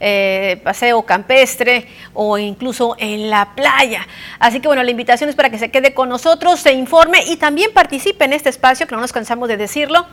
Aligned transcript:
eh, 0.00 0.60
paseo 0.64 1.02
campestre 1.02 1.86
o 2.12 2.38
incluso 2.38 2.96
en 2.98 3.30
la 3.30 3.54
playa. 3.54 4.06
Así 4.38 4.60
que 4.60 4.68
bueno, 4.68 4.82
la 4.82 4.90
invitación 4.90 5.30
es 5.30 5.36
para 5.36 5.50
que 5.50 5.58
se 5.58 5.70
quede 5.70 5.94
con 5.94 6.08
nosotros, 6.08 6.60
se 6.60 6.72
informe 6.72 7.18
y 7.26 7.36
también 7.36 7.72
participe 7.72 8.24
en 8.24 8.32
este 8.32 8.48
espacio, 8.48 8.86
que 8.86 8.94
no 8.94 9.00
nos 9.00 9.12
cansamos 9.12 9.48
de 9.48 9.56
decirlo, 9.56 10.06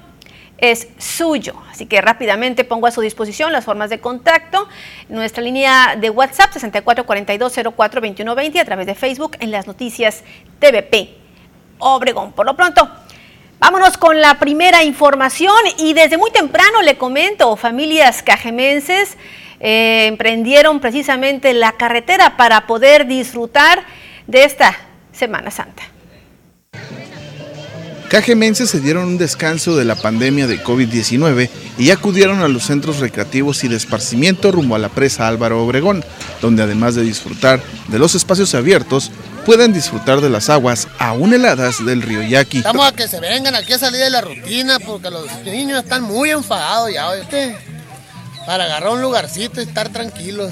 es 0.61 0.87
suyo. 0.97 1.55
Así 1.69 1.87
que 1.87 1.99
rápidamente 2.01 2.63
pongo 2.63 2.87
a 2.87 2.91
su 2.91 3.01
disposición 3.01 3.51
las 3.51 3.65
formas 3.65 3.89
de 3.89 3.99
contacto. 3.99 4.69
Nuestra 5.09 5.43
línea 5.43 5.97
de 5.99 6.09
WhatsApp 6.09 6.51
6442042120 6.51 8.59
a 8.59 8.65
través 8.65 8.85
de 8.85 8.95
Facebook 8.95 9.35
en 9.39 9.51
las 9.51 9.67
noticias 9.67 10.23
TVP 10.59 11.17
Obregón. 11.79 12.31
Por 12.31 12.45
lo 12.45 12.55
pronto, 12.55 12.89
vámonos 13.61 13.95
con 13.95 14.19
la 14.19 14.39
primera 14.39 14.83
información 14.83 15.55
y 15.77 15.93
desde 15.93 16.17
muy 16.17 16.31
temprano 16.31 16.81
le 16.81 16.97
comento, 16.97 17.55
familias 17.55 18.23
cajemenses 18.23 19.17
eh, 19.59 20.07
emprendieron 20.07 20.79
precisamente 20.79 21.53
la 21.53 21.73
carretera 21.73 22.37
para 22.37 22.65
poder 22.65 23.05
disfrutar 23.05 23.83
de 24.25 24.45
esta 24.45 24.75
Semana 25.13 25.51
Santa. 25.51 25.90
Cajemenses 28.11 28.69
se 28.69 28.81
dieron 28.81 29.05
un 29.05 29.17
descanso 29.17 29.77
de 29.77 29.85
la 29.85 29.95
pandemia 29.95 30.45
de 30.45 30.61
COVID-19 30.61 31.49
y 31.77 31.91
acudieron 31.91 32.41
a 32.41 32.49
los 32.49 32.63
centros 32.65 32.99
recreativos 32.99 33.63
y 33.63 33.69
de 33.69 33.77
esparcimiento 33.77 34.51
rumbo 34.51 34.75
a 34.75 34.79
la 34.79 34.89
presa 34.89 35.29
Álvaro 35.29 35.63
Obregón, 35.63 36.03
donde 36.41 36.61
además 36.61 36.93
de 36.95 37.03
disfrutar 37.03 37.61
de 37.87 37.99
los 37.99 38.13
espacios 38.13 38.53
abiertos, 38.53 39.11
pueden 39.45 39.71
disfrutar 39.71 40.19
de 40.19 40.29
las 40.29 40.49
aguas 40.49 40.89
aún 40.99 41.33
heladas 41.33 41.85
del 41.85 42.01
río 42.01 42.21
Yaqui. 42.21 42.57
Estamos 42.57 42.85
a 42.85 42.91
que 42.91 43.07
se 43.07 43.21
vengan 43.21 43.55
aquí 43.55 43.71
a 43.71 43.79
salir 43.79 44.01
de 44.01 44.09
la 44.09 44.19
rutina 44.19 44.77
porque 44.79 45.09
los 45.09 45.27
niños 45.45 45.81
están 45.81 46.03
muy 46.03 46.31
enfadados 46.31 46.91
ya, 46.93 47.11
para 48.45 48.65
agarrar 48.65 48.91
un 48.91 49.01
lugarcito 49.01 49.61
y 49.61 49.63
estar 49.63 49.87
tranquilos. 49.87 50.51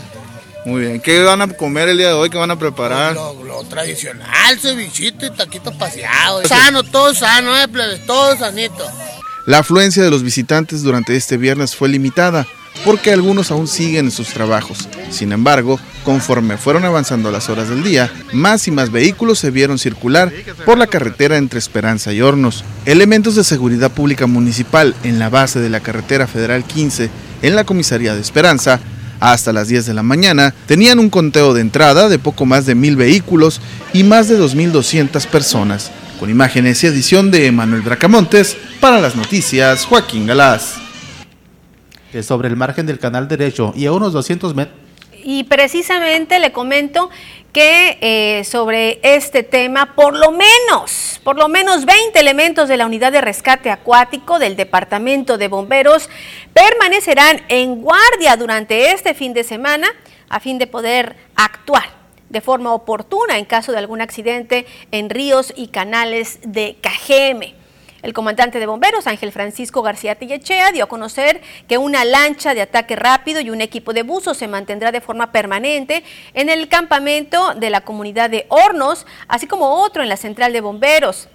Muy 0.66 0.82
bien. 0.82 1.00
¿Qué 1.02 1.24
van 1.24 1.42
a 1.42 1.48
comer 1.48 1.90
el 1.90 1.98
día 1.98 2.10
de 2.10 2.14
hoy? 2.14 2.30
¿Qué 2.30 2.38
van 2.38 2.52
a 2.52 2.60
preparar? 2.60 3.16
Lo, 3.16 3.64
tradicional, 3.70 4.60
cevichito 4.60 5.26
y 5.26 5.32
taquitos 5.32 5.74
paseados. 5.76 6.48
Sano, 6.48 6.84
todo 6.84 7.14
sano, 7.14 7.56
eh, 7.58 7.68
plebes, 7.68 8.06
todo 8.06 8.38
sanito. 8.38 8.86
La 9.46 9.60
afluencia 9.60 10.04
de 10.04 10.12
los 10.12 10.22
visitantes 10.22 10.84
durante 10.84 11.16
este 11.16 11.38
viernes 11.38 11.76
fue 11.76 11.90
limitada 11.90 12.46
porque 12.86 13.12
algunos 13.12 13.52
aún 13.52 13.68
siguen 13.68 14.06
en 14.06 14.12
sus 14.12 14.30
trabajos. 14.30 14.88
Sin 15.10 15.32
embargo, 15.32 15.80
conforme 16.04 16.58
fueron 16.58 16.86
avanzando 16.86 17.32
las 17.32 17.50
horas 17.50 17.70
del 17.70 17.84
día, 17.84 18.12
más 18.32 18.68
y 18.68 18.72
más 18.72 18.92
vehículos 18.92 19.40
se 19.40 19.52
vieron 19.52 19.80
circular 19.80 20.32
por 20.66 20.78
la 20.78 20.88
carretera 20.88 21.38
entre 21.38 21.60
Esperanza 21.60 22.14
y 22.14 22.22
Hornos. 22.22 22.64
Elementos 22.86 23.36
de 23.36 23.44
seguridad 23.44 23.92
pública 23.92 24.28
municipal 24.28 24.96
en 25.04 25.20
la 25.20 25.30
base 25.30 25.60
de 25.60 25.70
la 25.70 25.82
carretera 25.82 26.28
federal 26.28 26.64
15 26.64 27.10
en 27.42 27.56
la 27.56 27.64
comisaría 27.64 28.14
de 28.14 28.22
Esperanza 28.22 28.80
hasta 29.20 29.54
las 29.54 29.68
10 29.68 29.86
de 29.86 29.94
la 29.94 30.04
mañana, 30.04 30.54
tenían 30.66 31.00
un 31.00 31.10
conteo 31.10 31.54
de 31.54 31.62
entrada 31.62 32.10
de 32.10 32.20
poco 32.20 32.46
más 32.46 32.66
de 32.66 32.76
mil 32.76 32.96
vehículos 32.96 33.62
y 33.94 34.04
más 34.04 34.28
de 34.28 34.40
2.200 34.40 35.26
personas. 35.28 35.92
Con 36.20 36.30
imágenes 36.30 36.84
y 36.84 36.88
edición 36.88 37.32
de 37.32 37.52
Manuel 37.52 37.82
Bracamontes, 37.82 38.58
para 38.80 39.00
las 39.00 39.16
noticias, 39.16 39.86
Joaquín 39.86 40.28
Galás. 40.28 40.76
Sobre 42.22 42.50
el 42.50 42.56
margen 42.56 42.86
del 42.86 43.00
canal 43.00 43.28
derecho 43.28 43.74
y 43.76 43.86
a 43.86 43.92
unos 43.92 44.14
200 44.14 44.56
metros. 44.56 44.78
Y 45.24 45.44
precisamente 45.44 46.40
le 46.40 46.52
comento 46.52 47.10
que 47.52 47.98
eh, 48.02 48.44
sobre 48.44 49.00
este 49.02 49.44
tema, 49.44 49.96
por 49.96 50.16
lo 50.16 50.32
menos, 50.32 51.20
por 51.24 51.38
lo 51.38 51.48
menos 51.48 51.86
20 51.86 52.20
elementos 52.20 52.70
de 52.70 52.78
la 52.78 52.86
unidad 52.86 53.12
de 53.12 53.22
rescate 53.22 53.72
acuático 53.72 54.40
del 54.40 54.56
Departamento 54.56 55.38
de 55.38 55.48
Bomberos 55.48 56.10
permanecerán 56.54 57.42
en 57.48 57.82
guardia 57.82 58.36
durante 58.38 58.92
este 58.92 59.14
fin 59.14 59.34
de 59.34 59.44
semana 59.44 59.88
a 60.30 60.40
fin 60.40 60.58
de 60.58 60.68
poder 60.68 61.16
actuar 61.36 62.00
de 62.30 62.42
forma 62.42 62.74
oportuna 62.74 63.38
en 63.38 63.46
caso 63.46 63.72
de 63.72 63.80
algún 63.80 64.02
accidente 64.02 64.66
en 64.92 65.10
ríos 65.10 65.54
y 65.56 65.68
canales 65.68 66.40
de 66.44 66.78
Cajeme. 66.82 67.59
El 68.02 68.14
comandante 68.14 68.60
de 68.60 68.66
bomberos, 68.66 69.08
Ángel 69.08 69.32
Francisco 69.32 69.82
García 69.82 70.16
Tillechea, 70.16 70.72
dio 70.72 70.86
a 70.86 70.90
conocer 70.90 71.42
que 71.68 71.78
una 71.78 72.06
lancha 72.06 72.54
de 72.54 72.62
ataque 72.62 72.96
rápido 72.96 73.42
y 73.42 73.50
un 73.50 73.62
equipo 73.62 73.94
de 73.94 74.04
buzos 74.04 74.38
se 74.38 74.48
mantendrá 74.48 74.92
de 74.92 75.02
forma 75.02 75.32
permanente 75.32 76.04
en 76.34 76.50
el 76.50 76.70
campamento 76.70 77.56
de 77.56 77.70
la 77.70 77.82
comunidad 77.82 78.30
de 78.30 78.46
Hornos, 78.50 79.06
así 79.28 79.48
como 79.48 79.84
otro 79.84 80.02
en 80.02 80.10
la 80.10 80.18
central 80.18 80.54
de 80.54 80.62
bomberos. 80.62 81.28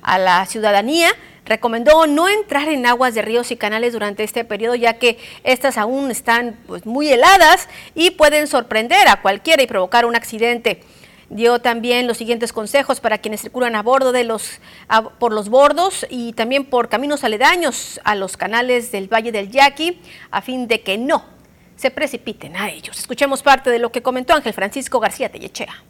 A 0.00 0.18
la 0.18 0.46
ciudadanía 0.46 1.10
recomendó 1.44 2.06
no 2.06 2.28
entrar 2.28 2.68
en 2.68 2.86
aguas 2.86 3.14
de 3.14 3.22
ríos 3.22 3.50
y 3.50 3.56
canales 3.56 3.92
durante 3.92 4.24
este 4.24 4.44
periodo, 4.44 4.74
ya 4.74 4.98
que 4.98 5.18
estas 5.44 5.78
aún 5.78 6.10
están 6.10 6.58
pues, 6.66 6.86
muy 6.86 7.08
heladas 7.08 7.68
y 7.94 8.10
pueden 8.10 8.46
sorprender 8.46 9.08
a 9.08 9.20
cualquiera 9.22 9.62
y 9.62 9.66
provocar 9.66 10.06
un 10.06 10.16
accidente. 10.16 10.82
Dio 11.28 11.58
también 11.58 12.06
los 12.06 12.18
siguientes 12.18 12.52
consejos 12.52 13.00
para 13.00 13.18
quienes 13.18 13.40
circulan 13.40 13.74
a 13.74 13.82
bordo 13.82 14.12
de 14.12 14.24
los, 14.24 14.60
por 15.18 15.32
los 15.32 15.48
bordos 15.48 16.06
y 16.08 16.32
también 16.34 16.64
por 16.64 16.88
caminos 16.88 17.24
aledaños 17.24 18.00
a 18.04 18.14
los 18.14 18.36
canales 18.36 18.92
del 18.92 19.12
Valle 19.12 19.32
del 19.32 19.50
Yaqui, 19.50 20.00
a 20.30 20.40
fin 20.40 20.68
de 20.68 20.82
que 20.82 20.98
no 20.98 21.24
se 21.74 21.90
precipiten 21.90 22.56
a 22.56 22.70
ellos. 22.70 22.98
Escuchemos 22.98 23.42
parte 23.42 23.70
de 23.70 23.78
lo 23.78 23.90
que 23.90 24.02
comentó 24.02 24.34
Ángel 24.34 24.54
Francisco 24.54 25.00
García 25.00 25.30
Tellechea. 25.30 25.82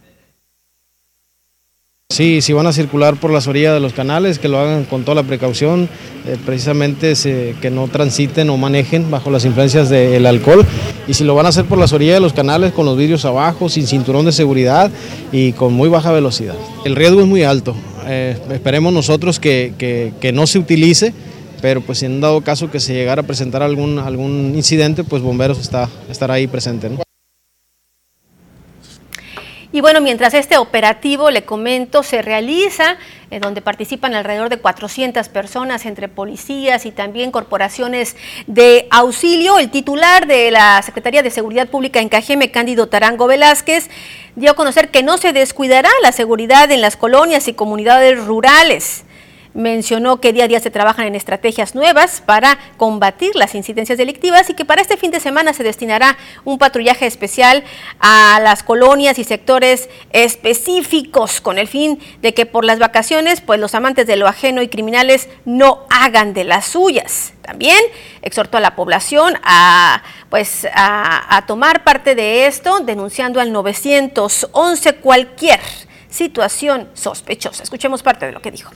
Sí, 2.16 2.41
si 2.41 2.54
van 2.54 2.66
a 2.66 2.72
circular 2.72 3.16
por 3.16 3.31
las 3.31 3.47
orillas 3.47 3.75
de 3.75 3.81
los 3.81 3.93
canales, 3.93 4.38
que 4.38 4.49
lo 4.49 4.59
hagan 4.59 4.87
con 4.87 5.04
toda 5.04 5.16
la 5.16 5.22
precaución, 5.22 5.87
eh, 6.27 6.38
precisamente 6.47 7.12
que 7.60 7.71
no 7.71 7.88
transiten 7.88 8.49
o 8.49 8.56
manejen 8.56 9.10
bajo 9.10 9.31
las 9.31 9.44
influencias 9.44 9.91
del 9.91 10.25
alcohol. 10.25 10.65
Y 11.06 11.12
si 11.12 11.25
lo 11.25 11.34
van 11.34 11.44
a 11.44 11.50
hacer 11.50 11.66
por 11.66 11.77
las 11.77 11.93
orillas 11.93 12.15
de 12.15 12.21
los 12.21 12.32
canales, 12.32 12.72
con 12.72 12.87
los 12.87 12.97
vidrios 12.97 13.27
abajo, 13.27 13.69
sin 13.69 13.87
cinturón 13.87 14.25
de 14.25 14.32
seguridad 14.32 14.91
y 15.31 15.53
con 15.53 15.75
muy 15.75 15.91
baja 15.91 16.10
velocidad. 16.10 16.54
El 16.87 16.97
riesgo 16.97 17.21
es 17.21 17.27
muy 17.27 17.43
alto. 17.43 17.77
Eh, 18.06 18.34
esperemos 18.50 18.94
nosotros 18.94 19.38
que, 19.38 20.33
no 20.33 20.47
se 20.47 20.59
utilice, 20.59 21.12
pero 21.60 21.83
pues 21.83 22.03
en 22.03 22.22
dado 22.22 22.41
caso 22.41 22.71
que 22.71 22.81
se 22.81 22.94
llegara 22.94 23.21
a 23.21 23.27
presentar 23.27 23.62
algún, 23.62 23.98
algún 23.98 24.54
incidente, 24.56 25.04
pues 25.04 25.21
bomberos 25.21 25.59
está, 25.59 25.91
estará 26.09 26.33
ahí 26.33 26.47
presente. 26.47 26.88
Y 29.76 29.82
bueno, 29.82 30.00
mientras 30.00 30.32
este 30.32 30.56
operativo, 30.56 31.31
le 31.31 31.44
comento, 31.44 32.03
se 32.03 32.22
realiza, 32.22 32.97
en 33.31 33.42
donde 33.42 33.60
participan 33.60 34.14
alrededor 34.14 34.48
de 34.48 34.56
400 34.56 35.28
personas 35.28 35.84
entre 35.84 36.09
policías 36.09 36.87
y 36.87 36.92
también 36.92 37.31
corporaciones 37.31 38.16
de 38.47 38.88
auxilio, 38.91 39.59
el 39.59 39.70
titular 39.70 40.26
de 40.26 40.50
la 40.50 40.81
Secretaría 40.81 41.22
de 41.22 41.31
Seguridad 41.31 41.69
Pública 41.69 42.00
en 42.00 42.09
Cajeme, 42.09 42.50
Cándido 42.50 42.88
Tarango 42.88 43.26
Velázquez, 43.26 43.91
dio 44.34 44.53
a 44.53 44.54
conocer 44.54 44.91
que 44.91 45.03
no 45.03 45.19
se 45.19 45.34
descuidará 45.34 45.91
la 46.03 46.12
seguridad 46.12 46.72
en 46.72 46.81
las 46.81 46.97
colonias 46.97 47.47
y 47.47 47.53
comunidades 47.53 48.25
rurales 48.25 49.04
mencionó 49.56 50.21
que 50.21 50.34
día 50.34 50.44
a 50.44 50.49
día 50.49 50.61
se 50.61 50.71
trabajan 50.71 51.06
en 51.06 51.15
estrategias 51.15 51.75
nuevas 51.75 52.22
para 52.25 52.59
combatir 52.77 53.34
las 53.34 53.55
incidencias 53.55 53.97
delictivas 53.97 54.50
y 54.50 54.55
que 54.55 54.67
para 54.67 54.83
este 54.83 54.99
fin 54.99 55.11
de 55.11 55.19
semana 55.19 55.55
se 55.55 55.65
destinará 55.65 56.19
un 56.44 56.59
patrullaje 56.59 57.06
especial 57.06 57.65
a 57.99 58.39
las 58.43 58.62
colonias 58.62 59.19
y 59.19 59.25
sectores 59.25 59.89
específicos 60.11 61.41
con 61.41 61.59
el 61.59 61.69
fin 61.69 61.99
de 62.21 62.34
que 62.34 62.45
por 62.45 62.66
las 62.66 62.78
vacaciones 62.78 63.41
pues 63.41 63.59
los 63.59 63.75
amantes 63.75 64.06
de 64.06 64.16
lo 64.16 64.28
ajeno 64.28 64.61
y 64.61 64.69
criminales 64.69 65.28
no 65.47 65.87
hagan 65.89 66.34
de 66.34 66.45
las 66.45 66.66
suyas. 66.66 67.33
También 67.41 67.78
exhortó 68.21 68.59
a 68.59 68.61
la 68.61 68.77
población 68.77 69.39
a 69.43 70.03
pues 70.28 70.66
a, 70.75 71.34
a 71.34 71.47
tomar 71.47 71.83
parte 71.83 72.15
de 72.15 72.47
esto 72.47 72.81
denunciando 72.81 73.41
al 73.41 73.53
911 73.53 74.97
cualquier 74.97 75.61
situación 76.11 76.91
sospechosa. 76.93 77.62
Escuchemos 77.62 78.03
parte 78.03 78.27
de 78.27 78.33
lo 78.33 78.43
que 78.43 78.50
dijo. 78.50 78.71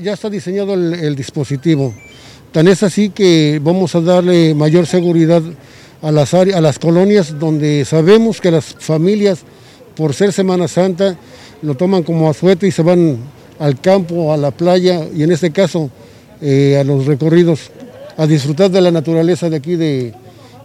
Ya 0.00 0.14
está 0.14 0.30
diseñado 0.30 0.72
el, 0.72 1.14
dispositivo. 1.14 1.92
Tan 2.50 2.66
es 2.66 2.82
así 2.82 3.10
que 3.10 3.60
vamos 3.62 3.94
a 3.94 4.00
darle 4.00 4.54
mayor 4.54 4.86
seguridad 4.86 5.42
a 6.00 6.10
las, 6.10 6.32
a 6.32 6.60
las 6.62 6.78
colonias 6.78 7.38
donde 7.38 7.84
sabemos 7.84 8.40
que 8.40 8.50
las 8.50 8.74
familias, 8.78 9.40
por 9.94 10.14
ser 10.14 10.32
Semana 10.32 10.66
Santa, 10.66 11.18
lo 11.60 11.74
toman 11.74 12.04
como 12.04 12.30
asueto 12.30 12.64
y 12.64 12.70
se 12.70 12.80
van 12.80 13.18
al 13.58 13.82
campo, 13.82 14.32
a 14.32 14.38
la 14.38 14.50
playa 14.50 15.06
y 15.14 15.24
en 15.24 15.30
este 15.30 15.50
caso 15.50 15.90
eh, 16.40 16.78
a 16.80 16.84
los 16.84 17.04
recorridos, 17.04 17.70
a 18.16 18.26
disfrutar 18.26 18.70
de 18.70 18.80
la 18.80 18.90
naturaleza 18.90 19.50
de 19.50 19.56
aquí, 19.56 19.76
de, 19.76 20.14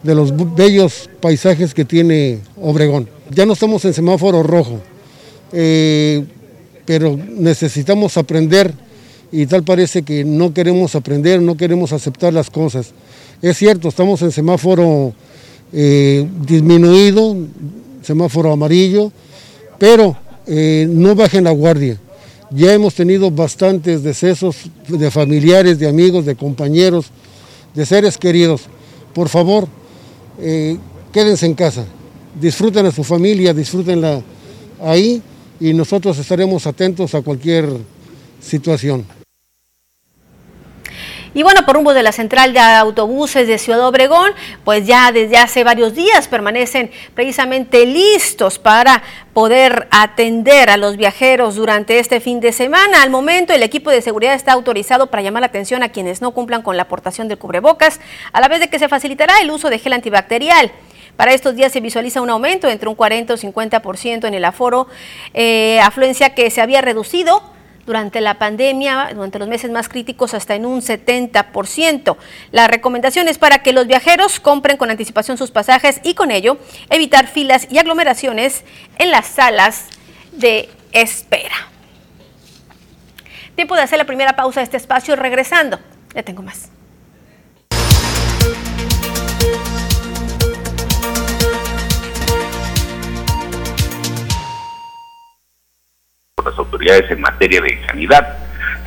los 0.03 0.55
bellos 0.55 1.09
paisajes 1.19 1.73
que 1.73 1.83
tiene 1.83 2.39
Obregón. 2.61 3.09
Ya 3.29 3.45
no 3.45 3.51
estamos 3.51 3.83
en 3.83 3.93
semáforo 3.93 4.41
rojo, 4.41 4.79
eh, 5.51 6.23
pero 6.85 7.17
necesitamos 7.17 8.15
aprender 8.15 8.86
y 9.31 9.45
tal 9.45 9.63
parece 9.63 10.03
que 10.03 10.23
no 10.23 10.53
queremos 10.53 10.95
aprender, 10.95 11.41
no 11.41 11.57
queremos 11.57 11.93
aceptar 11.93 12.33
las 12.33 12.49
cosas. 12.49 12.93
Es 13.41 13.57
cierto, 13.57 13.89
estamos 13.89 14.21
en 14.21 14.31
semáforo 14.31 15.13
eh, 15.73 16.27
disminuido, 16.47 17.35
semáforo 18.01 18.51
amarillo, 18.51 19.11
pero 19.77 20.15
eh, 20.47 20.87
no 20.89 21.13
bajen 21.15 21.43
la 21.43 21.51
guardia. 21.51 21.99
Ya 22.49 22.73
hemos 22.73 22.95
tenido 22.95 23.29
bastantes 23.29 24.03
decesos 24.03 24.55
de 24.87 25.11
familiares, 25.11 25.79
de 25.79 25.87
amigos, 25.87 26.25
de 26.25 26.35
compañeros, 26.35 27.07
de 27.75 27.85
seres 27.85 28.17
queridos. 28.17 28.61
por 29.13 29.29
favor, 29.29 29.67
eh, 30.39 30.77
quédense 31.11 31.45
en 31.47 31.55
casa, 31.55 31.85
disfruten 32.39 32.85
a 32.85 32.91
su 32.91 33.03
familia, 33.03 33.53
disfrútenla 33.53 34.21
ahí 34.81 35.21
y 35.59 35.73
nosotros 35.73 36.17
estaremos 36.19 36.67
atentos 36.67 37.15
a 37.15 37.21
cualquier 37.21 37.67
situación. 38.39 39.16
Y 41.33 41.43
bueno, 41.43 41.65
por 41.65 41.75
rumbo 41.75 41.93
de 41.93 42.03
la 42.03 42.11
central 42.11 42.53
de 42.53 42.59
autobuses 42.59 43.47
de 43.47 43.57
Ciudad 43.57 43.85
Obregón, 43.85 44.31
pues 44.63 44.85
ya 44.85 45.11
desde 45.11 45.37
hace 45.37 45.63
varios 45.63 45.93
días 45.93 46.27
permanecen 46.27 46.91
precisamente 47.13 47.85
listos 47.85 48.59
para 48.59 49.03
poder 49.33 49.87
atender 49.91 50.69
a 50.69 50.77
los 50.77 50.97
viajeros 50.97 51.55
durante 51.55 51.99
este 51.99 52.19
fin 52.19 52.39
de 52.39 52.51
semana. 52.51 53.03
Al 53.03 53.09
momento, 53.09 53.53
el 53.53 53.63
equipo 53.63 53.91
de 53.91 54.01
seguridad 54.01 54.33
está 54.33 54.53
autorizado 54.53 55.07
para 55.07 55.21
llamar 55.21 55.41
la 55.41 55.47
atención 55.47 55.83
a 55.83 55.89
quienes 55.89 56.21
no 56.21 56.31
cumplan 56.31 56.61
con 56.61 56.75
la 56.77 56.83
aportación 56.83 57.27
del 57.27 57.37
cubrebocas, 57.37 57.99
a 58.31 58.41
la 58.41 58.47
vez 58.47 58.59
de 58.59 58.69
que 58.69 58.79
se 58.79 58.89
facilitará 58.89 59.39
el 59.41 59.51
uso 59.51 59.69
de 59.69 59.79
gel 59.79 59.93
antibacterial. 59.93 60.71
Para 61.15 61.33
estos 61.33 61.55
días 61.55 61.71
se 61.71 61.81
visualiza 61.81 62.21
un 62.21 62.29
aumento 62.29 62.67
entre 62.69 62.87
un 62.87 62.95
40 62.95 63.33
o 63.33 63.37
50% 63.37 64.27
en 64.27 64.33
el 64.33 64.45
aforo, 64.45 64.87
eh, 65.33 65.79
afluencia 65.81 66.35
que 66.35 66.49
se 66.51 66.61
había 66.61 66.81
reducido 66.81 67.56
durante 67.87 68.21
la 68.21 68.35
pandemia, 68.35 69.09
durante 69.15 69.39
los 69.39 69.47
meses 69.47 69.71
más 69.71 69.89
críticos, 69.89 70.35
hasta 70.35 70.53
en 70.53 70.67
un 70.67 70.81
70%. 70.81 72.17
La 72.51 72.67
recomendación 72.67 73.27
es 73.27 73.39
para 73.39 73.63
que 73.63 73.73
los 73.73 73.87
viajeros 73.87 74.39
compren 74.39 74.77
con 74.77 74.91
anticipación 74.91 75.37
sus 75.37 75.49
pasajes 75.49 75.99
y 76.03 76.13
con 76.13 76.29
ello 76.29 76.57
evitar 76.91 77.27
filas 77.27 77.67
y 77.71 77.79
aglomeraciones 77.79 78.63
en 78.99 79.09
las 79.09 79.25
salas 79.25 79.87
de 80.33 80.69
espera. 80.91 81.55
Tiempo 83.55 83.75
de 83.75 83.81
hacer 83.81 83.97
la 83.97 84.05
primera 84.05 84.35
pausa 84.35 84.59
de 84.59 84.65
este 84.65 84.77
espacio. 84.77 85.15
Regresando, 85.15 85.79
le 86.13 86.21
tengo 86.21 86.43
más. 86.43 86.69
Las 96.45 96.59
autoridades 96.59 97.09
en 97.09 97.19
materia 97.19 97.59
de 97.61 97.83
sanidad. 97.87 98.37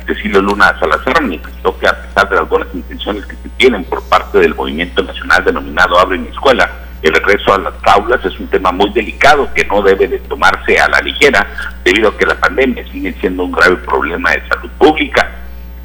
Cecilio 0.05 0.41
Luna 0.41 0.73
Salazar 0.79 1.21
manifestó 1.21 1.77
que 1.77 1.85
a 1.85 2.01
pesar 2.01 2.29
de 2.29 2.37
las 2.37 2.47
buenas 2.47 2.69
intenciones 2.73 3.25
que 3.25 3.35
se 3.35 3.49
tienen 3.57 3.83
por 3.83 4.01
parte 4.03 4.39
del 4.39 4.55
movimiento 4.55 5.03
nacional 5.03 5.43
denominado 5.43 5.99
Abre 5.99 6.17
mi 6.17 6.29
Escuela, 6.29 6.71
el 7.01 7.13
regreso 7.13 7.53
a 7.53 7.57
las 7.57 7.73
aulas 7.83 8.23
es 8.23 8.39
un 8.39 8.47
tema 8.47 8.71
muy 8.71 8.89
delicado 8.91 9.53
que 9.53 9.65
no 9.65 9.81
debe 9.81 10.07
de 10.07 10.19
tomarse 10.19 10.79
a 10.79 10.87
la 10.87 11.01
ligera 11.01 11.45
debido 11.83 12.09
a 12.09 12.17
que 12.17 12.25
la 12.25 12.39
pandemia 12.39 12.89
sigue 12.89 13.13
siendo 13.19 13.43
un 13.43 13.51
grave 13.51 13.75
problema 13.75 14.31
de 14.31 14.47
salud 14.47 14.69
pública. 14.77 15.29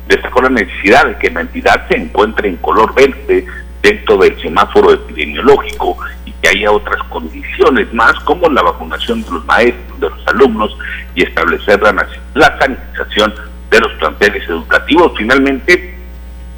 Destacó 0.07 0.43
la 0.43 0.51
necesidad 0.51 1.05
de 1.07 1.17
que 1.17 1.31
la 1.31 1.41
entidad 1.41 1.89
se 1.89 1.97
encuentre 1.97 2.49
en 2.49 2.59
color 2.59 2.95
verde 2.95 3.45
dentro 3.83 4.19
del 4.19 4.41
semáforo 4.41 4.93
epidemiológico 4.93 5.99
que 6.43 6.49
haya 6.49 6.71
otras 6.71 7.03
condiciones 7.05 7.93
más 7.93 8.15
como 8.21 8.49
la 8.49 8.63
vacunación 8.63 9.23
de 9.23 9.31
los 9.31 9.45
maestros, 9.47 10.01
de 10.01 10.11
los 10.11 10.29
alumnos 10.29 10.77
y 11.15 11.23
establecer 11.23 11.81
la, 11.81 12.07
la 12.35 12.59
sanitización 12.59 13.35
de 13.71 13.81
los 13.81 13.93
planteles 13.95 14.49
educativos. 14.49 15.13
Finalmente, 15.17 15.95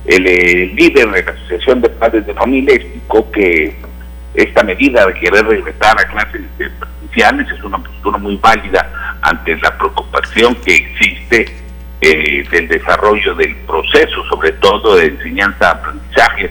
el, 0.04 0.26
eh, 0.26 0.72
líder 0.74 1.10
de 1.10 1.22
la 1.22 1.30
Asociación 1.32 1.80
de 1.80 1.90
Padres 1.90 2.26
de 2.26 2.34
Familia 2.34 2.74
explicó 2.74 3.30
que 3.30 3.76
esta 4.34 4.62
medida 4.62 5.06
de 5.06 5.14
querer 5.14 5.44
regresar 5.44 5.98
a 5.98 6.06
clases 6.06 6.42
presenciales 6.56 7.50
es 7.50 7.62
una 7.62 7.78
postura 7.78 8.18
muy 8.18 8.36
válida 8.36 9.18
ante 9.22 9.56
la 9.56 9.76
preocupación 9.76 10.54
que 10.56 10.76
existe 10.76 11.54
eh, 12.00 12.44
del 12.50 12.68
desarrollo 12.68 13.34
del 13.34 13.54
proceso, 13.66 14.24
sobre 14.30 14.52
todo 14.52 14.96
de 14.96 15.06
enseñanza-aprendizaje, 15.06 16.50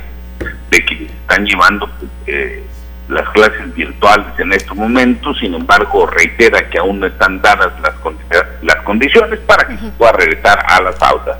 de 0.69 0.85
quienes 0.85 1.11
están 1.11 1.45
llevando 1.45 1.89
eh, 2.25 2.63
las 3.09 3.29
clases 3.29 3.73
virtuales 3.73 4.27
en 4.37 4.53
estos 4.53 4.75
momentos, 4.75 5.37
sin 5.39 5.53
embargo 5.53 6.05
reitera 6.05 6.69
que 6.69 6.77
aún 6.77 6.99
no 6.99 7.07
están 7.07 7.41
dadas 7.41 7.71
las, 7.81 7.93
las 8.61 8.75
condiciones 8.83 9.39
para 9.39 9.67
que 9.67 9.77
se 9.77 9.89
pueda 9.91 10.11
regresar 10.13 10.63
a 10.67 10.81
las 10.81 11.01
aulas. 11.01 11.37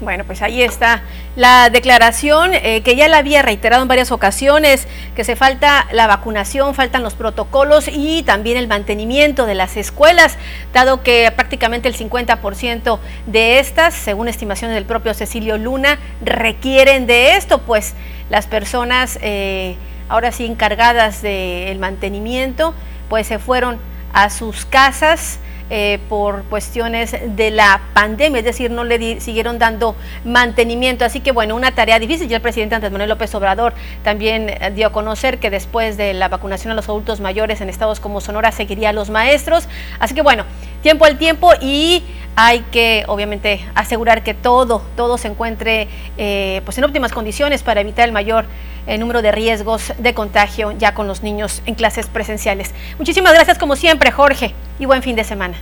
Bueno, 0.00 0.24
pues 0.24 0.42
ahí 0.42 0.62
está 0.62 1.02
la 1.36 1.70
declaración 1.70 2.52
eh, 2.52 2.82
que 2.84 2.94
ya 2.94 3.08
la 3.08 3.18
había 3.18 3.42
reiterado 3.42 3.82
en 3.82 3.88
varias 3.88 4.12
ocasiones, 4.12 4.86
que 5.16 5.24
se 5.24 5.34
falta 5.36 5.86
la 5.92 6.06
vacunación, 6.06 6.74
faltan 6.74 7.02
los 7.02 7.14
protocolos 7.14 7.88
y 7.88 8.22
también 8.22 8.56
el 8.56 8.68
mantenimiento 8.68 9.46
de 9.46 9.54
las 9.54 9.76
escuelas, 9.76 10.36
dado 10.72 11.02
que 11.02 11.32
prácticamente 11.34 11.88
el 11.88 11.96
50% 11.96 12.98
de 13.26 13.58
estas, 13.60 13.94
según 13.94 14.28
estimaciones 14.28 14.74
del 14.74 14.84
propio 14.84 15.14
Cecilio 15.14 15.58
Luna, 15.58 15.98
requieren 16.22 17.06
de 17.06 17.36
esto, 17.36 17.58
pues 17.62 17.94
las 18.30 18.46
personas... 18.46 19.18
Eh, 19.22 19.76
ahora 20.08 20.32
sí 20.32 20.46
encargadas 20.46 21.22
del 21.22 21.78
mantenimiento, 21.78 22.74
pues 23.08 23.26
se 23.26 23.38
fueron 23.38 23.78
a 24.12 24.30
sus 24.30 24.64
casas 24.64 25.38
eh, 25.70 25.98
por 26.10 26.44
cuestiones 26.44 27.16
de 27.36 27.50
la 27.50 27.80
pandemia, 27.94 28.40
es 28.40 28.44
decir, 28.44 28.70
no 28.70 28.84
le 28.84 29.18
siguieron 29.20 29.58
dando 29.58 29.96
mantenimiento. 30.22 31.06
Así 31.06 31.20
que 31.20 31.32
bueno, 31.32 31.56
una 31.56 31.74
tarea 31.74 31.98
difícil. 31.98 32.28
Ya 32.28 32.36
el 32.36 32.42
presidente 32.42 32.74
Andrés 32.74 32.92
Manuel 32.92 33.08
López 33.08 33.34
Obrador 33.34 33.72
también 34.02 34.50
eh, 34.50 34.72
dio 34.74 34.88
a 34.88 34.92
conocer 34.92 35.38
que 35.38 35.48
después 35.48 35.96
de 35.96 36.12
la 36.12 36.28
vacunación 36.28 36.70
a 36.72 36.74
los 36.74 36.88
adultos 36.90 37.20
mayores 37.20 37.62
en 37.62 37.70
estados 37.70 37.98
como 37.98 38.20
Sonora 38.20 38.52
seguiría 38.52 38.90
a 38.90 38.92
los 38.92 39.08
maestros. 39.08 39.66
Así 40.00 40.14
que 40.14 40.20
bueno, 40.20 40.44
tiempo 40.84 41.06
al 41.06 41.16
tiempo 41.16 41.50
y 41.62 42.04
hay 42.36 42.60
que 42.70 43.04
obviamente 43.08 43.64
asegurar 43.74 44.22
que 44.22 44.34
todo, 44.34 44.82
todo 44.96 45.16
se 45.16 45.28
encuentre 45.28 45.88
eh, 46.18 46.60
pues 46.66 46.76
en 46.76 46.84
óptimas 46.84 47.10
condiciones 47.10 47.62
para 47.62 47.80
evitar 47.80 48.06
el 48.06 48.12
mayor 48.12 48.44
el 48.86 49.00
número 49.00 49.22
de 49.22 49.32
riesgos 49.32 49.94
de 49.96 50.12
contagio 50.12 50.72
ya 50.72 50.92
con 50.92 51.06
los 51.06 51.22
niños 51.22 51.62
en 51.64 51.74
clases 51.74 52.06
presenciales. 52.08 52.74
Muchísimas 52.98 53.32
gracias 53.32 53.58
como 53.58 53.76
siempre, 53.76 54.10
Jorge, 54.10 54.52
y 54.78 54.84
buen 54.84 55.02
fin 55.02 55.16
de 55.16 55.24
semana. 55.24 55.56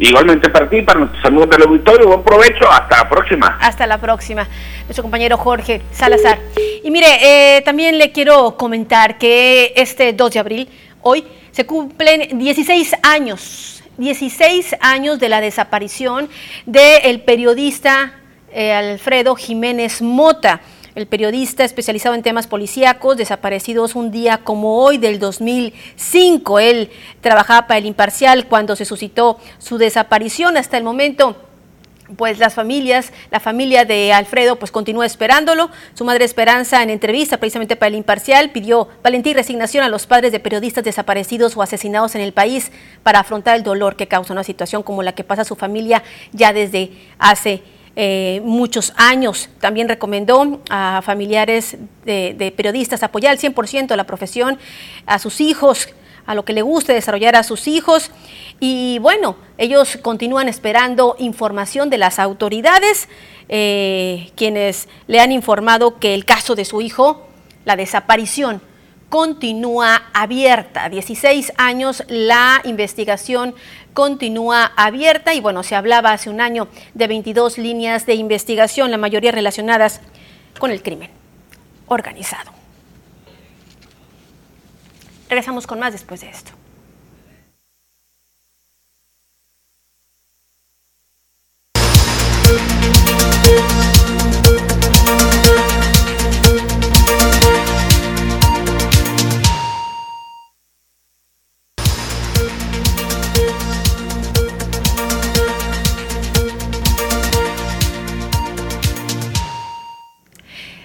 Igualmente 0.00 0.50
para 0.50 0.68
ti, 0.68 0.82
para 0.82 0.98
nuestros 0.98 1.24
amigos 1.24 1.48
del 1.48 1.62
auditorio, 1.62 2.08
buen 2.08 2.24
provecho, 2.24 2.68
hasta 2.68 3.04
la 3.04 3.08
próxima. 3.08 3.58
Hasta 3.60 3.86
la 3.86 3.98
próxima, 3.98 4.48
nuestro 4.86 5.04
compañero 5.04 5.36
Jorge 5.36 5.82
Salazar. 5.92 6.40
Y 6.82 6.90
mire, 6.90 7.06
eh, 7.56 7.62
también 7.62 7.96
le 7.96 8.10
quiero 8.10 8.56
comentar 8.56 9.18
que 9.18 9.72
este 9.76 10.12
2 10.12 10.32
de 10.32 10.38
abril, 10.40 10.68
hoy, 11.02 11.24
se 11.52 11.64
cumplen 11.64 12.36
16 12.38 12.96
años, 13.02 13.75
16 13.98 14.76
años 14.80 15.18
de 15.18 15.28
la 15.28 15.40
desaparición 15.40 16.28
del 16.66 17.20
periodista 17.22 18.14
eh, 18.52 18.72
Alfredo 18.72 19.34
Jiménez 19.34 20.02
Mota 20.02 20.60
el 20.96 21.06
periodista 21.06 21.62
especializado 21.62 22.14
en 22.14 22.22
temas 22.22 22.46
policíacos, 22.46 23.18
desaparecidos 23.18 23.94
un 23.94 24.10
día 24.10 24.38
como 24.38 24.78
hoy 24.78 24.96
del 24.96 25.18
2005. 25.18 26.58
Él 26.58 26.90
trabajaba 27.20 27.66
para 27.66 27.76
el 27.76 27.84
Imparcial 27.84 28.46
cuando 28.46 28.74
se 28.76 28.86
suscitó 28.86 29.38
su 29.58 29.76
desaparición. 29.76 30.56
Hasta 30.56 30.78
el 30.78 30.84
momento 30.84 31.36
pues 32.16 32.38
las 32.38 32.54
familias, 32.54 33.12
la 33.30 33.40
familia 33.40 33.84
de 33.84 34.12
Alfredo 34.12 34.56
pues 34.56 34.70
continúa 34.70 35.06
esperándolo. 35.06 35.70
Su 35.94 36.04
madre 36.04 36.24
Esperanza 36.24 36.82
en 36.82 36.90
entrevista 36.90 37.38
precisamente 37.38 37.76
para 37.76 37.88
el 37.88 37.94
Imparcial 37.96 38.50
pidió 38.50 38.88
valentía 39.02 39.32
y 39.32 39.34
resignación 39.34 39.82
a 39.84 39.88
los 39.88 40.06
padres 40.06 40.32
de 40.32 40.40
periodistas 40.40 40.84
desaparecidos 40.84 41.56
o 41.56 41.62
asesinados 41.62 42.14
en 42.14 42.20
el 42.20 42.32
país 42.32 42.70
para 43.02 43.20
afrontar 43.20 43.56
el 43.56 43.62
dolor 43.62 43.96
que 43.96 44.06
causa 44.06 44.32
una 44.32 44.44
situación 44.44 44.82
como 44.82 45.02
la 45.02 45.14
que 45.14 45.24
pasa 45.24 45.44
su 45.44 45.56
familia 45.56 46.02
ya 46.32 46.52
desde 46.52 46.90
hace 47.18 47.62
eh, 47.98 48.42
muchos 48.44 48.92
años. 48.96 49.48
También 49.58 49.88
recomendó 49.88 50.60
a 50.68 51.00
familiares 51.02 51.78
de, 52.04 52.52
periodistas 52.54 53.02
apoyar 53.02 53.32
al 53.32 53.38
100% 53.38 53.90
a 53.90 53.96
la 53.96 54.04
profesión, 54.04 54.58
a 55.06 55.18
sus 55.18 55.40
hijos, 55.40 55.88
a 56.26 56.34
lo 56.34 56.44
que 56.44 56.52
le 56.52 56.62
guste 56.62 56.92
desarrollar 56.92 57.36
a 57.36 57.42
sus 57.42 57.68
hijos. 57.68 58.10
Y 58.60 58.98
bueno, 59.00 59.36
ellos 59.58 59.98
continúan 60.02 60.48
esperando 60.48 61.16
información 61.18 61.90
de 61.90 61.98
las 61.98 62.18
autoridades, 62.18 63.08
eh, 63.48 64.30
quienes 64.36 64.88
le 65.06 65.20
han 65.20 65.32
informado 65.32 65.98
que 65.98 66.14
el 66.14 66.24
caso 66.24 66.54
de 66.54 66.64
su 66.64 66.80
hijo, 66.80 67.26
la 67.64 67.76
desaparición, 67.76 68.60
continúa 69.08 70.02
abierta. 70.12 70.88
16 70.88 71.52
años 71.56 72.02
la 72.08 72.60
investigación 72.64 73.54
continúa 73.94 74.72
abierta 74.76 75.32
y 75.32 75.40
bueno, 75.40 75.62
se 75.62 75.74
hablaba 75.74 76.12
hace 76.12 76.28
un 76.28 76.40
año 76.40 76.68
de 76.94 77.06
22 77.06 77.58
líneas 77.58 78.04
de 78.04 78.14
investigación, 78.14 78.90
la 78.90 78.98
mayoría 78.98 79.32
relacionadas 79.32 80.00
con 80.58 80.70
el 80.70 80.82
crimen 80.82 81.10
organizado. 81.86 82.55
Regresamos 85.36 85.66
con 85.66 85.78
más 85.78 85.92
después 85.92 86.22
de 86.22 86.30
esto. 86.30 86.52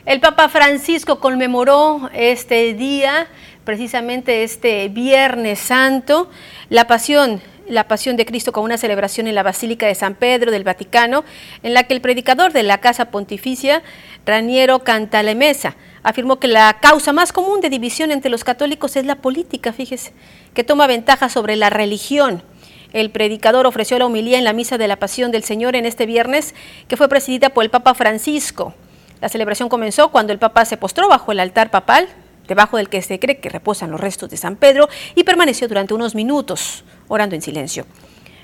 El 0.05 0.19
Papa 0.19 0.49
Francisco 0.49 1.21
conmemoró 1.21 2.09
este 2.13 2.73
día 2.73 3.29
precisamente 3.63 4.43
este 4.43 4.89
Viernes 4.89 5.59
Santo, 5.59 6.29
la 6.69 6.87
pasión 6.87 7.41
la 7.71 7.87
Pasión 7.87 8.17
de 8.17 8.25
Cristo 8.25 8.51
con 8.51 8.63
una 8.63 8.77
celebración 8.77 9.27
en 9.27 9.35
la 9.35 9.43
Basílica 9.43 9.87
de 9.87 9.95
San 9.95 10.15
Pedro 10.15 10.51
del 10.51 10.63
Vaticano, 10.63 11.23
en 11.63 11.73
la 11.73 11.83
que 11.83 11.93
el 11.93 12.01
predicador 12.01 12.51
de 12.51 12.63
la 12.63 12.79
Casa 12.79 13.05
Pontificia, 13.05 13.81
Raniero 14.25 14.79
Cantalemesa, 14.79 15.75
afirmó 16.03 16.37
que 16.37 16.47
la 16.47 16.79
causa 16.81 17.13
más 17.13 17.31
común 17.31 17.61
de 17.61 17.69
división 17.69 18.11
entre 18.11 18.29
los 18.29 18.43
católicos 18.43 18.95
es 18.95 19.05
la 19.05 19.15
política, 19.15 19.71
fíjese, 19.71 20.11
que 20.53 20.63
toma 20.63 20.85
ventaja 20.87 21.29
sobre 21.29 21.55
la 21.55 21.69
religión. 21.69 22.43
El 22.91 23.09
predicador 23.09 23.65
ofreció 23.65 23.97
la 23.99 24.05
homilía 24.05 24.37
en 24.37 24.43
la 24.43 24.53
Misa 24.53 24.77
de 24.77 24.89
la 24.89 24.97
Pasión 24.97 25.31
del 25.31 25.43
Señor 25.43 25.77
en 25.77 25.85
este 25.85 26.05
viernes, 26.05 26.53
que 26.89 26.97
fue 26.97 27.07
presidida 27.07 27.51
por 27.51 27.63
el 27.63 27.69
Papa 27.69 27.93
Francisco. 27.93 28.73
La 29.21 29.29
celebración 29.29 29.69
comenzó 29.69 30.11
cuando 30.11 30.33
el 30.33 30.39
Papa 30.39 30.65
se 30.65 30.75
postró 30.75 31.07
bajo 31.07 31.31
el 31.31 31.39
altar 31.39 31.71
papal, 31.71 32.09
debajo 32.51 32.75
del 32.75 32.89
que 32.89 33.01
se 33.01 33.17
cree 33.17 33.39
que 33.39 33.47
reposan 33.47 33.91
los 33.91 34.01
restos 34.01 34.29
de 34.29 34.35
San 34.35 34.57
Pedro, 34.57 34.89
y 35.15 35.23
permaneció 35.23 35.69
durante 35.69 35.93
unos 35.93 36.15
minutos, 36.15 36.83
orando 37.07 37.33
en 37.33 37.41
silencio. 37.41 37.85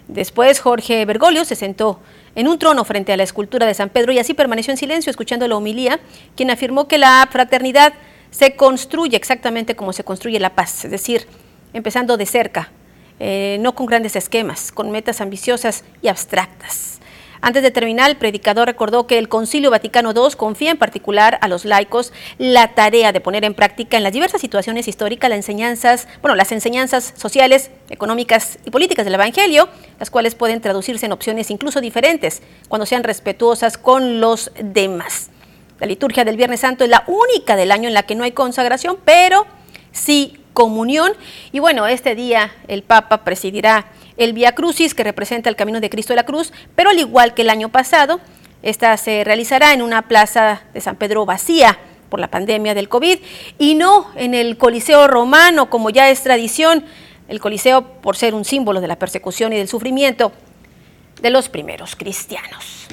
Después 0.08 0.62
Jorge 0.62 1.04
Bergoglio 1.04 1.44
se 1.44 1.56
sentó 1.56 2.00
en 2.34 2.48
un 2.48 2.58
trono 2.58 2.86
frente 2.86 3.12
a 3.12 3.18
la 3.18 3.24
escultura 3.24 3.66
de 3.68 3.74
San 3.74 3.90
Pedro 3.90 4.14
y 4.14 4.20
así 4.20 4.34
permaneció 4.34 4.72
en 4.72 4.78
silencio 4.78 5.10
escuchando 5.10 5.46
la 5.46 5.58
homilía, 5.58 6.00
quien 6.38 6.50
afirmó 6.50 6.88
que 6.88 6.98
la 6.98 7.28
fraternidad 7.30 7.96
se 8.32 8.56
construye 8.56 9.18
exactamente 9.18 9.76
como 9.76 9.92
se 9.92 10.06
construye 10.06 10.40
la 10.40 10.56
paz, 10.56 10.86
es 10.86 10.92
decir, 10.92 11.28
empezando 11.74 12.16
de 12.16 12.26
cerca, 12.26 12.72
eh, 13.20 13.58
no 13.60 13.76
con 13.76 13.88
grandes 13.88 14.16
esquemas, 14.16 14.72
con 14.72 14.90
metas 14.90 15.20
ambiciosas 15.20 15.84
y 16.02 16.08
abstractas. 16.08 17.02
Antes 17.42 17.64
de 17.64 17.72
terminar, 17.72 18.10
el 18.10 18.18
predicador 18.18 18.68
recordó 18.68 19.08
que 19.08 19.18
el 19.18 19.30
Concilio 19.30 19.70
Vaticano 19.70 20.12
II 20.12 20.36
confía 20.36 20.72
en 20.72 20.78
particular 20.78 21.38
a 21.42 21.48
los 21.48 21.66
laicos 21.66 22.14
la 22.38 22.74
tarea 22.74 23.12
de 23.12 23.22
poner 23.22 23.46
en 23.46 23.54
práctica 23.54 23.98
en 23.98 24.04
las 24.04 24.14
diversas 24.14 24.42
situaciones 24.42 24.88
históricas 24.88 25.30
las 25.30 25.38
enseñanzas, 25.38 26.08
bueno, 26.22 26.36
las 26.36 26.52
enseñanzas 26.52 27.14
sociales, 27.16 27.72
económicas 27.90 28.60
y 28.66 28.72
políticas 28.72 29.06
del 29.06 29.16
Evangelio, 29.16 29.70
las 30.00 30.10
cuales 30.10 30.36
pueden 30.36 30.62
traducirse 30.62 31.06
en 31.06 31.12
opciones 31.12 31.52
incluso 31.52 31.82
diferentes 31.82 32.42
cuando 32.68 32.86
sean 32.86 33.04
respetuosas 33.04 33.78
con 33.78 34.20
los 34.20 34.52
demás. 34.62 35.30
La 35.80 35.86
liturgia 35.86 36.26
del 36.26 36.38
Viernes 36.38 36.62
Santo 36.62 36.84
es 36.84 36.90
la 36.90 37.04
única 37.08 37.56
del 37.56 37.72
año 37.72 37.88
en 37.88 37.94
la 37.94 38.04
que 38.04 38.16
no 38.16 38.24
hay 38.24 38.32
consagración, 38.32 38.98
pero 39.06 39.46
sí 39.92 40.40
comunión. 40.54 41.12
Y 41.52 41.60
bueno, 41.60 41.86
este 41.86 42.16
día 42.16 42.52
el 42.68 42.82
Papa 42.82 43.24
presidirá 43.24 43.86
el 44.18 44.34
Via 44.34 44.54
Crucis, 44.54 44.94
que 44.94 45.04
representa 45.04 45.50
el 45.50 45.56
camino 45.56 45.80
de 45.80 45.90
Cristo 45.90 46.14
de 46.14 46.18
la 46.18 46.26
Cruz, 46.26 46.52
pero 46.76 46.90
al 46.90 47.00
igual 47.00 47.34
que 47.34 47.44
el 47.44 47.50
año 47.50 47.70
pasado, 47.70 48.20
esta 48.64 48.98
se 48.98 49.24
realizará 49.24 49.74
en 49.74 49.82
una 49.82 50.08
plaza 50.08 50.64
de 50.74 50.82
San 50.82 50.96
Pedro 50.96 51.26
vacía 51.26 51.78
por 52.10 52.20
la 52.20 52.30
pandemia 52.30 52.74
del 52.74 52.90
COVID 52.90 53.20
y 53.60 53.76
no 53.76 54.08
en 54.16 54.34
el 54.34 54.58
Coliseo 54.58 55.08
romano, 55.08 55.70
como 55.70 55.90
ya 55.90 56.10
es 56.10 56.24
tradición, 56.24 56.84
el 57.28 57.40
Coliseo 57.40 57.84
por 58.02 58.18
ser 58.18 58.34
un 58.34 58.46
símbolo 58.46 58.82
de 58.82 58.88
la 58.88 58.98
persecución 58.98 59.54
y 59.54 59.58
del 59.58 59.68
sufrimiento 59.68 60.32
de 61.22 61.30
los 61.30 61.50
primeros 61.50 61.96
cristianos. 61.96 62.88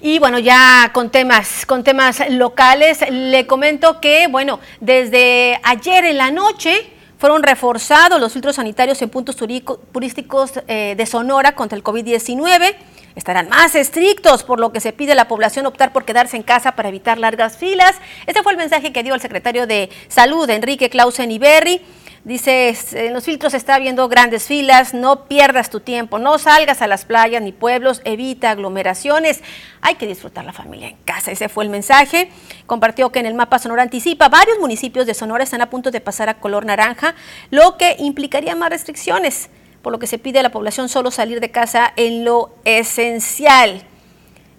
Y 0.00 0.20
bueno, 0.20 0.38
ya 0.38 0.90
con 0.94 1.10
temas, 1.10 1.66
con 1.66 1.82
temas 1.82 2.22
locales, 2.30 3.00
le 3.10 3.46
comento 3.46 4.00
que, 4.00 4.28
bueno, 4.28 4.60
desde 4.80 5.60
ayer 5.64 6.04
en 6.04 6.18
la 6.18 6.30
noche 6.30 6.97
fueron 7.18 7.42
reforzados 7.42 8.20
los 8.20 8.32
filtros 8.32 8.56
sanitarios 8.56 9.02
en 9.02 9.10
puntos 9.10 9.36
turísticos 9.36 10.52
eh, 10.68 10.94
de 10.96 11.06
Sonora 11.06 11.54
contra 11.54 11.76
el 11.76 11.84
COVID-19. 11.84 12.74
Estarán 13.16 13.48
más 13.48 13.74
estrictos, 13.74 14.44
por 14.44 14.60
lo 14.60 14.72
que 14.72 14.80
se 14.80 14.92
pide 14.92 15.12
a 15.12 15.14
la 15.16 15.26
población 15.26 15.66
optar 15.66 15.92
por 15.92 16.04
quedarse 16.04 16.36
en 16.36 16.44
casa 16.44 16.76
para 16.76 16.88
evitar 16.88 17.18
largas 17.18 17.56
filas. 17.56 17.96
Este 18.26 18.44
fue 18.44 18.52
el 18.52 18.58
mensaje 18.58 18.92
que 18.92 19.02
dio 19.02 19.14
el 19.14 19.20
secretario 19.20 19.66
de 19.66 19.90
Salud, 20.06 20.48
Enrique 20.48 20.88
Clausen 20.88 21.32
Iberri. 21.32 21.82
Dice, 22.24 22.76
en 22.92 23.14
los 23.14 23.24
filtros 23.24 23.54
está 23.54 23.76
habiendo 23.76 24.08
grandes 24.08 24.44
filas, 24.44 24.92
no 24.92 25.24
pierdas 25.26 25.70
tu 25.70 25.80
tiempo, 25.80 26.18
no 26.18 26.38
salgas 26.38 26.82
a 26.82 26.86
las 26.86 27.04
playas 27.04 27.40
ni 27.40 27.52
pueblos, 27.52 28.02
evita 28.04 28.50
aglomeraciones, 28.50 29.42
hay 29.80 29.94
que 29.94 30.06
disfrutar 30.06 30.44
la 30.44 30.52
familia 30.52 30.88
en 30.88 30.96
casa. 31.04 31.30
Ese 31.30 31.48
fue 31.48 31.64
el 31.64 31.70
mensaje. 31.70 32.30
Compartió 32.66 33.10
que 33.10 33.20
en 33.20 33.26
el 33.26 33.34
mapa 33.34 33.58
Sonora 33.58 33.82
anticipa, 33.82 34.28
varios 34.28 34.58
municipios 34.58 35.06
de 35.06 35.14
Sonora 35.14 35.44
están 35.44 35.62
a 35.62 35.70
punto 35.70 35.90
de 35.90 36.00
pasar 36.00 36.28
a 36.28 36.40
color 36.40 36.66
naranja, 36.66 37.14
lo 37.50 37.76
que 37.76 37.96
implicaría 37.98 38.56
más 38.56 38.70
restricciones, 38.70 39.48
por 39.82 39.92
lo 39.92 39.98
que 39.98 40.08
se 40.08 40.18
pide 40.18 40.40
a 40.40 40.42
la 40.42 40.50
población 40.50 40.88
solo 40.88 41.10
salir 41.10 41.40
de 41.40 41.50
casa 41.50 41.92
en 41.96 42.24
lo 42.24 42.52
esencial. 42.64 43.84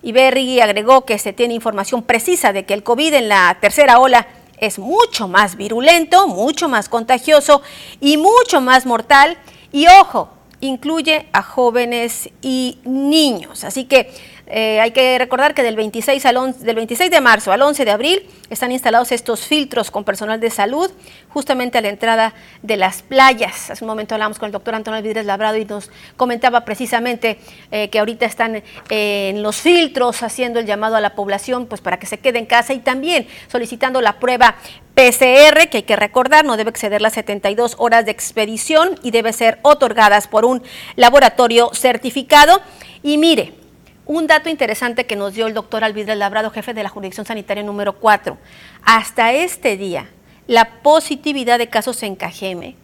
Iberri 0.02 0.62
agregó 0.62 1.06
que 1.06 1.20
se 1.20 1.34
tiene 1.34 1.54
información 1.54 2.04
precisa 2.04 2.54
de 2.54 2.64
que 2.64 2.74
el 2.74 2.84
COVID 2.84 3.14
en 3.16 3.28
la 3.28 3.58
tercera 3.60 4.00
ola 4.00 4.28
es 4.62 4.80
mucho 4.80 5.28
más 5.28 5.56
virulento, 5.56 6.28
mucho 6.28 6.70
más 6.70 6.90
contagioso 6.90 7.62
y 8.00 8.18
mucho 8.18 8.62
más 8.62 8.86
mortal. 8.86 9.38
Y 9.72 9.88
ojo, 9.88 10.30
incluye 10.62 11.28
a 11.34 11.42
jóvenes 11.42 12.30
y 12.42 12.80
niños. 12.84 13.64
Así 13.64 13.86
que 13.86 14.12
eh, 14.52 14.82
hay 14.82 14.92
que 14.92 15.20
recordar 15.20 15.54
que 15.54 15.62
del 15.62 15.76
26, 15.76 16.26
al 16.26 16.60
del 16.60 16.76
26 16.76 17.12
de 17.12 17.22
marzo 17.22 17.52
al 17.52 17.62
11 17.62 17.86
de 17.86 17.92
abril 17.92 18.28
están 18.50 18.72
instalados 18.72 19.12
estos 19.12 19.46
filtros 19.46 19.92
con 19.92 20.04
personal 20.04 20.40
de 20.40 20.50
salud 20.50 20.90
justamente 21.30 21.78
a 21.78 21.82
la 21.82 21.90
entrada 21.90 22.34
de 22.64 22.76
las 22.76 23.04
playas. 23.04 23.70
Hace 23.70 23.84
un 23.84 23.90
momento 23.90 24.16
hablamos 24.16 24.40
con 24.40 24.48
el 24.48 24.52
doctor 24.52 24.74
Antonio 24.74 25.04
Vidres 25.04 25.28
Labrado 25.28 25.58
y 25.58 25.66
nos 25.66 25.92
comentaba 26.18 26.66
precisamente 26.66 27.40
eh, 27.70 27.90
que 27.90 28.00
ahorita 28.00 28.26
están 28.26 28.56
eh, 28.56 29.30
en 29.30 29.44
los 29.44 29.58
filtros 29.58 30.24
haciendo 30.24 30.60
el 30.60 30.66
llamado 30.66 30.96
a 30.96 31.02
la 31.02 31.14
población 31.14 31.68
pues 31.68 31.82
para 31.82 32.00
que 32.00 32.08
se 32.08 32.18
quede 32.18 32.40
en 32.40 32.48
casa 32.48 32.74
y 32.74 32.80
también 32.80 33.28
solicitando 33.50 34.02
la 34.02 34.20
prueba 34.20 34.56
PCR, 34.96 35.70
que 35.70 35.78
hay 35.78 35.84
que 35.84 35.96
recordar, 35.96 36.44
no 36.44 36.58
debe 36.58 36.72
exceder 36.72 37.02
las 37.02 37.14
72 37.14 37.76
horas 37.78 38.04
de 38.04 38.12
expedición 38.12 39.00
y 39.04 39.12
debe 39.12 39.32
ser 39.32 39.60
otorgadas 39.62 40.28
por 40.28 40.44
un 40.44 40.64
laboratorio 40.96 41.70
certificado. 41.74 42.60
Y 43.02 43.18
mire, 43.18 43.54
un 44.10 44.26
dato 44.26 44.50
interesante 44.50 45.06
que 45.06 45.16
nos 45.16 45.36
dio 45.36 45.46
el 45.46 45.54
doctor 45.54 45.84
Alvidre 45.84 46.16
Labrado, 46.16 46.50
jefe 46.50 46.74
de 46.74 46.82
la 46.82 46.90
jurisdicción 46.90 47.28
sanitaria 47.28 47.62
número 47.62 48.00
4. 48.00 48.40
Hasta 48.84 49.34
este 49.34 49.78
día, 49.78 50.10
la 50.48 50.82
positividad 50.82 51.60
de 51.60 51.70
casos 51.70 52.02
en 52.02 52.16
Cajeme, 52.16 52.76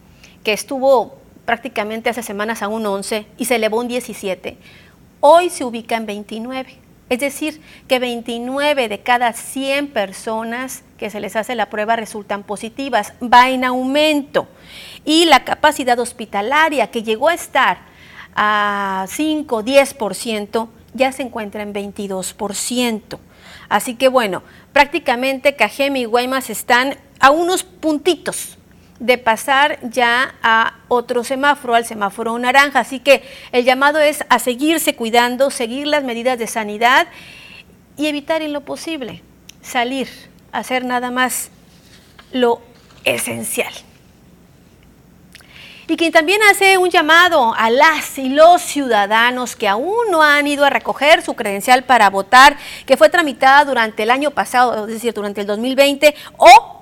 que 0.44 0.52
estuvo 0.52 1.16
prácticamente 1.44 2.10
hace 2.10 2.22
semanas 2.22 2.62
a 2.62 2.68
un 2.68 2.86
11 2.86 3.26
y 3.38 3.46
se 3.46 3.56
elevó 3.56 3.80
un 3.80 3.88
17, 3.88 4.56
hoy 5.18 5.50
se 5.50 5.64
ubica 5.64 5.96
en 5.96 6.06
29. 6.06 6.78
Es 7.10 7.18
decir, 7.18 7.60
que 7.88 7.98
29 7.98 8.88
de 8.88 9.00
cada 9.00 9.32
100 9.32 9.88
personas 9.88 10.84
que 10.96 11.10
se 11.10 11.18
les 11.18 11.34
hace 11.34 11.56
la 11.56 11.70
prueba 11.70 11.96
resultan 11.96 12.44
positivas, 12.44 13.14
va 13.20 13.50
en 13.50 13.64
aumento. 13.64 14.46
Y 15.04 15.24
la 15.24 15.42
capacidad 15.42 15.98
hospitalaria 15.98 16.92
que 16.92 17.02
llegó 17.02 17.30
a 17.30 17.34
estar 17.34 17.78
a 18.36 19.06
5, 19.08 19.64
10%, 19.64 20.68
ya 20.96 21.12
se 21.12 21.22
encuentra 21.22 21.62
en 21.62 21.72
22%. 21.72 23.18
Así 23.68 23.94
que 23.94 24.08
bueno, 24.08 24.42
prácticamente 24.72 25.56
Cajeme 25.56 26.00
y 26.00 26.04
Guaymas 26.04 26.50
están 26.50 26.96
a 27.20 27.30
unos 27.30 27.64
puntitos 27.64 28.58
de 28.98 29.18
pasar 29.18 29.78
ya 29.82 30.34
a 30.42 30.78
otro 30.88 31.22
semáforo, 31.22 31.74
al 31.74 31.84
semáforo 31.84 32.38
naranja. 32.38 32.80
Así 32.80 33.00
que 33.00 33.22
el 33.52 33.64
llamado 33.64 34.00
es 34.00 34.24
a 34.28 34.38
seguirse 34.38 34.94
cuidando, 34.94 35.50
seguir 35.50 35.86
las 35.86 36.04
medidas 36.04 36.38
de 36.38 36.46
sanidad 36.46 37.06
y 37.96 38.06
evitar 38.06 38.42
en 38.42 38.52
lo 38.52 38.62
posible 38.62 39.22
salir, 39.62 40.08
hacer 40.52 40.84
nada 40.84 41.10
más 41.10 41.50
lo 42.32 42.60
esencial 43.04 43.72
y 45.88 45.96
quien 45.96 46.12
también 46.12 46.40
hace 46.50 46.78
un 46.78 46.90
llamado 46.90 47.54
a 47.54 47.70
las 47.70 48.18
y 48.18 48.28
los 48.28 48.62
ciudadanos 48.62 49.54
que 49.56 49.68
aún 49.68 50.10
no 50.10 50.22
han 50.22 50.46
ido 50.46 50.64
a 50.64 50.70
recoger 50.70 51.22
su 51.22 51.34
credencial 51.34 51.84
para 51.84 52.10
votar, 52.10 52.56
que 52.86 52.96
fue 52.96 53.08
tramitada 53.08 53.64
durante 53.64 54.02
el 54.02 54.10
año 54.10 54.30
pasado, 54.32 54.86
es 54.86 54.94
decir, 54.94 55.14
durante 55.14 55.42
el 55.42 55.46
2020 55.46 56.14
o 56.36 56.72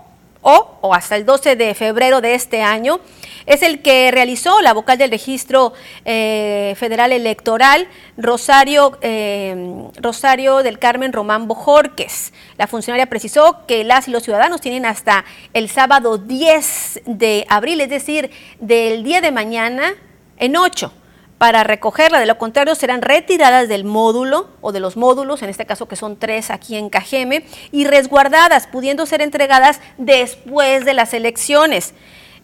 o, 0.47 0.77
o, 0.83 0.95
hasta 0.95 1.17
el 1.17 1.25
12 1.25 1.57
de 1.57 1.75
febrero 1.75 2.21
de 2.21 2.35
este 2.35 2.61
año, 2.61 3.01
es 3.47 3.63
el 3.63 3.83
que 3.83 4.11
realizó 4.11 4.61
la 4.61 4.73
vocal 4.73 4.99
del 4.99 5.11
registro 5.11 5.73
eh, 6.05 6.75
federal 6.77 7.13
electoral, 7.13 7.89
Rosario, 8.17 8.99
eh, 9.01 9.89
Rosario 9.97 10.63
del 10.63 10.79
Carmen 10.79 11.13
Román 11.13 11.49
Bojorques. 11.49 12.33
La 12.57 12.67
funcionaria 12.67 13.07
precisó 13.07 13.67
que 13.67 13.85
las 13.85 14.09
y 14.09 14.11
los 14.11 14.23
ciudadanos 14.23 14.61
tienen 14.61 14.87
hasta 14.87 15.25
el 15.53 15.69
sábado 15.69 16.19
10 16.19 17.03
de 17.07 17.45
abril, 17.49 17.81
es 17.81 17.91
decir, 17.91 18.31
del 18.61 19.05
día 19.05 19.21
de 19.21 19.33
mañana 19.33 19.95
en 20.39 20.57
8 20.57 20.93
para 21.39 21.65
recogerla, 21.65 22.21
de 22.21 22.27
lo 22.27 22.39
contrario 22.39 22.75
serán 22.75 23.03
retiradas 23.03 23.69
del 23.69 23.85
módulo 23.85 24.49
o 24.61 24.73
de 24.73 24.81
los 24.81 24.97
módulos, 24.97 25.43
en 25.43 25.51
este 25.51 25.67
caso 25.67 25.87
que 25.89 25.97
son 25.97 26.17
tres 26.17 26.51
aquí 26.51 26.77
en 26.77 26.89
Cajeme, 26.89 27.45
y 27.73 27.85
resguardadas, 27.85 28.67
pudiendo 28.67 29.05
ser 29.05 29.21
entregadas 29.21 29.81
después 29.99 30.85
de 30.85 30.95
las 30.95 31.13
elecciones. 31.13 31.93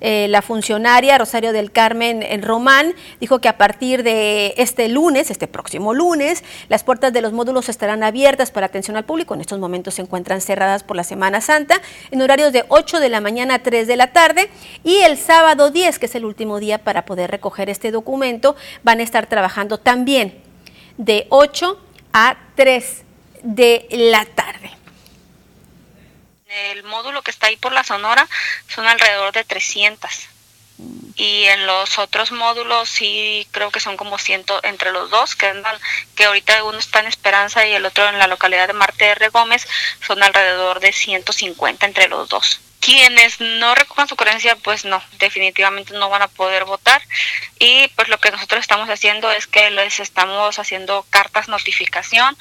Eh, 0.01 0.27
la 0.29 0.43
funcionaria 0.43 1.19
Rosario 1.19 1.53
del 1.53 1.73
Carmen 1.73 2.23
en 2.23 2.43
Román 2.43 2.95
dijo 3.21 3.41
que 3.41 3.49
a 3.49 3.59
partir 3.59 4.03
de 4.03 4.55
este 4.57 4.89
lunes, 4.89 5.31
este 5.31 5.47
próximo 5.47 5.95
lunes, 5.95 6.43
las 6.69 6.85
puertas 6.85 7.13
de 7.13 7.21
los 7.21 7.33
módulos 7.33 7.69
estarán 7.69 8.03
abiertas 8.03 8.51
para 8.51 8.67
atención 8.67 8.97
al 8.97 9.05
público. 9.05 9.35
En 9.35 9.41
estos 9.41 9.59
momentos 9.59 9.95
se 9.95 10.03
encuentran 10.03 10.41
cerradas 10.41 10.83
por 10.83 10.97
la 10.97 11.05
Semana 11.05 11.41
Santa 11.41 11.81
en 12.11 12.23
horarios 12.23 12.53
de 12.53 12.65
8 12.69 13.01
de 13.01 13.09
la 13.09 13.21
mañana 13.21 13.55
a 13.55 13.59
3 13.63 13.87
de 13.87 13.97
la 13.97 14.13
tarde 14.13 14.51
y 14.85 14.97
el 14.99 15.17
sábado 15.17 15.71
10, 15.71 15.99
que 15.99 16.07
es 16.07 16.15
el 16.15 16.25
último 16.25 16.59
día 16.59 16.79
para 16.79 17.05
poder 17.05 17.31
recoger 17.31 17.69
este 17.69 17.91
documento, 17.91 18.57
van 18.83 19.01
a 19.01 19.03
estar 19.03 19.27
trabajando 19.27 19.79
también 19.79 20.35
de 20.97 21.27
8 21.31 21.79
a 22.13 22.37
3 22.57 23.05
de 23.43 23.87
la 23.91 24.25
tarde. 24.25 24.80
El 26.51 26.83
módulo 26.83 27.23
que 27.23 27.31
está 27.31 27.47
ahí 27.47 27.57
por 27.57 27.71
la 27.71 27.85
Sonora 27.85 28.29
son 28.67 28.85
alrededor 28.89 29.33
de 29.33 29.45
300. 29.45 30.11
Y 31.15 31.45
en 31.45 31.65
los 31.65 31.97
otros 32.01 32.33
módulos 32.33 32.89
sí 32.89 33.47
creo 33.53 33.71
que 33.71 33.79
son 33.79 33.97
como 33.97 34.19
ciento 34.19 34.59
entre 34.65 34.91
los 34.91 35.11
dos, 35.11 35.37
que 35.37 35.47
andan, 35.47 35.79
que 36.17 36.25
ahorita 36.25 36.65
uno 36.65 36.79
está 36.79 36.99
en 36.99 37.07
Esperanza 37.07 37.65
y 37.69 37.73
el 37.73 37.87
otro 37.87 38.09
en 38.09 38.19
la 38.19 38.27
localidad 38.27 38.67
de 38.67 38.73
Marte 38.73 39.11
R. 39.11 39.29
Gómez, 39.29 39.69
son 40.05 40.25
alrededor 40.25 40.81
de 40.81 40.93
150 40.93 41.87
entre 41.87 42.09
los 42.09 42.29
dos. 42.29 42.61
Quienes 42.81 43.41
no 43.41 43.75
recojan 43.75 44.09
su 44.09 44.17
creencia, 44.17 44.57
pues 44.57 44.85
no, 44.85 45.03
definitivamente 45.19 45.93
no 45.95 46.09
van 46.09 46.23
a 46.23 46.29
poder 46.29 46.65
votar. 46.65 47.03
Y 47.59 47.89
pues 47.89 48.09
lo 48.09 48.19
que 48.19 48.31
nosotros 48.31 48.61
estamos 48.61 48.89
haciendo 48.89 49.31
es 49.31 49.47
que 49.47 49.71
les 49.71 50.01
estamos 50.01 50.59
haciendo 50.59 51.05
cartas 51.11 51.49
notificación, 51.49 52.37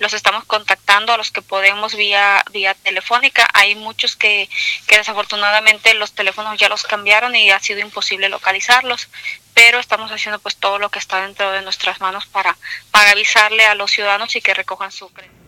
los 0.00 0.12
estamos 0.12 0.44
contactando 0.44 1.12
a 1.12 1.16
los 1.16 1.30
que 1.30 1.42
podemos 1.42 1.94
vía, 1.94 2.44
vía 2.50 2.74
telefónica. 2.74 3.48
Hay 3.54 3.76
muchos 3.76 4.16
que, 4.16 4.48
que 4.88 4.96
desafortunadamente 4.96 5.94
los 5.94 6.12
teléfonos 6.12 6.58
ya 6.58 6.68
los 6.68 6.82
cambiaron 6.82 7.36
y 7.36 7.50
ha 7.50 7.60
sido 7.60 7.80
imposible 7.80 8.28
localizarlos 8.28 9.08
pero 9.54 9.78
estamos 9.78 10.10
haciendo 10.10 10.40
pues 10.40 10.56
todo 10.56 10.78
lo 10.78 10.90
que 10.90 10.98
está 10.98 11.22
dentro 11.22 11.52
de 11.52 11.62
nuestras 11.62 12.00
manos 12.00 12.26
para, 12.26 12.56
para 12.90 13.12
avisarle 13.12 13.64
a 13.64 13.76
los 13.76 13.92
ciudadanos 13.92 14.34
y 14.36 14.42
que 14.42 14.52
recojan 14.52 14.90
su 14.90 15.08
creencia. 15.10 15.43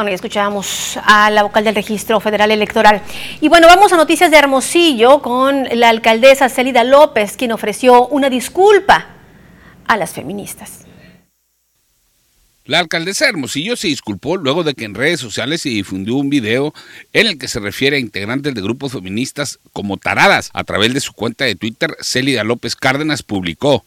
Bueno, 0.00 0.12
ya 0.12 0.14
escuchábamos 0.14 0.98
a 1.04 1.28
la 1.28 1.42
vocal 1.42 1.62
del 1.62 1.74
Registro 1.74 2.18
Federal 2.20 2.50
Electoral. 2.50 3.02
Y 3.42 3.50
bueno, 3.50 3.66
vamos 3.66 3.92
a 3.92 3.98
noticias 3.98 4.30
de 4.30 4.38
Hermosillo 4.38 5.20
con 5.20 5.64
la 5.74 5.90
alcaldesa 5.90 6.48
Celida 6.48 6.84
López, 6.84 7.36
quien 7.36 7.52
ofreció 7.52 8.06
una 8.06 8.30
disculpa 8.30 9.08
a 9.86 9.98
las 9.98 10.14
feministas. 10.14 10.86
La 12.64 12.78
alcaldesa 12.78 13.26
de 13.26 13.32
Hermosillo 13.32 13.76
se 13.76 13.88
disculpó 13.88 14.38
luego 14.38 14.64
de 14.64 14.72
que 14.72 14.86
en 14.86 14.94
redes 14.94 15.20
sociales 15.20 15.60
se 15.60 15.68
difundió 15.68 16.14
un 16.14 16.30
video 16.30 16.72
en 17.12 17.26
el 17.26 17.36
que 17.36 17.48
se 17.48 17.60
refiere 17.60 17.98
a 17.98 18.00
integrantes 18.00 18.54
de 18.54 18.62
grupos 18.62 18.92
feministas 18.92 19.58
como 19.74 19.98
taradas. 19.98 20.48
A 20.54 20.64
través 20.64 20.94
de 20.94 21.00
su 21.00 21.12
cuenta 21.12 21.44
de 21.44 21.56
Twitter, 21.56 21.94
Celida 22.00 22.42
López 22.42 22.74
Cárdenas 22.74 23.22
publicó 23.22 23.84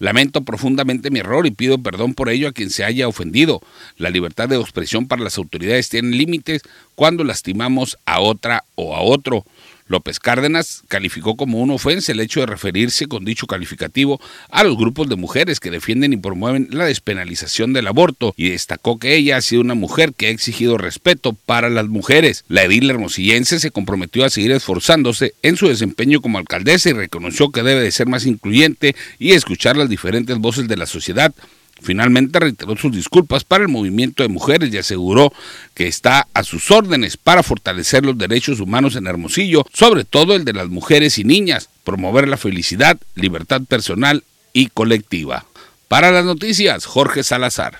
Lamento 0.00 0.40
profundamente 0.40 1.10
mi 1.10 1.18
error 1.18 1.46
y 1.46 1.50
pido 1.50 1.76
perdón 1.76 2.14
por 2.14 2.30
ello 2.30 2.48
a 2.48 2.52
quien 2.52 2.70
se 2.70 2.84
haya 2.84 3.06
ofendido. 3.06 3.60
La 3.98 4.08
libertad 4.08 4.48
de 4.48 4.56
expresión 4.56 5.06
para 5.06 5.22
las 5.22 5.36
autoridades 5.36 5.90
tiene 5.90 6.16
límites 6.16 6.62
cuando 6.94 7.22
lastimamos 7.22 7.98
a 8.06 8.20
otra 8.20 8.64
o 8.76 8.96
a 8.96 9.02
otro. 9.02 9.44
López 9.90 10.20
Cárdenas 10.20 10.84
calificó 10.86 11.36
como 11.36 11.58
una 11.58 11.74
ofensa 11.74 12.12
el 12.12 12.20
hecho 12.20 12.38
de 12.38 12.46
referirse 12.46 13.08
con 13.08 13.24
dicho 13.24 13.48
calificativo 13.48 14.20
a 14.48 14.62
los 14.62 14.76
grupos 14.76 15.08
de 15.08 15.16
mujeres 15.16 15.58
que 15.58 15.72
defienden 15.72 16.12
y 16.12 16.16
promueven 16.16 16.68
la 16.70 16.84
despenalización 16.84 17.72
del 17.72 17.88
aborto 17.88 18.32
y 18.36 18.50
destacó 18.50 19.00
que 19.00 19.16
ella 19.16 19.36
ha 19.36 19.42
sido 19.42 19.62
una 19.62 19.74
mujer 19.74 20.14
que 20.14 20.28
ha 20.28 20.30
exigido 20.30 20.78
respeto 20.78 21.32
para 21.32 21.68
las 21.70 21.88
mujeres. 21.88 22.44
La 22.48 22.62
edil 22.62 22.88
hermosillense 22.88 23.58
se 23.58 23.72
comprometió 23.72 24.24
a 24.24 24.30
seguir 24.30 24.52
esforzándose 24.52 25.34
en 25.42 25.56
su 25.56 25.66
desempeño 25.66 26.20
como 26.20 26.38
alcaldesa 26.38 26.90
y 26.90 26.92
reconoció 26.92 27.50
que 27.50 27.64
debe 27.64 27.82
de 27.82 27.90
ser 27.90 28.06
más 28.06 28.26
incluyente 28.26 28.94
y 29.18 29.32
escuchar 29.32 29.76
las 29.76 29.88
diferentes 29.88 30.38
voces 30.38 30.68
de 30.68 30.76
la 30.76 30.86
sociedad 30.86 31.34
Finalmente 31.82 32.38
reiteró 32.38 32.76
sus 32.76 32.92
disculpas 32.92 33.44
para 33.44 33.62
el 33.62 33.68
movimiento 33.68 34.22
de 34.22 34.28
mujeres 34.28 34.72
y 34.72 34.78
aseguró 34.78 35.32
que 35.74 35.86
está 35.86 36.26
a 36.34 36.42
sus 36.42 36.70
órdenes 36.70 37.16
para 37.16 37.42
fortalecer 37.42 38.04
los 38.04 38.18
derechos 38.18 38.60
humanos 38.60 38.96
en 38.96 39.06
Hermosillo, 39.06 39.64
sobre 39.72 40.04
todo 40.04 40.34
el 40.34 40.44
de 40.44 40.52
las 40.52 40.68
mujeres 40.68 41.18
y 41.18 41.24
niñas, 41.24 41.68
promover 41.84 42.28
la 42.28 42.36
felicidad, 42.36 42.98
libertad 43.14 43.62
personal 43.62 44.24
y 44.52 44.66
colectiva. 44.66 45.46
Para 45.88 46.10
las 46.10 46.24
noticias, 46.24 46.86
Jorge 46.86 47.22
Salazar. 47.22 47.78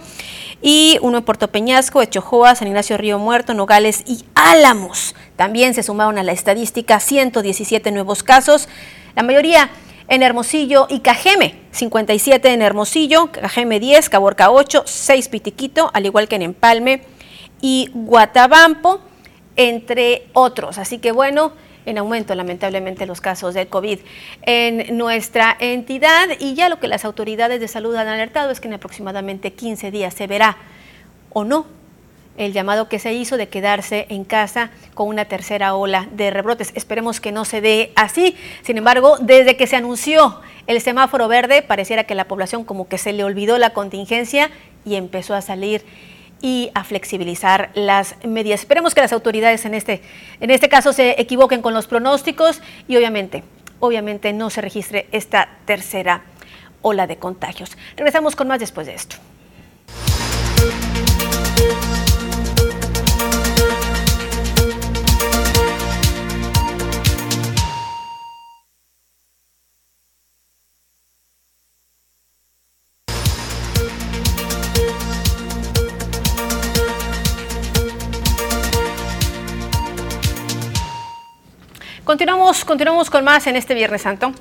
y 0.61 0.97
uno 1.01 1.19
en 1.19 1.23
Puerto 1.23 1.49
Peñasco, 1.49 2.01
Echojoa, 2.01 2.55
San 2.55 2.67
Ignacio 2.67 2.97
Río 2.97 3.19
Muerto, 3.19 3.53
Nogales 3.53 4.03
y 4.07 4.25
Álamos. 4.33 5.15
También 5.35 5.75
se 5.75 5.83
sumaron 5.83 6.17
a 6.17 6.23
la 6.23 6.31
estadística 6.31 6.99
117 6.99 7.91
nuevos 7.91 8.23
casos, 8.23 8.67
la 9.15 9.21
mayoría 9.21 9.69
en 10.11 10.23
Hermosillo 10.23 10.87
y 10.89 10.99
Cajeme, 10.99 11.55
57 11.71 12.51
en 12.51 12.61
Hermosillo, 12.61 13.31
Cajeme 13.31 13.79
10, 13.79 14.09
Caborca 14.09 14.51
8, 14.51 14.83
6 14.85 15.29
Pitiquito, 15.29 15.89
al 15.93 16.05
igual 16.05 16.27
que 16.27 16.35
en 16.35 16.41
Empalme 16.41 17.03
y 17.61 17.89
Guatabampo, 17.93 18.99
entre 19.55 20.27
otros. 20.33 20.77
Así 20.79 20.97
que 20.97 21.13
bueno, 21.13 21.53
en 21.85 21.97
aumento 21.97 22.35
lamentablemente 22.35 23.05
los 23.05 23.21
casos 23.21 23.53
de 23.53 23.67
COVID 23.67 23.99
en 24.41 24.97
nuestra 24.97 25.55
entidad 25.61 26.27
y 26.39 26.55
ya 26.55 26.67
lo 26.67 26.77
que 26.81 26.89
las 26.89 27.05
autoridades 27.05 27.61
de 27.61 27.69
salud 27.69 27.95
han 27.95 28.09
alertado 28.09 28.51
es 28.51 28.59
que 28.59 28.67
en 28.67 28.73
aproximadamente 28.73 29.53
15 29.53 29.91
días 29.91 30.13
se 30.13 30.27
verá 30.27 30.57
o 31.31 31.45
no 31.45 31.67
el 32.37 32.53
llamado 32.53 32.87
que 32.87 32.99
se 32.99 33.13
hizo 33.13 33.37
de 33.37 33.49
quedarse 33.49 34.05
en 34.09 34.23
casa 34.23 34.71
con 34.93 35.07
una 35.07 35.25
tercera 35.25 35.75
ola 35.75 36.07
de 36.11 36.31
rebrotes. 36.31 36.71
Esperemos 36.75 37.19
que 37.19 37.31
no 37.31 37.45
se 37.45 37.61
dé 37.61 37.91
así. 37.95 38.35
Sin 38.63 38.77
embargo, 38.77 39.17
desde 39.19 39.57
que 39.57 39.67
se 39.67 39.75
anunció 39.75 40.41
el 40.67 40.81
semáforo 40.81 41.27
verde, 41.27 41.61
pareciera 41.61 42.05
que 42.05 42.15
la 42.15 42.27
población 42.27 42.63
como 42.63 42.87
que 42.87 42.97
se 42.97 43.13
le 43.13 43.23
olvidó 43.23 43.57
la 43.57 43.71
contingencia 43.71 44.49
y 44.85 44.95
empezó 44.95 45.35
a 45.35 45.41
salir 45.41 45.83
y 46.41 46.71
a 46.73 46.83
flexibilizar 46.83 47.69
las 47.75 48.15
medidas. 48.25 48.61
Esperemos 48.61 48.95
que 48.95 49.01
las 49.01 49.13
autoridades 49.13 49.65
en 49.65 49.73
este, 49.73 50.01
en 50.39 50.49
este 50.49 50.69
caso 50.69 50.93
se 50.93 51.21
equivoquen 51.21 51.61
con 51.61 51.73
los 51.73 51.87
pronósticos 51.87 52.61
y 52.87 52.97
obviamente, 52.97 53.43
obviamente 53.79 54.33
no 54.33 54.49
se 54.49 54.61
registre 54.61 55.07
esta 55.11 55.49
tercera 55.65 56.23
ola 56.81 57.05
de 57.05 57.17
contagios. 57.17 57.77
Regresamos 57.95 58.35
con 58.35 58.47
más 58.47 58.59
después 58.59 58.87
de 58.87 58.95
esto. 58.95 59.17
Continuamos, 82.21 82.65
continuamos 82.65 83.09
con 83.09 83.23
más 83.23 83.47
en 83.47 83.55
este 83.55 83.73
Viernes 83.73 84.03
Santo 84.03 84.31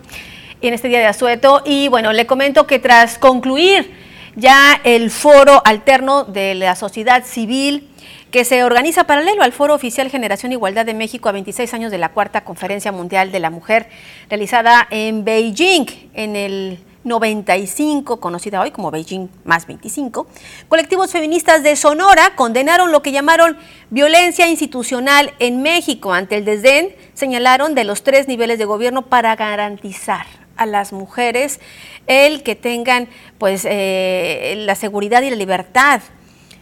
y 0.60 0.68
en 0.68 0.74
este 0.74 0.88
día 0.88 0.98
de 0.98 1.06
asueto. 1.06 1.62
Y 1.64 1.88
bueno, 1.88 2.12
le 2.12 2.26
comento 2.26 2.66
que 2.66 2.78
tras 2.78 3.16
concluir 3.16 3.90
ya 4.36 4.78
el 4.84 5.10
foro 5.10 5.62
alterno 5.64 6.24
de 6.24 6.54
la 6.54 6.76
sociedad 6.76 7.24
civil 7.24 7.88
que 8.30 8.44
se 8.44 8.64
organiza 8.64 9.04
paralelo 9.04 9.42
al 9.42 9.52
Foro 9.52 9.72
Oficial 9.72 10.10
Generación 10.10 10.52
Igualdad 10.52 10.84
de 10.84 10.92
México 10.92 11.30
a 11.30 11.32
26 11.32 11.72
años 11.72 11.90
de 11.90 11.96
la 11.96 12.10
Cuarta 12.10 12.44
Conferencia 12.44 12.92
Mundial 12.92 13.32
de 13.32 13.40
la 13.40 13.48
Mujer, 13.48 13.88
realizada 14.28 14.86
en 14.90 15.24
Beijing, 15.24 15.86
en 16.12 16.36
el 16.36 16.80
95, 17.04 18.20
conocida 18.20 18.60
hoy 18.60 18.70
como 18.70 18.90
Beijing 18.90 19.28
más 19.44 19.66
25, 19.66 20.26
colectivos 20.68 21.12
feministas 21.12 21.62
de 21.62 21.76
Sonora 21.76 22.34
condenaron 22.36 22.92
lo 22.92 23.02
que 23.02 23.12
llamaron 23.12 23.56
violencia 23.88 24.48
institucional 24.48 25.32
en 25.38 25.62
México 25.62 26.12
ante 26.12 26.36
el 26.36 26.44
desdén, 26.44 26.94
señalaron 27.14 27.74
de 27.74 27.84
los 27.84 28.02
tres 28.02 28.28
niveles 28.28 28.58
de 28.58 28.66
gobierno 28.66 29.02
para 29.06 29.34
garantizar 29.36 30.26
a 30.56 30.66
las 30.66 30.92
mujeres 30.92 31.58
el 32.06 32.42
que 32.42 32.54
tengan 32.54 33.08
pues 33.38 33.66
eh, 33.68 34.54
la 34.58 34.74
seguridad 34.74 35.22
y 35.22 35.30
la 35.30 35.36
libertad. 35.36 36.02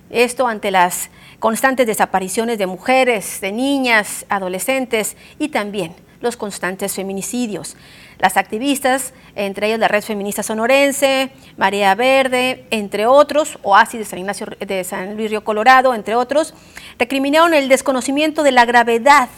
Esto 0.09 0.47
ante 0.47 0.71
las 0.71 1.11
constantes 1.41 1.87
desapariciones 1.87 2.59
de 2.59 2.67
mujeres, 2.67 3.41
de 3.41 3.51
niñas, 3.53 4.25
adolescentes 4.29 5.17
y 5.39 5.49
también 5.49 5.95
los 6.21 6.37
constantes 6.37 6.95
feminicidios. 6.95 7.77
Las 8.19 8.37
activistas, 8.37 9.13
entre 9.35 9.69
ellas 9.69 9.79
la 9.79 9.89
Red 9.89 10.03
Feminista 10.03 10.43
Sonorense, 10.43 11.31
Marea 11.57 11.95
Verde, 11.95 12.67
entre 12.71 13.07
otros, 13.07 13.59
Oasis 13.63 14.01
de 14.01 14.05
San 14.05 14.19
Ignacio 14.19 14.47
de 14.59 14.85
San 14.85 15.17
Luis 15.17 15.31
Río 15.31 15.45
Colorado, 15.45 15.95
entre 15.95 16.17
otros, 16.17 16.55
recriminaron 16.99 17.55
el 17.55 17.69
desconocimiento 17.69 18.43
de 18.43 18.53
la 18.53 18.65
gravedad 18.65 19.29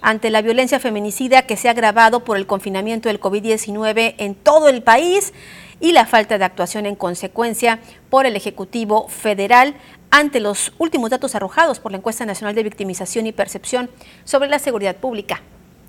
ante 0.00 0.30
la 0.30 0.42
violencia 0.42 0.80
feminicida 0.80 1.42
que 1.42 1.56
se 1.56 1.68
ha 1.68 1.72
agravado 1.72 2.24
por 2.24 2.36
el 2.36 2.46
confinamiento 2.46 3.08
del 3.08 3.20
COVID-19 3.20 4.14
en 4.18 4.34
todo 4.34 4.68
el 4.68 4.82
país 4.82 5.32
y 5.78 5.92
la 5.92 6.06
falta 6.06 6.38
de 6.38 6.44
actuación 6.44 6.86
en 6.86 6.96
consecuencia 6.96 7.80
por 8.08 8.26
el 8.26 8.36
Ejecutivo 8.36 9.08
Federal 9.08 9.74
ante 10.10 10.40
los 10.40 10.72
últimos 10.78 11.10
datos 11.10 11.34
arrojados 11.34 11.80
por 11.80 11.92
la 11.92 11.98
Encuesta 11.98 12.26
Nacional 12.26 12.54
de 12.54 12.62
Victimización 12.62 13.26
y 13.26 13.32
Percepción 13.32 13.90
sobre 14.24 14.48
la 14.48 14.58
Seguridad 14.58 14.96
Pública 14.96 15.42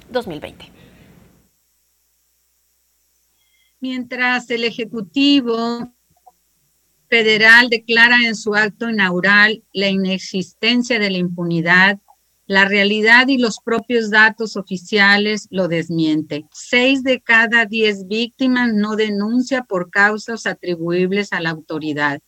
2020. 0.10 0.72
Mientras 3.80 4.50
el 4.50 4.64
Ejecutivo 4.64 5.94
Federal 7.10 7.70
declara 7.70 8.18
en 8.26 8.36
su 8.36 8.56
acto 8.56 8.90
inaugural 8.90 9.64
la 9.74 9.90
inexistencia 9.90 11.00
de 11.00 11.12
la 11.12 11.18
impunidad, 11.18 12.00
la 12.46 12.66
realidad 12.66 13.28
y 13.28 13.38
los 13.38 13.60
propios 13.60 14.10
datos 14.10 14.58
oficiales 14.58 15.48
lo 15.50 15.68
desmiente. 15.68 16.46
Seis 16.52 17.04
de 17.04 17.22
cada 17.22 17.66
diez 17.66 18.08
víctimas 18.08 18.74
no 18.74 18.96
denuncia 18.96 19.64
por 19.64 19.90
causas 19.90 20.46
atribuibles 20.46 21.32
a 21.32 21.40
la 21.40 21.52
autoridad. 21.52 22.20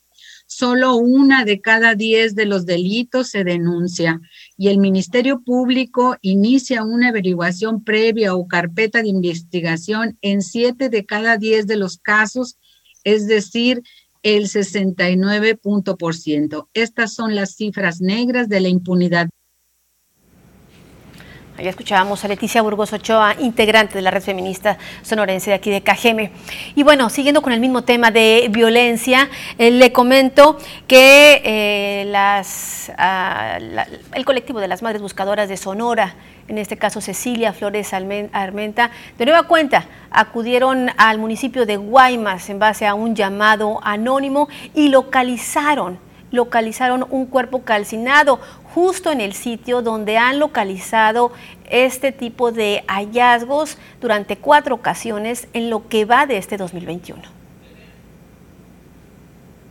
Solo 0.47 0.95
una 0.95 1.43
de 1.43 1.59
cada 1.59 1.95
diez 1.95 2.35
de 2.35 2.45
los 2.45 2.65
delitos 2.65 3.29
se 3.29 3.43
denuncia 3.43 4.21
y 4.57 4.69
el 4.69 4.77
Ministerio 4.77 5.41
Público 5.41 6.15
inicia 6.21 6.83
una 6.83 7.09
averiguación 7.09 7.83
previa 7.83 8.35
o 8.35 8.47
carpeta 8.47 9.01
de 9.01 9.09
investigación 9.09 10.17
en 10.21 10.41
siete 10.41 10.87
de 10.89 11.05
cada 11.05 11.37
diez 11.37 11.67
de 11.67 11.75
los 11.75 11.97
casos, 11.97 12.57
es 13.03 13.27
decir, 13.27 13.83
el 14.23 14.47
69%. 14.47 16.69
Estas 16.73 17.13
son 17.13 17.35
las 17.35 17.55
cifras 17.55 18.01
negras 18.01 18.49
de 18.49 18.59
la 18.59 18.69
impunidad. 18.69 19.29
Allá 21.57 21.69
escuchábamos 21.69 22.21
a 22.25 22.27
Leticia 22.27 22.61
Burgos 22.61 22.91
Ochoa, 22.91 23.33
integrante 23.39 23.95
de 23.95 24.01
la 24.01 24.11
red 24.11 24.21
feminista 24.21 24.77
sonorense 25.03 25.51
de 25.51 25.55
aquí 25.55 25.71
de 25.71 25.81
Cajeme. 25.81 26.31
Y 26.75 26.83
bueno, 26.83 27.09
siguiendo 27.09 27.41
con 27.41 27.53
el 27.53 27.61
mismo 27.61 27.83
tema 27.83 28.11
de 28.11 28.47
violencia, 28.51 29.29
eh, 29.57 29.71
le 29.71 29.93
comento 29.93 30.57
que 30.85 31.41
eh, 31.45 32.05
las, 32.07 32.91
ah, 32.97 33.57
el 33.57 34.25
colectivo 34.25 34.59
de 34.59 34.67
las 34.67 34.81
Madres 34.81 35.01
Buscadoras 35.01 35.47
de 35.47 35.55
Sonora, 35.55 36.15
en 36.49 36.57
este 36.57 36.75
caso 36.75 36.99
Cecilia 36.99 37.53
Flores 37.53 37.93
Armenta, 37.93 38.91
de 39.17 39.25
nueva 39.25 39.43
cuenta 39.43 39.85
acudieron 40.11 40.91
al 40.97 41.19
municipio 41.19 41.65
de 41.65 41.77
Guaymas 41.77 42.49
en 42.49 42.59
base 42.59 42.85
a 42.85 42.95
un 42.95 43.15
llamado 43.15 43.79
anónimo 43.81 44.49
y 44.73 44.89
localizaron 44.89 45.99
localizaron 46.31 47.05
un 47.09 47.25
cuerpo 47.25 47.63
calcinado 47.63 48.39
justo 48.75 49.09
en 49.09 49.21
el 49.21 49.31
sitio 49.31 49.81
donde 49.81 50.17
han 50.17 50.37
localizado 50.37 51.31
este 51.69 52.11
tipo 52.11 52.51
de 52.51 52.83
hallazgos 52.89 53.77
durante 54.01 54.37
cuatro 54.37 54.75
ocasiones 54.75 55.47
en 55.53 55.69
lo 55.69 55.87
que 55.87 56.03
va 56.03 56.25
de 56.25 56.35
este 56.35 56.57
2021. 56.57 57.21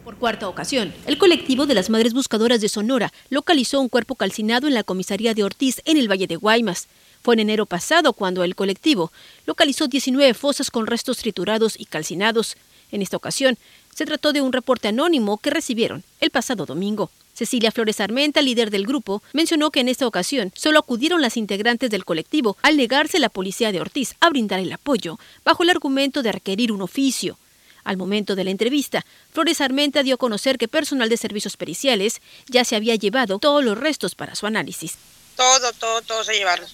Por 0.07 0.17
cuarta 0.17 0.49
ocasión, 0.49 0.95
el 1.07 1.19
colectivo 1.19 1.67
de 1.67 1.75
las 1.75 1.91
Madres 1.91 2.15
Buscadoras 2.15 2.63
de 2.63 2.71
Sonora 2.71 3.13
localizó 3.29 3.79
un 3.79 3.91
cuerpo 3.91 4.15
calcinado 4.15 4.69
en 4.69 4.75
la 4.75 4.85
comisaría 4.85 5.35
de 5.35 5.45
Ortiz 5.45 5.83
en 5.85 5.99
el 5.99 6.11
Valle 6.11 6.27
de 6.27 6.37
Guaymas. 6.37 6.89
Fue 7.23 7.35
en 7.35 7.41
enero 7.41 7.67
pasado 7.67 8.15
cuando 8.15 8.43
el 8.43 8.55
colectivo 8.55 9.13
localizó 9.45 9.87
19 9.87 10.33
fosas 10.33 10.71
con 10.71 10.87
restos 10.87 11.19
triturados 11.19 11.79
y 11.79 11.85
calcinados. 11.85 12.57
En 12.91 13.03
esta 13.03 13.19
ocasión, 13.19 13.59
se 13.95 14.07
trató 14.07 14.33
de 14.33 14.41
un 14.41 14.55
reporte 14.55 14.89
anónimo 14.89 15.37
que 15.37 15.51
recibieron 15.51 16.05
el 16.21 16.31
pasado 16.31 16.65
domingo. 16.65 17.11
Cecilia 17.35 17.73
Flores 17.73 18.01
Armenta, 18.01 18.41
líder 18.41 18.71
del 18.71 18.87
grupo, 18.87 19.23
mencionó 19.33 19.71
que 19.71 19.81
en 19.81 19.89
esta 19.89 20.07
ocasión 20.07 20.53
solo 20.55 20.79
acudieron 20.79 21.21
las 21.21 21.37
integrantes 21.37 21.91
del 21.91 22.05
colectivo 22.05 22.57
al 22.63 22.77
negarse 22.77 23.19
la 23.19 23.29
policía 23.29 23.73
de 23.73 23.81
Ortiz 23.81 24.15
a 24.21 24.31
brindar 24.31 24.61
el 24.61 24.73
apoyo, 24.73 25.19
bajo 25.45 25.65
el 25.65 25.71
argumento 25.71 26.23
de 26.23 26.33
requerir 26.33 26.71
un 26.71 26.83
oficio. 26.83 27.37
Al 27.83 27.97
momento 27.97 28.35
de 28.35 28.45
la 28.45 28.51
entrevista, 28.51 29.05
Flores 29.33 29.61
Armenta 29.61 30.03
dio 30.03 30.15
a 30.15 30.19
conocer 30.19 30.57
que 30.59 30.69
personal 30.69 31.09
de 31.09 31.17
servicios 31.17 31.57
periciales 31.57 32.23
ya 32.47 32.65
se 32.65 32.77
había 32.77 32.95
llevado 32.95 33.39
todos 33.39 33.63
los 33.63 33.77
restos 33.77 34.15
para 34.15 34.35
su 34.35 34.47
análisis. 34.47 34.95
Todo, 35.37 35.73
todo, 35.75 36.01
todo 36.03 36.25
se 36.25 36.35
llevaron. 36.35 36.67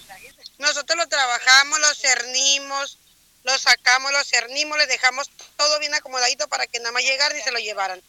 Nosotros 0.59 0.97
lo 0.97 1.07
trabajamos, 1.07 1.79
lo 1.79 1.93
cernimos, 1.95 2.97
lo 3.43 3.57
sacamos, 3.57 4.11
lo 4.11 4.23
cernimos, 4.23 4.77
le 4.77 4.85
dejamos 4.85 5.29
todo 5.57 5.79
bien 5.79 5.93
acomodadito 5.95 6.47
para 6.47 6.67
que 6.67 6.79
nada 6.79 6.91
más 6.91 7.03
llegaran 7.03 7.37
y 7.37 7.41
se 7.41 7.51
lo 7.51 7.59
llevaran. 7.59 8.01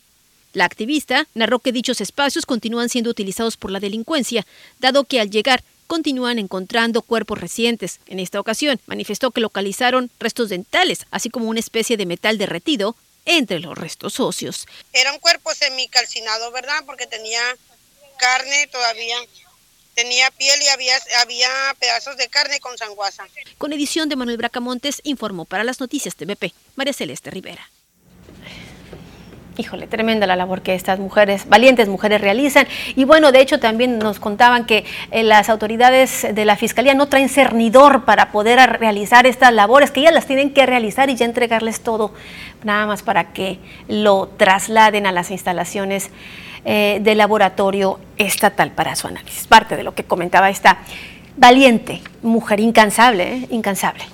La 0.53 0.65
activista 0.65 1.27
narró 1.35 1.59
que 1.59 1.73
dichos 1.73 2.01
espacios 2.01 2.47
continúan 2.47 2.89
siendo 2.89 3.11
utilizados 3.11 3.57
por 3.57 3.71
la 3.71 3.81
delincuencia, 3.81 4.47
dado 4.81 5.05
que 5.05 5.21
al 5.21 5.31
llegar 5.31 5.65
continúan 5.87 6.39
encontrando 6.39 7.03
cuerpos 7.03 7.41
recientes. 7.41 8.01
En 8.07 8.19
esta 8.19 8.41
ocasión, 8.41 8.81
manifestó 8.87 9.31
que 9.31 9.41
localizaron 9.41 10.11
restos 10.19 10.49
dentales, 10.49 11.07
así 11.11 11.31
como 11.31 11.49
una 11.49 11.61
especie 11.61 11.97
de 11.97 12.07
metal 12.07 12.39
derretido 12.39 12.97
entre 13.25 13.61
los 13.61 13.77
restos 13.77 14.19
óseos. 14.21 14.67
Era 14.93 15.13
un 15.13 15.19
cuerpo 15.19 15.55
semicalcinado, 15.55 16.51
¿verdad? 16.51 16.83
Porque 16.87 17.07
tenía 17.07 17.41
carne 18.19 18.69
todavía 18.69 19.17
tenía 19.95 20.31
piel 20.31 20.61
y 20.63 20.69
había, 20.69 20.95
había 21.21 21.49
pedazos 21.79 22.17
de 22.17 22.29
carne 22.29 22.61
con 22.61 22.79
sanguaza. 22.79 23.27
Con 23.59 23.73
edición 23.73 24.09
de 24.09 24.17
Manuel 24.17 24.39
Bracamontes, 24.39 25.01
informó 25.05 25.45
para 25.45 25.65
las 25.65 25.81
noticias 25.81 26.17
TVP, 26.17 26.55
María 26.77 26.93
Celeste 26.93 27.31
Rivera. 27.31 27.69
Híjole, 29.59 29.87
tremenda 29.87 30.27
la 30.27 30.35
labor 30.35 30.63
que 30.63 30.75
estas 30.75 30.99
mujeres, 30.99 31.47
valientes 31.47 31.87
mujeres 31.87 32.23
realizan. 32.23 32.67
Y 32.97 33.05
bueno, 33.05 33.33
de 33.33 33.41
hecho 33.43 33.61
también 33.61 33.99
nos 33.99 34.19
contaban 34.19 34.65
que 34.65 34.87
eh, 35.11 35.23
las 35.23 35.51
autoridades 35.51 36.27
de 36.35 36.45
la 36.47 36.57
Fiscalía 36.57 36.95
no 36.95 37.07
traen 37.07 37.29
cernidor 37.29 38.07
para 38.07 38.33
poder 38.33 38.59
realizar 38.79 39.27
estas 39.27 39.53
labores, 39.53 39.91
que 39.91 40.01
ellas 40.01 40.15
las 40.15 40.27
tienen 40.27 40.55
que 40.55 40.65
realizar 40.65 41.11
y 41.11 41.17
ya 41.17 41.27
entregarles 41.27 41.83
todo, 41.83 42.15
nada 42.65 42.87
más 42.87 43.03
para 43.03 43.33
que 43.33 43.59
lo 43.89 44.29
trasladen 44.39 45.07
a 45.07 45.13
las 45.13 45.31
instalaciones 45.31 46.11
eh, 46.65 47.01
del 47.03 47.19
laboratorio 47.19 48.01
estatal 48.17 48.71
para 48.71 48.97
su 48.97 49.07
análisis. 49.07 49.47
Parte 49.49 49.77
de 49.77 49.83
lo 49.83 49.95
que 49.95 50.05
comentaba 50.05 50.49
esta 50.49 50.79
valiente, 51.37 52.03
mujer 52.23 52.61
incansable, 52.61 53.37
¿eh? 53.37 53.47
incansable. 53.51 54.05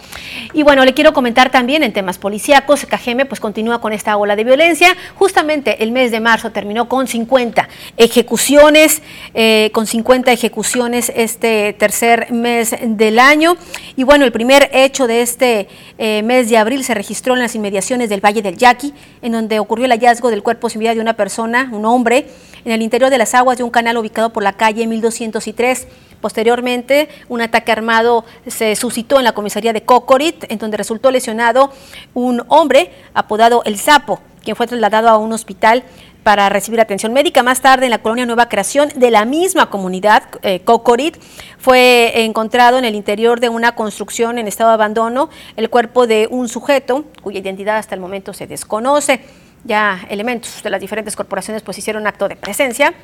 Y 0.52 0.62
bueno, 0.62 0.84
le 0.84 0.94
quiero 0.94 1.12
comentar 1.12 1.50
también 1.50 1.82
en 1.82 1.92
temas 1.92 2.18
policíacos, 2.18 2.86
Cajeme 2.86 3.26
pues 3.26 3.40
continúa 3.40 3.80
con 3.80 3.92
esta 3.92 4.16
ola 4.16 4.36
de 4.36 4.44
violencia. 4.44 4.96
Justamente 5.16 5.82
el 5.82 5.92
mes 5.92 6.10
de 6.10 6.20
marzo 6.20 6.50
terminó 6.50 6.88
con 6.88 7.06
50 7.06 7.68
ejecuciones, 7.96 9.02
eh, 9.34 9.70
con 9.72 9.86
50 9.86 10.32
ejecuciones 10.32 11.12
este 11.14 11.74
tercer 11.74 12.32
mes 12.32 12.74
del 12.82 13.18
año. 13.18 13.56
Y 13.96 14.04
bueno, 14.04 14.24
el 14.24 14.32
primer 14.32 14.70
hecho 14.72 15.06
de 15.06 15.22
este 15.22 15.68
eh, 15.98 16.22
mes 16.22 16.48
de 16.48 16.56
abril 16.56 16.84
se 16.84 16.94
registró 16.94 17.34
en 17.34 17.40
las 17.40 17.54
inmediaciones 17.54 18.08
del 18.08 18.24
Valle 18.24 18.42
del 18.42 18.56
Yaqui, 18.56 18.94
en 19.22 19.32
donde 19.32 19.58
ocurrió 19.58 19.84
el 19.84 19.92
hallazgo 19.92 20.30
del 20.30 20.42
cuerpo 20.42 20.70
sin 20.70 20.80
vida 20.80 20.94
de 20.94 21.00
una 21.00 21.14
persona, 21.14 21.68
un 21.72 21.84
hombre, 21.84 22.26
en 22.64 22.72
el 22.72 22.82
interior 22.82 23.10
de 23.10 23.18
las 23.18 23.34
aguas 23.34 23.58
de 23.58 23.64
un 23.64 23.70
canal 23.70 23.96
ubicado 23.98 24.32
por 24.32 24.42
la 24.42 24.54
calle 24.54 24.86
1203. 24.86 25.86
Posteriormente, 26.20 27.08
un 27.28 27.40
ataque 27.40 27.72
armado 27.72 28.24
se 28.46 28.74
suscitó 28.76 29.18
en 29.18 29.24
la 29.24 29.32
comisaría 29.32 29.72
de 29.72 29.82
Cocorit, 29.82 30.44
en 30.48 30.58
donde 30.58 30.76
resultó 30.76 31.10
lesionado 31.10 31.72
un 32.14 32.42
hombre 32.48 32.90
apodado 33.14 33.62
El 33.64 33.78
Sapo, 33.78 34.20
quien 34.42 34.56
fue 34.56 34.66
trasladado 34.66 35.08
a 35.08 35.18
un 35.18 35.32
hospital 35.32 35.84
para 36.24 36.48
recibir 36.48 36.80
atención 36.80 37.12
médica. 37.12 37.42
Más 37.42 37.60
tarde, 37.60 37.86
en 37.86 37.90
la 37.90 38.02
colonia 38.02 38.26
Nueva 38.26 38.48
Creación 38.48 38.90
de 38.96 39.10
la 39.10 39.24
misma 39.24 39.70
comunidad, 39.70 40.24
eh, 40.42 40.60
Cocorit, 40.60 41.16
fue 41.58 42.24
encontrado 42.24 42.78
en 42.78 42.84
el 42.84 42.94
interior 42.94 43.40
de 43.40 43.48
una 43.48 43.74
construcción 43.74 44.38
en 44.38 44.48
estado 44.48 44.70
de 44.70 44.74
abandono 44.74 45.30
el 45.56 45.70
cuerpo 45.70 46.06
de 46.06 46.28
un 46.30 46.48
sujeto 46.48 47.04
cuya 47.22 47.38
identidad 47.38 47.78
hasta 47.78 47.94
el 47.94 48.00
momento 48.00 48.32
se 48.34 48.46
desconoce. 48.46 49.20
Ya 49.64 50.06
elementos 50.08 50.62
de 50.62 50.70
las 50.70 50.80
diferentes 50.80 51.16
corporaciones 51.16 51.62
pues 51.62 51.78
hicieron 51.78 52.06
acto 52.06 52.28
de 52.28 52.36
presencia 52.36 52.94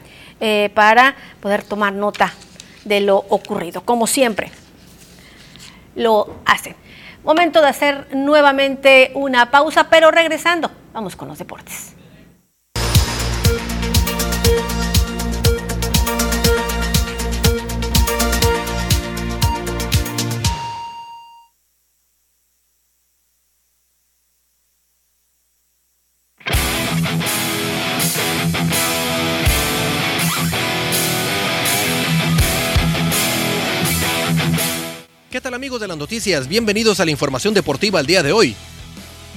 eh, 0.41 0.71
para 0.75 1.17
poder 1.41 1.63
tomar 1.63 1.93
nota 1.93 2.33
de 2.85 3.01
lo 3.01 3.19
ocurrido, 3.29 3.83
como 3.83 4.07
siempre 4.07 4.51
lo 5.95 6.37
hacen. 6.45 6.77
Momento 7.25 7.61
de 7.61 7.69
hacer 7.69 8.15
nuevamente 8.15 9.11
una 9.15 9.51
pausa, 9.51 9.89
pero 9.89 10.11
regresando, 10.11 10.71
vamos 10.93 11.17
con 11.17 11.29
los 11.29 11.39
deportes. 11.39 11.95
¿Qué 35.35 35.41
tal 35.41 35.55
amigos 35.55 35.81
de 35.81 35.89
las 35.89 35.97
noticias? 35.97 36.47
Bienvenidos 36.47 37.01
a 37.01 37.05
la 37.05 37.11
información 37.11 37.55
deportiva 37.55 37.99
al 37.99 38.07
día 38.07 38.23
de 38.23 38.31
hoy. 38.31 38.55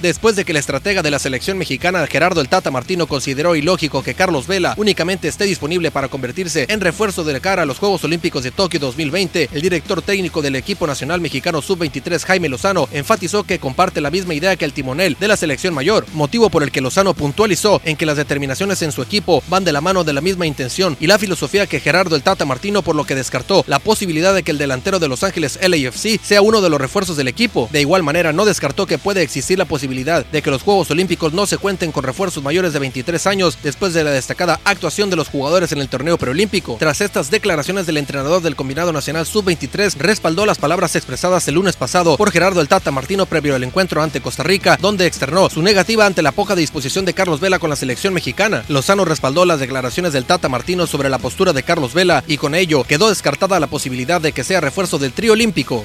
Después 0.00 0.36
de 0.36 0.44
que 0.44 0.52
la 0.52 0.60
estratega 0.60 1.02
de 1.02 1.10
la 1.10 1.18
selección 1.18 1.58
mexicana 1.58 2.06
Gerardo 2.06 2.40
el 2.40 2.48
Tata 2.48 2.70
Martino 2.70 3.08
consideró 3.08 3.56
ilógico 3.56 4.04
que 4.04 4.14
Carlos 4.14 4.46
Vela 4.46 4.74
únicamente 4.76 5.26
esté 5.26 5.44
disponible 5.44 5.90
para 5.90 6.06
convertirse 6.06 6.66
en 6.68 6.80
refuerzo 6.80 7.24
de 7.24 7.40
cara 7.40 7.62
a 7.62 7.66
los 7.66 7.78
Juegos 7.78 8.04
Olímpicos 8.04 8.44
de 8.44 8.52
Tokio 8.52 8.78
2020, 8.78 9.48
el 9.52 9.60
director 9.60 10.00
técnico 10.00 10.40
del 10.40 10.54
equipo 10.54 10.86
nacional 10.86 11.20
mexicano 11.20 11.60
sub-23 11.60 12.24
Jaime 12.24 12.48
Lozano 12.48 12.88
enfatizó 12.92 13.42
que 13.42 13.58
comparte 13.58 14.00
la 14.00 14.12
misma 14.12 14.34
idea 14.34 14.54
que 14.54 14.64
el 14.64 14.72
timonel 14.72 15.16
de 15.18 15.26
la 15.26 15.36
selección 15.36 15.74
mayor, 15.74 16.06
motivo 16.12 16.48
por 16.48 16.62
el 16.62 16.70
que 16.70 16.80
Lozano 16.80 17.12
puntualizó 17.12 17.82
en 17.84 17.96
que 17.96 18.06
las 18.06 18.16
determinaciones 18.16 18.82
en 18.82 18.92
su 18.92 19.02
equipo 19.02 19.42
van 19.48 19.64
de 19.64 19.72
la 19.72 19.80
mano 19.80 20.04
de 20.04 20.12
la 20.12 20.20
misma 20.20 20.46
intención 20.46 20.96
y 21.00 21.08
la 21.08 21.18
filosofía 21.18 21.66
que 21.66 21.80
Gerardo 21.80 22.14
el 22.14 22.22
Tata 22.22 22.44
Martino, 22.44 22.82
por 22.82 22.94
lo 22.94 23.04
que 23.04 23.16
descartó 23.16 23.64
la 23.66 23.80
posibilidad 23.80 24.32
de 24.32 24.44
que 24.44 24.52
el 24.52 24.58
delantero 24.58 25.00
de 25.00 25.08
Los 25.08 25.24
Ángeles 25.24 25.58
LAFC 25.60 26.20
sea 26.22 26.42
uno 26.42 26.60
de 26.60 26.70
los 26.70 26.80
refuerzos 26.80 27.16
del 27.16 27.26
equipo. 27.26 27.68
De 27.72 27.80
igual 27.80 28.04
manera, 28.04 28.32
no 28.32 28.44
descartó 28.44 28.86
que 28.86 28.98
puede 28.98 29.22
existir 29.22 29.58
la 29.58 29.64
posibilidad 29.64 29.87
de 29.88 30.42
que 30.42 30.50
los 30.50 30.62
Juegos 30.62 30.90
Olímpicos 30.90 31.32
no 31.32 31.46
se 31.46 31.56
cuenten 31.56 31.92
con 31.92 32.04
refuerzos 32.04 32.42
mayores 32.42 32.72
de 32.72 32.78
23 32.78 33.26
años 33.26 33.58
después 33.62 33.94
de 33.94 34.04
la 34.04 34.10
destacada 34.10 34.60
actuación 34.64 35.08
de 35.10 35.16
los 35.16 35.28
jugadores 35.28 35.72
en 35.72 35.78
el 35.78 35.88
torneo 35.88 36.18
preolímpico. 36.18 36.76
Tras 36.78 37.00
estas 37.00 37.30
declaraciones 37.30 37.86
del 37.86 37.96
entrenador 37.96 38.42
del 38.42 38.54
Combinado 38.54 38.92
Nacional 38.92 39.26
Sub-23, 39.26 39.96
respaldó 39.96 40.44
las 40.46 40.58
palabras 40.58 40.94
expresadas 40.94 41.48
el 41.48 41.54
lunes 41.54 41.76
pasado 41.76 42.16
por 42.16 42.30
Gerardo 42.30 42.60
el 42.60 42.68
Tata 42.68 42.90
Martino 42.90 43.26
previo 43.26 43.54
al 43.54 43.64
encuentro 43.64 44.02
ante 44.02 44.20
Costa 44.20 44.42
Rica, 44.42 44.78
donde 44.80 45.06
externó 45.06 45.48
su 45.48 45.62
negativa 45.62 46.06
ante 46.06 46.22
la 46.22 46.32
poca 46.32 46.54
disposición 46.54 47.04
de 47.04 47.14
Carlos 47.14 47.40
Vela 47.40 47.58
con 47.58 47.70
la 47.70 47.76
selección 47.76 48.12
mexicana. 48.12 48.64
Lozano 48.68 49.04
respaldó 49.04 49.44
las 49.44 49.60
declaraciones 49.60 50.12
del 50.12 50.26
Tata 50.26 50.48
Martino 50.48 50.86
sobre 50.86 51.08
la 51.08 51.18
postura 51.18 51.52
de 51.52 51.62
Carlos 51.62 51.94
Vela 51.94 52.22
y 52.26 52.36
con 52.36 52.54
ello 52.54 52.84
quedó 52.84 53.08
descartada 53.08 53.58
la 53.58 53.66
posibilidad 53.68 54.20
de 54.20 54.32
que 54.32 54.44
sea 54.44 54.60
refuerzo 54.60 54.98
del 54.98 55.12
trío 55.12 55.32
olímpico. 55.32 55.84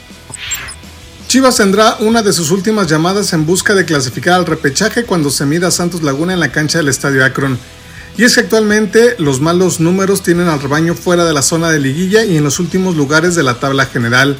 Chivas 1.33 1.55
tendrá 1.55 1.97
una 1.99 2.21
de 2.21 2.31
sus 2.31 2.51
últimas 2.51 2.85
llamadas 2.85 3.33
en 3.33 3.47
busca 3.47 3.73
de 3.73 3.85
clasificar 3.85 4.35
al 4.35 4.45
repechaje 4.45 5.03
cuando 5.03 5.31
se 5.31 5.47
mida 5.47 5.71
Santos 5.71 6.03
Laguna 6.03 6.33
en 6.33 6.39
la 6.39 6.51
cancha 6.51 6.77
del 6.77 6.89
Estadio 6.89 7.25
Akron. 7.25 7.57
Y 8.15 8.23
es 8.23 8.35
que 8.35 8.41
actualmente 8.41 9.15
los 9.17 9.41
malos 9.41 9.79
números 9.79 10.21
tienen 10.21 10.47
al 10.47 10.61
rebaño 10.61 10.93
fuera 10.93 11.25
de 11.25 11.33
la 11.33 11.41
zona 11.41 11.71
de 11.71 11.79
liguilla 11.79 12.23
y 12.23 12.37
en 12.37 12.43
los 12.43 12.59
últimos 12.59 12.95
lugares 12.95 13.33
de 13.33 13.41
la 13.41 13.55
tabla 13.55 13.87
general. 13.87 14.37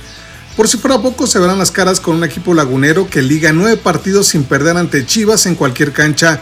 Por 0.56 0.68
si 0.68 0.78
fuera 0.78 1.02
poco, 1.02 1.26
se 1.26 1.40
verán 1.40 1.58
las 1.58 1.72
caras 1.72 2.00
con 2.00 2.18
un 2.18 2.26
equipo 2.26 2.54
lagunero 2.54 3.10
que 3.10 3.24
liga 3.24 3.52
nueve 3.54 3.78
partidos 3.78 4.28
sin 4.28 4.44
perder 4.44 4.78
ante 4.78 5.04
Chivas 5.04 5.48
en 5.48 5.56
cualquier 5.56 5.94
cancha. 5.94 6.42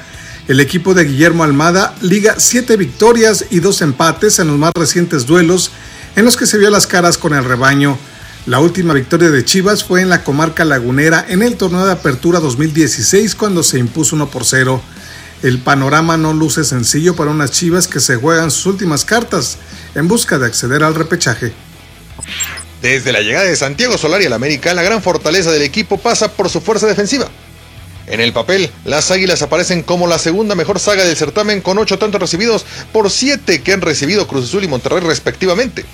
El 0.49 0.59
equipo 0.59 0.93
de 0.93 1.05
Guillermo 1.05 1.45
Almada 1.45 1.95
liga 2.01 2.35
siete 2.39 2.75
victorias 2.75 3.45
y 3.51 3.61
dos 3.61 3.81
empates 3.81 4.37
en 4.39 4.49
los 4.49 4.57
más 4.57 4.73
recientes 4.75 5.25
duelos 5.25 5.71
en 6.17 6.25
los 6.25 6.35
que 6.35 6.45
se 6.45 6.57
vio 6.57 6.69
las 6.69 6.87
caras 6.87 7.17
con 7.17 7.33
el 7.33 7.45
rebaño. 7.45 7.97
La 8.47 8.59
última 8.59 8.95
victoria 8.95 9.29
de 9.29 9.45
Chivas 9.45 9.83
fue 9.83 10.01
en 10.01 10.09
la 10.09 10.23
comarca 10.23 10.65
lagunera 10.65 11.23
en 11.29 11.43
el 11.43 11.57
torneo 11.57 11.85
de 11.85 11.91
apertura 11.91 12.39
2016 12.39 13.35
cuando 13.35 13.61
se 13.61 13.77
impuso 13.77 14.15
1 14.15 14.31
por 14.31 14.45
0. 14.45 14.81
El 15.43 15.59
panorama 15.59 16.17
no 16.17 16.33
luce 16.33 16.63
sencillo 16.63 17.15
para 17.15 17.29
unas 17.29 17.51
Chivas 17.51 17.87
que 17.87 17.99
se 17.99 18.15
juegan 18.15 18.49
sus 18.49 18.65
últimas 18.65 19.05
cartas 19.05 19.59
en 19.93 20.07
busca 20.07 20.39
de 20.39 20.47
acceder 20.47 20.81
al 20.83 20.95
repechaje. 20.95 21.53
Desde 22.81 23.11
la 23.11 23.21
llegada 23.21 23.45
de 23.45 23.55
Santiago 23.55 23.95
Solari 23.99 24.25
al 24.25 24.33
América, 24.33 24.73
la 24.73 24.81
gran 24.81 25.03
fortaleza 25.03 25.51
del 25.51 25.61
equipo 25.61 25.99
pasa 25.99 26.31
por 26.31 26.49
su 26.49 26.61
fuerza 26.61 26.87
defensiva. 26.87 27.29
En 28.07 28.21
el 28.21 28.33
papel, 28.33 28.71
las 28.85 29.11
Águilas 29.11 29.43
aparecen 29.43 29.83
como 29.83 30.07
la 30.07 30.17
segunda 30.17 30.55
mejor 30.55 30.79
saga 30.79 31.05
del 31.05 31.15
certamen 31.15 31.61
con 31.61 31.77
8 31.77 31.99
tantos 31.99 32.19
recibidos 32.19 32.65
por 32.91 33.11
7 33.11 33.61
que 33.61 33.73
han 33.73 33.81
recibido 33.81 34.27
Cruz 34.27 34.45
Azul 34.45 34.63
y 34.63 34.67
Monterrey 34.67 35.01
respectivamente. 35.01 35.85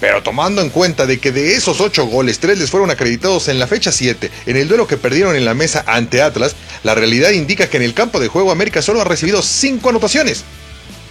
Pero 0.00 0.22
tomando 0.22 0.62
en 0.62 0.70
cuenta 0.70 1.06
de 1.06 1.18
que 1.18 1.32
de 1.32 1.54
esos 1.54 1.80
8 1.80 2.06
goles, 2.06 2.38
3 2.38 2.58
les 2.58 2.70
fueron 2.70 2.90
acreditados 2.90 3.48
en 3.48 3.58
la 3.58 3.66
fecha 3.66 3.90
7, 3.90 4.30
en 4.46 4.56
el 4.56 4.68
duelo 4.68 4.86
que 4.86 4.96
perdieron 4.96 5.34
en 5.34 5.44
la 5.44 5.54
mesa 5.54 5.84
ante 5.86 6.22
Atlas, 6.22 6.54
la 6.84 6.94
realidad 6.94 7.30
indica 7.30 7.68
que 7.68 7.78
en 7.78 7.82
el 7.82 7.94
campo 7.94 8.20
de 8.20 8.28
juego 8.28 8.52
América 8.52 8.80
solo 8.80 9.00
ha 9.00 9.04
recibido 9.04 9.42
5 9.42 9.88
anotaciones. 9.88 10.44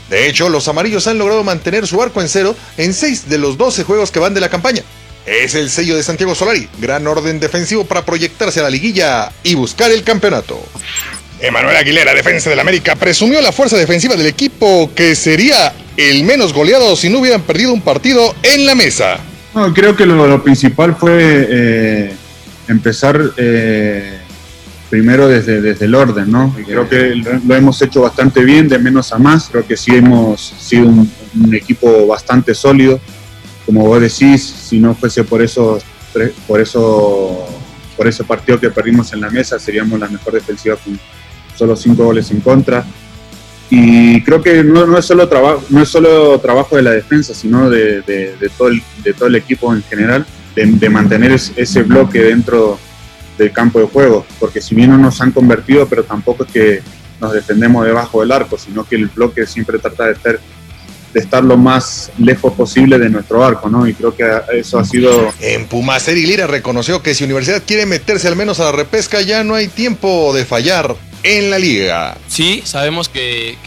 De 0.10 0.28
hecho, 0.28 0.48
los 0.48 0.68
amarillos 0.70 1.08
han 1.08 1.18
logrado 1.18 1.44
mantener 1.44 1.86
su 1.86 2.02
arco 2.02 2.22
en 2.22 2.30
cero 2.30 2.56
en 2.78 2.94
6 2.94 3.30
de 3.30 3.38
los 3.38 3.58
12 3.58 3.84
juegos 3.84 4.10
que 4.10 4.20
van 4.20 4.34
de 4.34 4.40
la 4.40 4.50
campaña. 4.50 4.84
Es 5.26 5.56
el 5.56 5.70
sello 5.70 5.98
de 5.98 6.04
Santiago 6.04 6.34
Solari, 6.34 6.70
gran 6.80 7.06
orden 7.06 7.42
defensivo 7.42 7.84
para 7.84 8.06
proyectarse 8.06 8.62
a 8.62 8.64
la 8.64 8.70
liguilla 8.70 9.30
y 9.44 9.56
buscar 9.56 9.92
el 9.92 10.04
campeonato. 10.04 10.58
Emanuel 11.40 11.76
Aguilera, 11.76 12.14
defensa 12.14 12.50
del 12.50 12.60
América, 12.60 12.96
presumió 12.96 13.42
la 13.42 13.52
fuerza 13.52 13.78
defensiva 13.78 14.16
del 14.16 14.28
equipo 14.28 14.92
que 14.96 15.16
sería 15.16 15.74
el 15.96 16.24
menos 16.24 16.54
goleado 16.54 16.96
si 16.96 17.10
no 17.10 17.20
hubieran 17.20 17.42
perdido 17.42 17.74
un 17.74 17.82
partido 17.82 18.36
en 18.44 18.66
la 18.66 18.76
mesa. 18.76 19.20
No, 19.54 19.74
creo 19.74 19.96
que 19.96 20.06
lo, 20.06 20.44
principal 20.44 20.96
fue 20.96 21.48
eh, 21.50 22.14
empezar 22.68 23.20
eh, 23.38 24.20
primero 24.90 25.28
desde, 25.28 25.62
desde 25.62 25.86
el 25.86 25.96
orden, 25.96 26.32
¿no? 26.32 26.56
Creo 26.66 26.88
que 26.88 27.16
lo 27.16 27.56
hemos 27.56 27.82
hecho 27.82 28.02
bastante 28.02 28.44
bien, 28.44 28.68
de 28.68 28.80
menos 28.80 29.12
a 29.12 29.18
más. 29.18 29.50
Creo 29.50 29.66
que 29.66 29.76
sí 29.76 29.96
hemos 29.96 30.42
sido 30.42 30.88
un, 30.88 31.12
equipo 31.54 32.08
bastante 32.08 32.54
sólido. 32.56 33.00
Como 33.66 33.86
vos 33.86 34.02
decís, 34.02 34.44
si 34.44 34.80
no 34.80 34.96
fuese 34.96 35.24
por 35.24 35.42
eso, 35.42 35.80
por 36.48 36.62
eso, 36.62 37.48
por 37.96 38.08
ese 38.08 38.24
partido 38.24 38.60
que 38.60 38.70
perdimos 38.70 39.12
en 39.14 39.22
la 39.22 39.30
mesa, 39.30 39.60
seríamos 39.60 40.00
la 40.00 40.08
mejor 40.08 40.34
defensiva 40.34 40.78
solo 41.58 41.76
cinco 41.76 42.06
goles 42.06 42.30
en 42.32 42.42
contra. 42.42 42.86
Y 43.70 44.22
creo 44.22 44.42
que 44.42 44.64
no, 44.64 44.98
es, 44.98 45.06
solo 45.06 45.28
trabajo, 45.28 45.64
no 45.70 45.82
es 45.82 45.90
solo 45.90 46.40
trabajo 46.40 46.78
de 46.78 46.84
la 46.84 46.92
defensa, 46.92 47.34
sino 47.34 47.70
de, 47.70 48.02
todo, 48.58 48.70
el, 48.70 48.82
de 49.04 49.14
todo 49.14 49.28
el 49.28 49.36
equipo 49.36 49.74
en 49.74 49.84
general, 49.84 50.26
de, 50.56 50.90
mantener 50.90 51.34
ese 51.34 51.84
bloque 51.84 52.22
dentro 52.22 52.80
del 53.38 53.52
campo 53.52 53.80
de 53.80 53.86
juego, 53.86 54.26
porque 54.40 54.62
si 54.62 54.74
bien 54.74 54.90
no 54.90 54.98
nos 54.98 55.22
han 55.22 55.32
convertido, 55.32 55.88
pero 55.88 56.04
tampoco 56.04 56.46
es 56.46 56.52
que 56.52 56.82
nos 57.20 57.34
defendemos 57.34 57.86
debajo 57.86 58.22
del 58.22 58.32
arco, 58.32 58.58
sino 58.58 58.84
que 58.84 58.96
el 58.96 59.08
bloque 59.08 59.46
siempre 59.46 59.78
trata 59.78 60.06
de 60.06 60.14
estar, 60.14 60.40
de 61.14 61.20
estar 61.20 61.44
lo 61.44 61.58
más 61.58 62.12
lejos 62.18 62.54
posible 62.54 62.98
de 62.98 63.10
nuestro 63.10 63.44
arco, 63.46 63.70
¿no? 63.70 63.88
Y 63.88 63.94
creo 63.94 64.16
que 64.16 64.26
eso 64.54 64.80
ha 64.80 64.86
sido... 64.86 65.32
En 65.40 65.66
Pumas, 65.66 66.08
Lira 66.08 66.48
reconoció 66.48 67.04
que 67.04 67.14
si 67.14 67.26
Universidad 67.26 67.62
quiere 67.66 67.86
meterse 67.86 68.28
al 68.28 68.36
menos 68.36 68.60
a 68.60 68.66
la 68.66 68.72
repesca, 68.72 69.22
ya 69.22 69.44
no 69.44 69.56
hay 69.56 69.68
tiempo 69.68 70.34
de 70.34 70.46
fallar 70.46 70.96
en 71.24 71.50
la 71.50 71.60
liga. 71.60 72.18
Sí, 72.28 72.62
sabemos 72.66 73.10
que, 73.10 73.58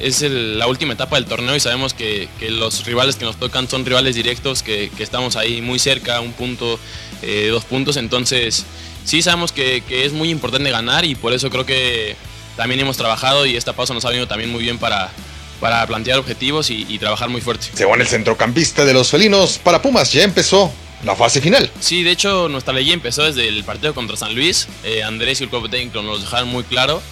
es 0.00 0.22
la 0.22 0.66
última 0.66 0.94
etapa 0.94 1.16
del 1.16 1.26
torneo 1.26 1.56
y 1.56 1.60
sabemos 1.60 1.94
que, 1.94 2.28
los 2.48 2.84
rivales 2.84 3.16
que 3.16 3.24
nos 3.24 3.36
tocan 3.36 3.68
son 3.68 3.84
rivales 3.84 4.14
directos, 4.14 4.62
que, 4.62 4.90
estamos 4.98 5.36
ahí 5.36 5.60
muy 5.60 5.78
cerca, 5.78 6.20
un 6.20 6.32
punto, 6.32 6.78
eh, 7.22 7.48
dos 7.50 7.64
puntos, 7.64 7.96
entonces 7.96 8.64
sí 9.04 9.22
sabemos 9.22 9.52
que, 9.52 9.82
es 9.88 10.12
muy 10.12 10.30
importante 10.30 10.70
ganar 10.70 11.04
y 11.04 11.14
por 11.14 11.32
eso 11.32 11.50
creo 11.50 11.66
que 11.66 12.16
también 12.56 12.80
hemos 12.80 12.96
trabajado 12.96 13.46
y 13.46 13.56
esta 13.56 13.72
pausa 13.72 13.94
nos 13.94 14.04
ha 14.04 14.08
venido 14.08 14.28
también 14.28 14.50
muy 14.50 14.62
bien 14.62 14.78
para, 14.78 15.10
para 15.60 15.86
plantear 15.86 16.18
objetivos 16.18 16.70
y, 16.70 16.86
y 16.88 16.98
trabajar 16.98 17.28
muy 17.28 17.40
fuerte. 17.40 17.68
Según 17.72 18.00
el 18.00 18.06
centrocampista 18.06 18.84
de 18.84 18.92
los 18.92 19.10
felinos, 19.10 19.58
para 19.58 19.80
Pumas 19.80 20.12
ya 20.12 20.22
empezó 20.22 20.72
la 21.04 21.16
fase 21.16 21.40
final. 21.40 21.70
Sí, 21.80 22.02
de 22.02 22.10
hecho 22.12 22.48
nuestra 22.48 22.72
ley 22.72 22.92
empezó 22.92 23.24
desde 23.24 23.48
el 23.48 23.64
partido 23.64 23.94
contra 23.94 24.16
San 24.16 24.34
Luis. 24.34 24.68
Eh, 24.84 25.02
Andrés 25.02 25.40
y 25.40 25.44
el 25.44 25.50
cuerpo 25.50 25.68
técnico 25.68 26.02
nos 26.02 26.22
dejaron 26.22 26.48
muy 26.48 26.64
claro 26.64 27.02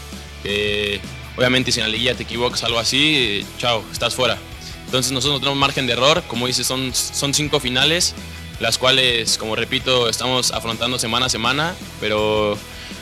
obviamente 1.41 1.73
si 1.73 1.81
en 1.81 1.87
la 1.87 1.93
liguilla 1.93 2.15
te 2.15 2.25
equivocas 2.25 2.63
algo 2.65 2.79
así, 2.79 3.45
chao, 3.59 3.83
estás 3.91 4.15
fuera. 4.15 4.37
Entonces 4.85 5.13
nosotros 5.13 5.37
no 5.37 5.41
tenemos 5.41 5.59
margen 5.59 5.87
de 5.87 5.95
error, 5.95 6.23
como 6.27 6.47
dices, 6.47 6.67
son, 6.67 6.93
son 6.95 7.33
cinco 7.33 7.61
finales, 7.61 8.15
las 8.59 8.77
cuales, 8.77 9.39
como 9.39 9.57
repito, 9.57 10.09
estamos 10.09 10.53
afrontando 10.53 10.99
semana 10.99 11.27
a 11.27 11.29
semana, 11.31 11.75
pero 12.01 12.59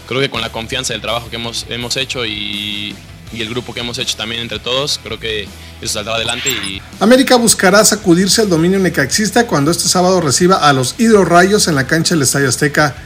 creo 0.06 0.20
que 0.20 0.30
con 0.30 0.40
la 0.40 0.52
confianza 0.52 0.92
del 0.92 1.02
trabajo 1.02 1.30
que 1.30 1.36
hemos, 1.36 1.66
hemos 1.68 1.96
hecho 1.96 2.24
y, 2.26 2.94
y 3.32 3.42
el 3.42 3.48
grupo 3.50 3.74
que 3.74 3.80
hemos 3.80 3.98
hecho 3.98 4.16
también 4.16 4.40
entre 4.40 4.58
todos, 4.58 5.00
creo 5.02 5.18
que 5.18 5.48
eso 5.80 5.94
saldrá 5.94 6.14
adelante. 6.14 6.50
Y... 6.50 6.80
América 7.00 7.36
buscará 7.36 7.84
sacudirse 7.84 8.42
el 8.42 8.48
dominio 8.48 8.78
necaxista 8.78 9.46
cuando 9.46 9.70
este 9.70 9.88
sábado 9.88 10.20
reciba 10.20 10.56
a 10.56 10.72
los 10.72 10.94
hidrorrayos 10.98 11.68
en 11.68 11.74
la 11.74 11.86
cancha 11.86 12.14
del 12.14 12.22
Estadio 12.22 12.48
Azteca. 12.48 12.96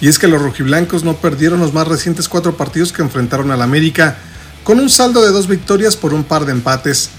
Y 0.00 0.08
es 0.08 0.18
que 0.18 0.28
los 0.28 0.42
rojiblancos 0.42 1.04
no 1.04 1.16
perdieron 1.16 1.60
los 1.60 1.72
más 1.72 1.86
recientes 1.86 2.28
cuatro 2.28 2.56
partidos 2.56 2.92
que 2.92 3.02
enfrentaron 3.02 3.50
al 3.52 3.62
América, 3.62 4.18
con 4.64 4.80
un 4.80 4.90
saldo 4.90 5.22
de 5.22 5.30
dos 5.30 5.46
victorias 5.46 5.96
por 5.96 6.12
un 6.12 6.24
par 6.24 6.44
de 6.44 6.52
empates. 6.52 7.10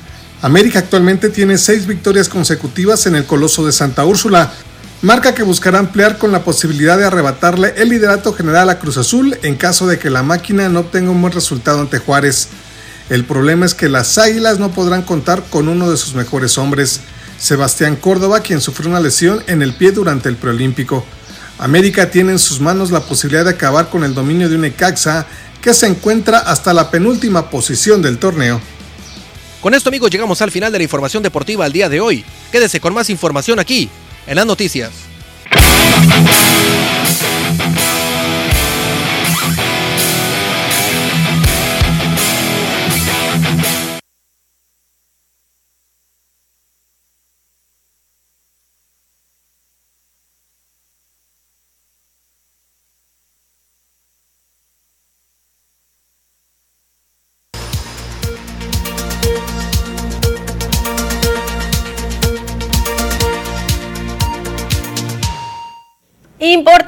América 0.41 0.79
actualmente 0.79 1.29
tiene 1.29 1.57
seis 1.57 1.87
victorias 1.87 2.27
consecutivas 2.27 3.05
en 3.05 3.15
el 3.15 3.25
Coloso 3.25 3.65
de 3.65 3.71
Santa 3.71 4.03
Úrsula, 4.03 4.51
marca 5.03 5.35
que 5.35 5.43
buscará 5.43 5.79
ampliar 5.79 6.17
con 6.17 6.31
la 6.31 6.45
posibilidad 6.45 6.97
de 6.97 7.03
arrebatarle 7.03 7.73
el 7.75 7.89
liderato 7.89 8.33
general 8.33 8.69
a 8.69 8.79
Cruz 8.79 8.95
Azul 8.95 9.37
en 9.43 9.55
caso 9.55 9.85
de 9.85 9.99
que 9.99 10.09
la 10.09 10.23
máquina 10.23 10.69
no 10.69 10.79
obtenga 10.79 11.11
un 11.11 11.21
buen 11.21 11.33
resultado 11.33 11.81
ante 11.81 11.99
Juárez. 11.99 12.47
El 13.09 13.25
problema 13.25 13.65
es 13.65 13.75
que 13.75 13.89
las 13.89 14.17
Águilas 14.17 14.59
no 14.59 14.71
podrán 14.71 15.01
contar 15.01 15.43
con 15.49 15.67
uno 15.67 15.91
de 15.91 15.97
sus 15.97 16.15
mejores 16.15 16.57
hombres, 16.57 17.01
Sebastián 17.37 17.97
Córdoba, 17.97 18.39
quien 18.39 18.61
sufrió 18.61 18.89
una 18.89 19.01
lesión 19.01 19.43
en 19.47 19.61
el 19.61 19.73
pie 19.73 19.91
durante 19.91 20.29
el 20.29 20.37
preolímpico. 20.37 21.05
América 21.59 22.09
tiene 22.09 22.31
en 22.31 22.39
sus 22.39 22.61
manos 22.61 22.89
la 22.89 23.01
posibilidad 23.01 23.43
de 23.43 23.51
acabar 23.51 23.89
con 23.89 24.05
el 24.05 24.13
dominio 24.13 24.47
de 24.47 24.55
un 24.55 24.61
Necaxa 24.61 25.27
que 25.61 25.73
se 25.73 25.85
encuentra 25.87 26.39
hasta 26.39 26.73
la 26.73 26.89
penúltima 26.89 27.49
posición 27.49 28.01
del 28.01 28.19
torneo. 28.19 28.61
Con 29.59 29.73
esto 29.73 29.89
amigos 29.89 30.11
llegamos 30.11 30.41
al 30.41 30.51
final 30.51 30.71
de 30.71 30.77
la 30.77 30.83
información 30.83 31.23
deportiva 31.23 31.65
al 31.65 31.73
día 31.73 31.89
de 31.89 31.99
hoy. 31.99 32.23
Quédese 32.53 32.79
con 32.79 32.93
más 32.93 33.09
información 33.09 33.59
aquí, 33.59 33.89
en 34.27 34.35
las 34.35 34.45
noticias. 34.45 34.91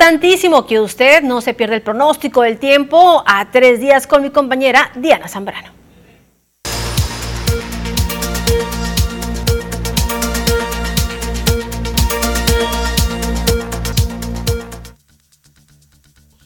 Importantísimo 0.06 0.68
que 0.68 0.80
usted 0.80 1.24
no 1.24 1.42
se 1.42 1.56
pierda 1.56 1.74
el 1.74 1.82
pronóstico 1.82 2.44
del 2.44 2.60
tiempo 2.60 3.24
a 3.26 3.50
tres 3.50 3.80
días 3.80 4.06
con 4.06 4.22
mi 4.22 4.30
compañera 4.30 4.92
Diana 4.94 5.28
Zambrano. 5.28 5.72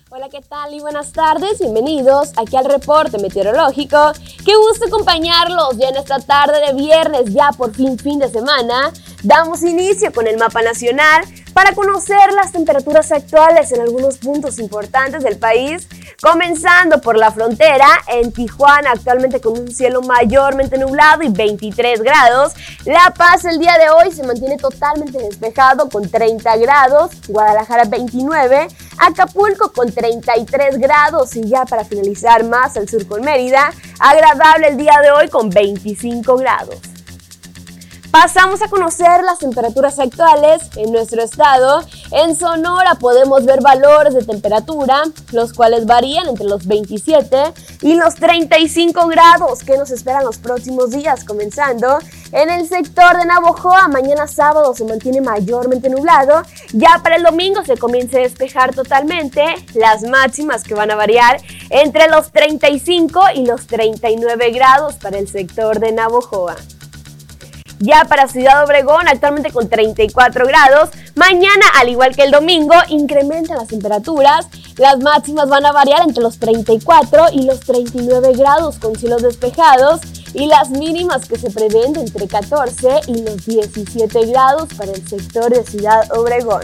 Hola, 0.09 0.29
¿qué 0.31 0.39
tal? 0.39 0.73
Y 0.73 0.79
buenas 0.79 1.11
tardes, 1.11 1.59
bienvenidos 1.59 2.31
aquí 2.37 2.55
al 2.55 2.63
reporte 2.63 3.17
meteorológico. 3.17 4.13
Qué 4.45 4.55
gusto 4.55 4.85
acompañarlos 4.87 5.77
ya 5.77 5.89
en 5.89 5.97
esta 5.97 6.19
tarde 6.19 6.65
de 6.65 6.73
viernes, 6.75 7.33
ya 7.33 7.49
por 7.57 7.75
fin 7.75 7.99
fin 7.99 8.19
de 8.19 8.29
semana. 8.29 8.93
Damos 9.21 9.63
inicio 9.63 10.13
con 10.13 10.27
el 10.27 10.37
mapa 10.37 10.61
nacional 10.61 11.25
para 11.59 11.75
conocer 11.75 12.31
las 12.31 12.53
temperaturas 12.53 13.11
actuales 13.11 13.73
en 13.73 13.81
algunos 13.81 14.17
puntos 14.17 14.59
importantes 14.59 15.21
del 15.25 15.37
país, 15.37 15.89
comenzando 16.21 17.01
por 17.01 17.17
la 17.17 17.31
frontera, 17.31 17.85
en 18.07 18.31
Tijuana 18.31 18.91
actualmente 18.91 19.41
con 19.41 19.59
un 19.59 19.67
cielo 19.69 20.01
mayormente 20.01 20.77
nublado 20.77 21.21
y 21.21 21.27
23 21.27 22.01
grados, 22.01 22.53
La 22.85 23.13
Paz 23.13 23.43
el 23.43 23.59
día 23.59 23.77
de 23.77 23.89
hoy 23.89 24.13
se 24.13 24.23
mantiene 24.23 24.55
totalmente 24.55 25.17
despejado 25.17 25.89
con 25.89 26.09
30 26.09 26.55
grados, 26.55 27.11
Guadalajara 27.27 27.83
29, 27.83 28.69
Acapulco 28.97 29.73
con 29.73 29.91
33 29.91 30.77
grados 30.77 31.35
y 31.35 31.45
ya 31.45 31.65
para 31.65 31.83
finalizar 31.83 32.45
más 32.45 32.77
al 32.77 32.87
sur 32.87 33.05
con 33.05 33.21
Mérida, 33.21 33.73
agradable 33.99 34.69
el 34.69 34.77
día 34.77 34.97
de 35.03 35.11
hoy 35.11 35.27
con 35.27 35.49
25 35.49 36.37
grados. 36.37 36.98
Pasamos 38.11 38.63
a 38.63 38.69
conocer 38.69 39.23
las 39.23 39.37
temperaturas 39.37 39.99
actuales 39.99 40.63
en 40.75 40.91
nuestro 40.91 41.21
estado. 41.21 41.83
En 42.09 42.35
Sonora 42.35 42.95
podemos 42.95 43.45
ver 43.45 43.61
valores 43.61 44.15
de 44.15 44.23
temperatura, 44.23 45.03
los 45.31 45.53
cuales 45.53 45.85
varían 45.85 46.27
entre 46.27 46.47
los 46.47 46.65
27 46.65 47.53
y 47.83 47.93
los 47.93 48.15
35 48.15 49.05
grados 49.09 49.63
que 49.63 49.77
nos 49.77 49.91
esperan 49.91 50.25
los 50.25 50.39
próximos 50.39 50.89
días, 50.89 51.23
comenzando 51.23 51.99
en 52.31 52.49
el 52.49 52.67
sector 52.67 53.15
de 53.15 53.25
Navojoa. 53.25 53.87
Mañana 53.89 54.25
sábado 54.25 54.73
se 54.73 54.85
mantiene 54.85 55.21
mayormente 55.21 55.87
nublado. 55.87 56.41
Ya 56.73 57.01
para 57.03 57.17
el 57.17 57.23
domingo 57.23 57.63
se 57.63 57.77
comienza 57.77 58.17
a 58.17 58.21
despejar 58.21 58.73
totalmente. 58.73 59.43
Las 59.75 60.01
máximas 60.01 60.63
que 60.63 60.73
van 60.73 60.89
a 60.89 60.95
variar 60.95 61.39
entre 61.69 62.09
los 62.09 62.31
35 62.31 63.21
y 63.35 63.45
los 63.45 63.67
39 63.67 64.49
grados 64.49 64.95
para 64.95 65.19
el 65.19 65.27
sector 65.27 65.79
de 65.79 65.91
Navojoa. 65.91 66.55
Ya 67.79 68.03
para 68.05 68.27
Ciudad 68.27 68.63
Obregón, 68.65 69.07
actualmente 69.07 69.51
con 69.51 69.69
34 69.69 70.45
grados. 70.45 70.89
Mañana, 71.15 71.65
al 71.79 71.87
igual 71.87 72.13
que 72.13 72.23
el 72.23 72.31
domingo, 72.31 72.75
incrementan 72.89 73.57
las 73.57 73.67
temperaturas. 73.67 74.47
Las 74.77 74.99
máximas 74.99 75.47
van 75.47 75.65
a 75.65 75.71
variar 75.71 76.01
entre 76.01 76.21
los 76.21 76.39
34 76.39 77.27
y 77.31 77.43
los 77.43 77.61
39 77.61 78.33
grados 78.33 78.79
con 78.79 78.95
cielos 78.95 79.21
despejados. 79.21 80.01
Y 80.33 80.47
las 80.47 80.69
mínimas 80.69 81.27
que 81.27 81.37
se 81.37 81.49
prevén 81.49 81.95
entre 81.95 82.27
14 82.27 83.01
y 83.07 83.21
los 83.23 83.45
17 83.45 84.25
grados 84.25 84.69
para 84.77 84.91
el 84.91 85.07
sector 85.07 85.49
de 85.49 85.63
Ciudad 85.63 86.11
Obregón. 86.11 86.61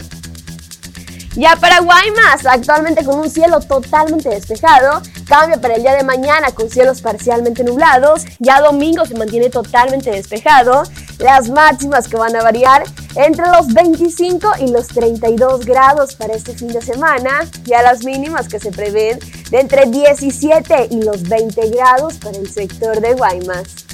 Ya 1.36 1.54
para 1.56 1.80
Guaymas, 1.80 2.46
actualmente 2.46 3.04
con 3.04 3.18
un 3.18 3.28
cielo 3.28 3.60
totalmente 3.60 4.30
despejado, 4.30 5.02
cambia 5.28 5.60
para 5.60 5.74
el 5.74 5.82
día 5.82 5.94
de 5.94 6.02
mañana 6.02 6.50
con 6.52 6.70
cielos 6.70 7.02
parcialmente 7.02 7.62
nublados, 7.62 8.24
ya 8.38 8.62
domingo 8.62 9.04
se 9.04 9.16
mantiene 9.16 9.50
totalmente 9.50 10.10
despejado, 10.10 10.84
las 11.18 11.50
máximas 11.50 12.08
que 12.08 12.16
van 12.16 12.34
a 12.36 12.42
variar 12.42 12.84
entre 13.16 13.44
los 13.48 13.66
25 13.68 14.48
y 14.60 14.68
los 14.68 14.86
32 14.88 15.66
grados 15.66 16.14
para 16.14 16.32
este 16.32 16.54
fin 16.54 16.68
de 16.68 16.80
semana, 16.80 17.46
ya 17.64 17.82
las 17.82 18.02
mínimas 18.02 18.48
que 18.48 18.58
se 18.58 18.70
prevén 18.70 19.18
de 19.50 19.60
entre 19.60 19.84
17 19.90 20.88
y 20.90 21.02
los 21.02 21.22
20 21.22 21.68
grados 21.68 22.14
para 22.14 22.38
el 22.38 22.50
sector 22.50 22.98
de 23.02 23.12
Guaymas. 23.12 23.86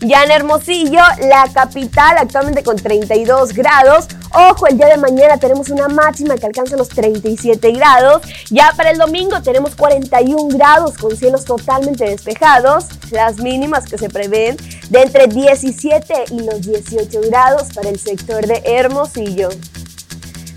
Ya 0.00 0.24
en 0.24 0.30
Hermosillo, 0.30 1.02
la 1.28 1.46
capital 1.52 2.16
actualmente 2.16 2.62
con 2.62 2.76
32 2.76 3.52
grados. 3.52 4.08
Ojo, 4.32 4.68
el 4.68 4.76
día 4.76 4.86
de 4.86 4.96
mañana 4.96 5.38
tenemos 5.38 5.70
una 5.70 5.88
máxima 5.88 6.36
que 6.36 6.46
alcanza 6.46 6.76
los 6.76 6.88
37 6.88 7.72
grados. 7.72 8.22
Ya 8.48 8.72
para 8.76 8.90
el 8.90 8.98
domingo 8.98 9.42
tenemos 9.42 9.74
41 9.74 10.56
grados 10.56 10.96
con 10.98 11.16
cielos 11.16 11.44
totalmente 11.44 12.04
despejados. 12.04 12.84
Las 13.10 13.38
mínimas 13.38 13.86
que 13.86 13.98
se 13.98 14.08
prevén 14.08 14.56
de 14.88 15.02
entre 15.02 15.26
17 15.26 16.26
y 16.30 16.42
los 16.42 16.62
18 16.62 17.22
grados 17.28 17.72
para 17.74 17.88
el 17.88 17.98
sector 17.98 18.46
de 18.46 18.62
Hermosillo. 18.64 19.48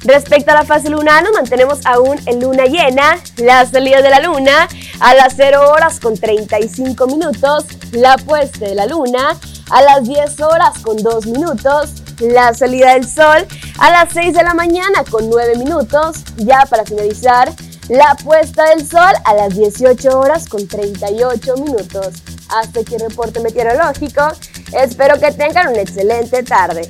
Respecto 0.03 0.51
a 0.51 0.55
la 0.55 0.65
fase 0.65 0.89
lunar, 0.89 1.23
nos 1.23 1.33
mantenemos 1.33 1.83
aún 1.85 2.19
en 2.27 2.41
luna 2.41 2.65
llena. 2.65 3.17
La 3.37 3.65
salida 3.65 4.03
de 4.03 4.09
la 4.11 4.19
luna 4.19 4.67
a 4.99 5.15
las 5.15 5.33
0 5.35 5.71
horas 5.71 5.99
con 5.99 6.15
35 6.15 7.07
minutos. 7.07 7.65
La 7.91 8.17
puesta 8.17 8.67
de 8.67 8.75
la 8.75 8.85
luna 8.85 9.35
a 9.71 9.81
las 9.81 10.03
10 10.03 10.41
horas 10.41 10.77
con 10.83 10.97
2 10.97 11.25
minutos. 11.25 12.02
La 12.23 12.53
salida 12.53 12.93
del 12.93 13.05
sol 13.05 13.45
a 13.79 13.91
las 13.91 14.13
6 14.13 14.33
de 14.33 14.43
la 14.43 14.53
mañana 14.53 15.03
con 15.09 15.29
9 15.29 15.57
minutos. 15.57 16.23
Ya 16.37 16.65
para 16.69 16.85
finalizar, 16.85 17.51
la 17.89 18.15
puesta 18.23 18.69
del 18.69 18.87
sol 18.87 19.13
a 19.25 19.33
las 19.33 19.57
18 19.57 20.17
horas 20.17 20.47
con 20.47 20.65
38 20.65 21.55
minutos. 21.57 22.13
Hasta 22.47 22.79
aquí 22.79 22.95
el 22.95 23.09
reporte 23.09 23.41
meteorológico. 23.41 24.21
Espero 24.71 25.19
que 25.19 25.33
tengan 25.33 25.67
una 25.67 25.81
excelente 25.81 26.43
tarde. 26.43 26.89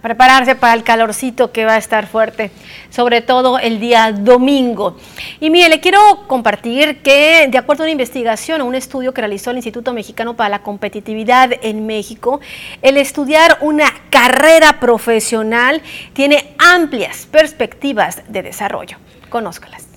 Prepararse 0.00 0.54
para 0.54 0.74
el 0.74 0.82
calorcito 0.82 1.52
que 1.52 1.64
va 1.64 1.74
a 1.74 1.78
estar 1.78 2.06
fuerte, 2.06 2.50
sobre 2.90 3.20
todo 3.20 3.58
el 3.58 3.80
día 3.80 4.12
domingo. 4.12 4.96
Y 5.40 5.50
mire, 5.50 5.68
le 5.68 5.80
quiero 5.80 6.26
compartir 6.26 7.02
que 7.02 7.48
de 7.48 7.58
acuerdo 7.58 7.82
a 7.82 7.86
una 7.86 7.92
investigación, 7.92 8.60
a 8.60 8.64
un 8.64 8.74
estudio 8.74 9.12
que 9.12 9.20
realizó 9.20 9.50
el 9.50 9.56
Instituto 9.56 9.92
Mexicano 9.92 10.34
para 10.34 10.48
la 10.48 10.62
Competitividad 10.62 11.50
en 11.62 11.86
México, 11.86 12.40
el 12.82 12.96
estudiar 12.96 13.58
una 13.60 13.92
carrera 14.10 14.80
profesional 14.80 15.82
tiene 16.12 16.54
amplias 16.58 17.26
perspectivas 17.26 18.22
de 18.28 18.42
desarrollo. 18.42 18.96
Conózcalas. 19.28 19.89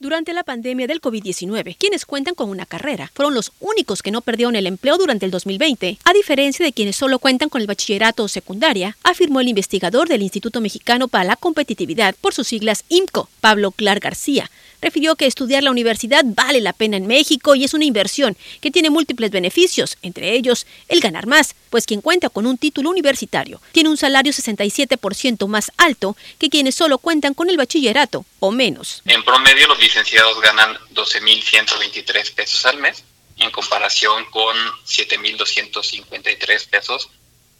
Durante 0.00 0.32
la 0.32 0.44
pandemia 0.44 0.86
del 0.86 1.00
COVID-19, 1.00 1.74
quienes 1.76 2.06
cuentan 2.06 2.36
con 2.36 2.50
una 2.50 2.66
carrera 2.66 3.10
fueron 3.14 3.34
los 3.34 3.50
únicos 3.58 4.00
que 4.00 4.12
no 4.12 4.20
perdieron 4.20 4.54
el 4.54 4.68
empleo 4.68 4.96
durante 4.96 5.26
el 5.26 5.32
2020, 5.32 5.98
a 6.04 6.12
diferencia 6.12 6.64
de 6.64 6.72
quienes 6.72 6.94
solo 6.94 7.18
cuentan 7.18 7.48
con 7.48 7.60
el 7.60 7.66
bachillerato 7.66 8.22
o 8.22 8.28
secundaria, 8.28 8.96
afirmó 9.02 9.40
el 9.40 9.48
investigador 9.48 10.08
del 10.08 10.22
Instituto 10.22 10.60
Mexicano 10.60 11.08
para 11.08 11.24
la 11.24 11.34
Competitividad, 11.34 12.14
por 12.20 12.32
sus 12.32 12.46
siglas 12.46 12.84
IMCO, 12.88 13.28
Pablo 13.40 13.72
Clar 13.72 13.98
García. 13.98 14.48
Refirió 14.80 15.16
que 15.16 15.26
estudiar 15.26 15.64
la 15.64 15.72
universidad 15.72 16.24
vale 16.24 16.60
la 16.60 16.72
pena 16.72 16.96
en 16.96 17.08
México 17.08 17.56
y 17.56 17.64
es 17.64 17.74
una 17.74 17.84
inversión 17.84 18.36
que 18.60 18.70
tiene 18.70 18.90
múltiples 18.90 19.32
beneficios, 19.32 19.98
entre 20.02 20.36
ellos 20.36 20.64
el 20.86 21.00
ganar 21.00 21.26
más, 21.26 21.56
pues 21.70 21.86
quien 21.86 22.00
cuenta 22.00 22.28
con 22.28 22.46
un 22.46 22.56
título 22.56 22.90
universitario 22.90 23.60
tiene 23.72 23.88
un 23.88 23.96
salario 23.96 24.32
67% 24.32 25.48
más 25.48 25.72
alto 25.76 26.16
que 26.38 26.50
quienes 26.50 26.76
solo 26.76 26.98
cuentan 26.98 27.34
con 27.34 27.50
el 27.50 27.56
bachillerato 27.56 28.24
o 28.40 28.50
menos. 28.50 29.02
En 29.04 29.22
promedio 29.24 29.66
los 29.66 29.78
licenciados 29.78 30.40
ganan 30.40 30.76
12.123 30.92 32.34
pesos 32.34 32.66
al 32.66 32.78
mes 32.78 33.04
en 33.38 33.50
comparación 33.50 34.24
con 34.26 34.56
7.253 34.84 36.68
pesos 36.68 37.08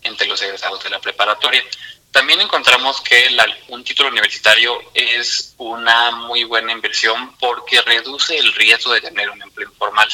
entre 0.02 0.26
los 0.26 0.40
egresados 0.42 0.82
de 0.82 0.90
la 0.90 1.00
preparatoria. 1.00 1.62
También 2.10 2.40
encontramos 2.40 3.00
que 3.02 3.28
un 3.68 3.84
título 3.84 4.08
universitario 4.08 4.80
es 4.94 5.54
una 5.58 6.10
muy 6.12 6.44
buena 6.44 6.72
inversión 6.72 7.36
porque 7.38 7.82
reduce 7.82 8.36
el 8.36 8.52
riesgo 8.54 8.92
de 8.92 9.02
tener 9.02 9.30
un 9.30 9.42
empleo 9.42 9.68
informal. 9.68 10.08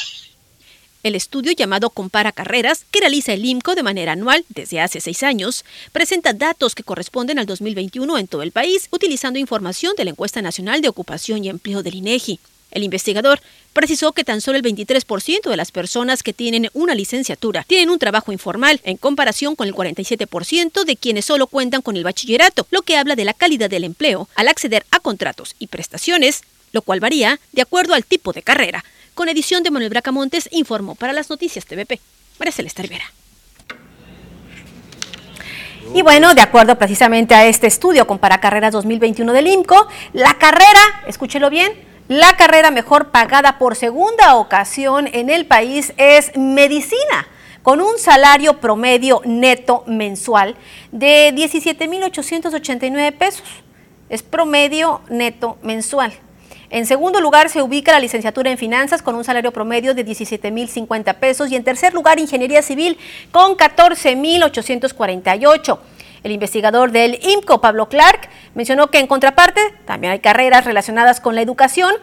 El 1.05 1.13
estudio 1.13 1.51
llamado 1.51 1.91
Compara 1.91 2.31
Carreras, 2.31 2.83
que 2.89 2.99
realiza 2.99 3.31
el 3.31 3.45
IMCO 3.45 3.75
de 3.75 3.83
manera 3.83 4.13
anual 4.13 4.43
desde 4.49 4.81
hace 4.81 4.99
seis 4.99 5.21
años, 5.21 5.63
presenta 5.91 6.33
datos 6.33 6.73
que 6.73 6.81
corresponden 6.81 7.37
al 7.37 7.45
2021 7.45 8.17
en 8.17 8.27
todo 8.27 8.41
el 8.41 8.51
país, 8.51 8.87
utilizando 8.89 9.37
información 9.37 9.93
de 9.95 10.05
la 10.05 10.09
Encuesta 10.09 10.41
Nacional 10.41 10.81
de 10.81 10.89
Ocupación 10.89 11.45
y 11.45 11.49
Empleo 11.49 11.83
del 11.83 11.93
INEGI. 11.93 12.39
El 12.71 12.81
investigador 12.81 13.39
precisó 13.71 14.13
que 14.13 14.23
tan 14.23 14.41
solo 14.41 14.57
el 14.57 14.63
23% 14.63 15.47
de 15.47 15.55
las 15.55 15.71
personas 15.71 16.23
que 16.23 16.33
tienen 16.33 16.71
una 16.73 16.95
licenciatura 16.95 17.63
tienen 17.67 17.91
un 17.91 17.99
trabajo 17.99 18.31
informal, 18.31 18.81
en 18.83 18.97
comparación 18.97 19.55
con 19.55 19.67
el 19.67 19.75
47% 19.75 20.85
de 20.85 20.95
quienes 20.95 21.25
solo 21.25 21.45
cuentan 21.45 21.83
con 21.83 21.97
el 21.97 22.03
bachillerato, 22.03 22.65
lo 22.71 22.81
que 22.81 22.97
habla 22.97 23.15
de 23.15 23.25
la 23.25 23.35
calidad 23.35 23.69
del 23.69 23.83
empleo 23.83 24.27
al 24.33 24.47
acceder 24.47 24.87
a 24.89 24.99
contratos 24.99 25.55
y 25.59 25.67
prestaciones, 25.67 26.41
lo 26.71 26.81
cual 26.81 26.99
varía 26.99 27.39
de 27.51 27.61
acuerdo 27.61 27.93
al 27.93 28.05
tipo 28.05 28.33
de 28.33 28.41
carrera. 28.41 28.83
Con 29.15 29.29
edición 29.29 29.63
de 29.63 29.71
Manuel 29.71 29.89
Bracamontes, 29.89 30.49
informó 30.51 30.93
para 30.95 31.13
las 31.13 31.29
noticias 31.29 31.65
TVP. 31.65 32.01
María 32.37 32.51
Celeste 32.51 32.81
Rivera. 32.81 33.05
Y 35.93 36.01
bueno, 36.01 36.33
de 36.33 36.41
acuerdo 36.41 36.77
precisamente 36.77 37.33
a 37.33 37.45
este 37.45 37.67
estudio 37.67 38.07
con 38.07 38.19
para 38.19 38.41
carreras 38.41 38.73
2021 38.73 39.31
del 39.31 39.47
IMCO, 39.47 39.87
la 40.11 40.33
carrera, 40.37 40.81
escúchelo 41.07 41.49
bien, 41.49 41.71
la 42.09 42.35
carrera 42.35 42.71
mejor 42.71 43.11
pagada 43.11 43.57
por 43.57 43.77
segunda 43.77 44.35
ocasión 44.35 45.07
en 45.13 45.29
el 45.29 45.45
país 45.45 45.93
es 45.95 46.35
medicina, 46.35 47.29
con 47.63 47.79
un 47.79 47.97
salario 47.97 48.59
promedio 48.59 49.21
neto 49.23 49.85
mensual 49.87 50.57
de 50.91 51.33
17.889 51.33 53.17
pesos. 53.17 53.47
Es 54.09 54.23
promedio 54.23 54.99
neto 55.07 55.57
mensual. 55.61 56.11
En 56.75 56.85
segundo 56.85 57.19
lugar 57.21 57.49
se 57.49 57.61
ubica 57.61 57.93
la 57.93 58.01
licenciatura 58.01 58.51
en 58.51 58.57
finanzas 58.57 59.01
con 59.01 59.15
un 59.15 59.23
salario 59.23 59.53
promedio 59.53 59.93
de 59.93 60.05
17.050 60.05 61.15
pesos 61.15 61.49
y 61.49 61.55
en 61.55 61.63
tercer 61.63 61.93
lugar 61.93 62.19
ingeniería 62.19 62.61
civil 62.61 62.97
con 63.31 63.55
14.848. 63.55 65.79
El 66.23 66.33
investigador 66.33 66.91
del 66.91 67.17
IMCO, 67.23 67.61
Pablo 67.61 67.87
Clark, 67.87 68.27
mencionó 68.55 68.91
que 68.91 68.99
en 68.99 69.07
contraparte 69.07 69.61
también 69.85 70.11
hay 70.11 70.19
carreras 70.19 70.65
relacionadas 70.65 71.21
con 71.21 71.35
la 71.35 71.41
educación 71.41 71.93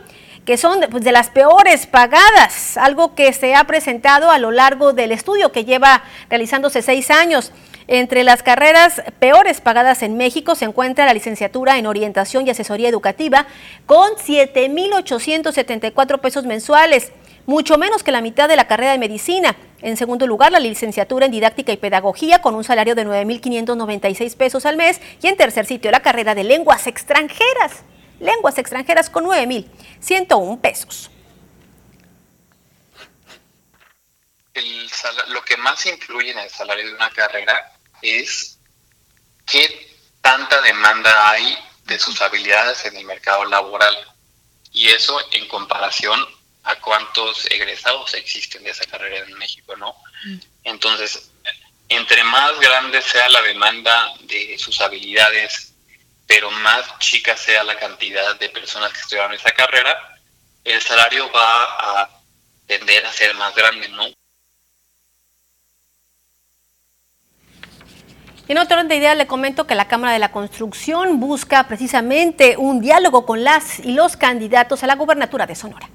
que 0.46 0.56
son 0.56 0.80
pues, 0.90 1.04
de 1.04 1.12
las 1.12 1.28
peores 1.28 1.86
pagadas, 1.86 2.78
algo 2.78 3.14
que 3.14 3.34
se 3.34 3.54
ha 3.54 3.64
presentado 3.64 4.30
a 4.30 4.38
lo 4.38 4.52
largo 4.52 4.94
del 4.94 5.12
estudio 5.12 5.52
que 5.52 5.66
lleva 5.66 6.02
realizándose 6.30 6.80
seis 6.80 7.10
años. 7.10 7.52
Entre 7.94 8.24
las 8.24 8.42
carreras 8.42 9.02
peores 9.18 9.60
pagadas 9.60 10.02
en 10.02 10.16
México 10.16 10.54
se 10.54 10.64
encuentra 10.64 11.04
la 11.04 11.12
licenciatura 11.12 11.76
en 11.76 11.86
orientación 11.86 12.46
y 12.46 12.50
asesoría 12.50 12.88
educativa 12.88 13.46
con 13.84 14.12
7.874 14.12 16.18
pesos 16.18 16.46
mensuales, 16.46 17.12
mucho 17.44 17.76
menos 17.76 18.02
que 18.02 18.10
la 18.10 18.22
mitad 18.22 18.48
de 18.48 18.56
la 18.56 18.66
carrera 18.66 18.92
de 18.92 18.98
medicina. 18.98 19.54
En 19.82 19.98
segundo 19.98 20.26
lugar, 20.26 20.52
la 20.52 20.58
licenciatura 20.58 21.26
en 21.26 21.32
didáctica 21.32 21.70
y 21.70 21.76
pedagogía 21.76 22.40
con 22.40 22.54
un 22.54 22.64
salario 22.64 22.94
de 22.94 23.04
9.596 23.04 24.38
pesos 24.38 24.64
al 24.64 24.78
mes. 24.78 24.98
Y 25.20 25.26
en 25.26 25.36
tercer 25.36 25.66
sitio, 25.66 25.90
la 25.90 26.00
carrera 26.00 26.34
de 26.34 26.44
lenguas 26.44 26.86
extranjeras, 26.86 27.82
lenguas 28.20 28.56
extranjeras 28.56 29.10
con 29.10 29.26
9.101 29.26 30.60
pesos. 30.62 31.10
lo 35.28 35.44
que 35.44 35.56
más 35.56 35.84
influye 35.86 36.30
en 36.30 36.38
el 36.38 36.50
salario 36.50 36.86
de 36.86 36.94
una 36.94 37.10
carrera 37.10 37.72
es 38.02 38.58
qué 39.46 39.96
tanta 40.20 40.60
demanda 40.62 41.30
hay 41.30 41.58
de 41.84 41.98
sus 41.98 42.20
habilidades 42.20 42.84
en 42.84 42.96
el 42.96 43.04
mercado 43.04 43.44
laboral. 43.46 43.96
Y 44.72 44.88
eso 44.88 45.20
en 45.32 45.46
comparación 45.48 46.24
a 46.64 46.76
cuántos 46.76 47.44
egresados 47.50 48.14
existen 48.14 48.62
de 48.62 48.70
esa 48.70 48.86
carrera 48.86 49.26
en 49.26 49.36
México, 49.38 49.76
¿no? 49.76 49.94
Mm. 50.24 50.38
Entonces, 50.64 51.30
entre 51.88 52.24
más 52.24 52.58
grande 52.60 53.02
sea 53.02 53.28
la 53.28 53.42
demanda 53.42 54.14
de 54.20 54.56
sus 54.58 54.80
habilidades, 54.80 55.74
pero 56.26 56.50
más 56.50 56.98
chica 57.00 57.36
sea 57.36 57.64
la 57.64 57.78
cantidad 57.78 58.36
de 58.36 58.48
personas 58.48 58.92
que 58.92 59.00
estudian 59.00 59.34
esa 59.34 59.52
carrera, 59.52 60.18
el 60.64 60.80
salario 60.80 61.30
va 61.32 61.64
a 61.64 62.10
tender 62.66 63.04
a 63.04 63.12
ser 63.12 63.34
más 63.34 63.54
grande, 63.54 63.88
¿no? 63.88 64.06
En 68.48 68.58
otro 68.58 68.76
orden 68.76 68.88
de 68.88 68.96
ideas 68.96 69.16
le 69.16 69.28
comento 69.28 69.66
que 69.66 69.76
la 69.76 69.86
Cámara 69.86 70.12
de 70.12 70.18
la 70.18 70.32
Construcción 70.32 71.20
busca 71.20 71.68
precisamente 71.68 72.56
un 72.56 72.80
diálogo 72.80 73.24
con 73.24 73.44
las 73.44 73.78
y 73.78 73.92
los 73.92 74.16
candidatos 74.16 74.82
a 74.82 74.88
la 74.88 74.96
gubernatura 74.96 75.46
de 75.46 75.54
Sonora. 75.54 75.88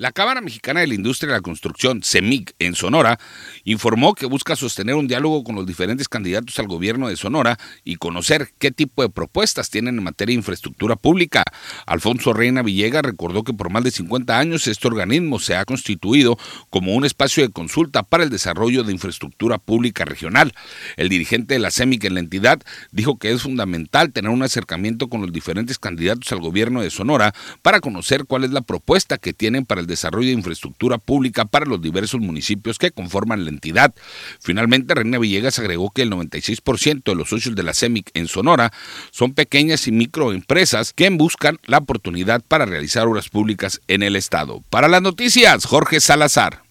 La 0.00 0.12
Cámara 0.12 0.40
Mexicana 0.40 0.80
de 0.80 0.86
la 0.86 0.94
Industria 0.94 1.28
de 1.28 1.36
la 1.36 1.42
Construcción, 1.42 2.00
CEMIC, 2.02 2.54
en 2.58 2.74
Sonora, 2.74 3.20
informó 3.64 4.14
que 4.14 4.24
busca 4.24 4.56
sostener 4.56 4.94
un 4.94 5.06
diálogo 5.06 5.44
con 5.44 5.56
los 5.56 5.66
diferentes 5.66 6.08
candidatos 6.08 6.58
al 6.58 6.68
gobierno 6.68 7.08
de 7.08 7.18
Sonora 7.18 7.58
y 7.84 7.96
conocer 7.96 8.48
qué 8.58 8.70
tipo 8.70 9.02
de 9.02 9.10
propuestas 9.10 9.68
tienen 9.68 9.98
en 9.98 10.04
materia 10.04 10.32
de 10.32 10.38
infraestructura 10.38 10.96
pública. 10.96 11.44
Alfonso 11.84 12.32
Reina 12.32 12.62
Villegas 12.62 13.02
recordó 13.02 13.44
que 13.44 13.52
por 13.52 13.68
más 13.68 13.84
de 13.84 13.90
50 13.90 14.38
años 14.38 14.66
este 14.68 14.88
organismo 14.88 15.38
se 15.38 15.54
ha 15.54 15.66
constituido 15.66 16.38
como 16.70 16.94
un 16.94 17.04
espacio 17.04 17.42
de 17.42 17.52
consulta 17.52 18.02
para 18.02 18.24
el 18.24 18.30
desarrollo 18.30 18.84
de 18.84 18.92
infraestructura 18.92 19.58
pública 19.58 20.06
regional. 20.06 20.54
El 20.96 21.10
dirigente 21.10 21.52
de 21.52 21.60
la 21.60 21.70
CEMIC 21.70 22.04
en 22.04 22.14
la 22.14 22.20
entidad 22.20 22.62
dijo 22.90 23.18
que 23.18 23.32
es 23.32 23.42
fundamental 23.42 24.12
tener 24.12 24.30
un 24.30 24.42
acercamiento 24.42 25.10
con 25.10 25.20
los 25.20 25.30
diferentes 25.30 25.78
candidatos 25.78 26.32
al 26.32 26.40
gobierno 26.40 26.80
de 26.80 26.88
Sonora 26.88 27.34
para 27.60 27.80
conocer 27.80 28.24
cuál 28.24 28.44
es 28.44 28.50
la 28.50 28.62
propuesta 28.62 29.18
que 29.18 29.34
tienen 29.34 29.66
para 29.66 29.82
el 29.82 29.89
desarrollo 29.90 30.28
de 30.28 30.34
infraestructura 30.34 30.96
pública 30.96 31.44
para 31.44 31.66
los 31.66 31.82
diversos 31.82 32.20
municipios 32.20 32.78
que 32.78 32.90
conforman 32.90 33.44
la 33.44 33.50
entidad. 33.50 33.94
Finalmente, 34.40 34.94
Reina 34.94 35.18
Villegas 35.18 35.58
agregó 35.58 35.90
que 35.90 36.02
el 36.02 36.10
96% 36.10 37.02
de 37.04 37.14
los 37.14 37.28
socios 37.28 37.54
de 37.54 37.62
la 37.62 37.74
CEMIC 37.74 38.10
en 38.14 38.26
Sonora 38.26 38.72
son 39.10 39.34
pequeñas 39.34 39.86
y 39.86 39.92
microempresas 39.92 40.94
que 40.94 41.10
buscan 41.10 41.58
la 41.66 41.78
oportunidad 41.78 42.42
para 42.46 42.66
realizar 42.66 43.06
obras 43.06 43.28
públicas 43.28 43.80
en 43.88 44.02
el 44.02 44.16
Estado. 44.16 44.62
Para 44.70 44.88
las 44.88 45.02
noticias, 45.02 45.66
Jorge 45.66 46.00
Salazar. 46.00 46.69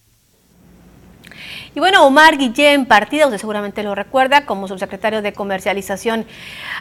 Y 1.72 1.78
bueno, 1.78 2.04
Omar 2.04 2.36
Guillén 2.36 2.84
Partida, 2.84 3.26
usted 3.26 3.38
seguramente 3.38 3.84
lo 3.84 3.94
recuerda, 3.94 4.44
como 4.44 4.66
subsecretario 4.66 5.22
de 5.22 5.32
Comercialización 5.32 6.26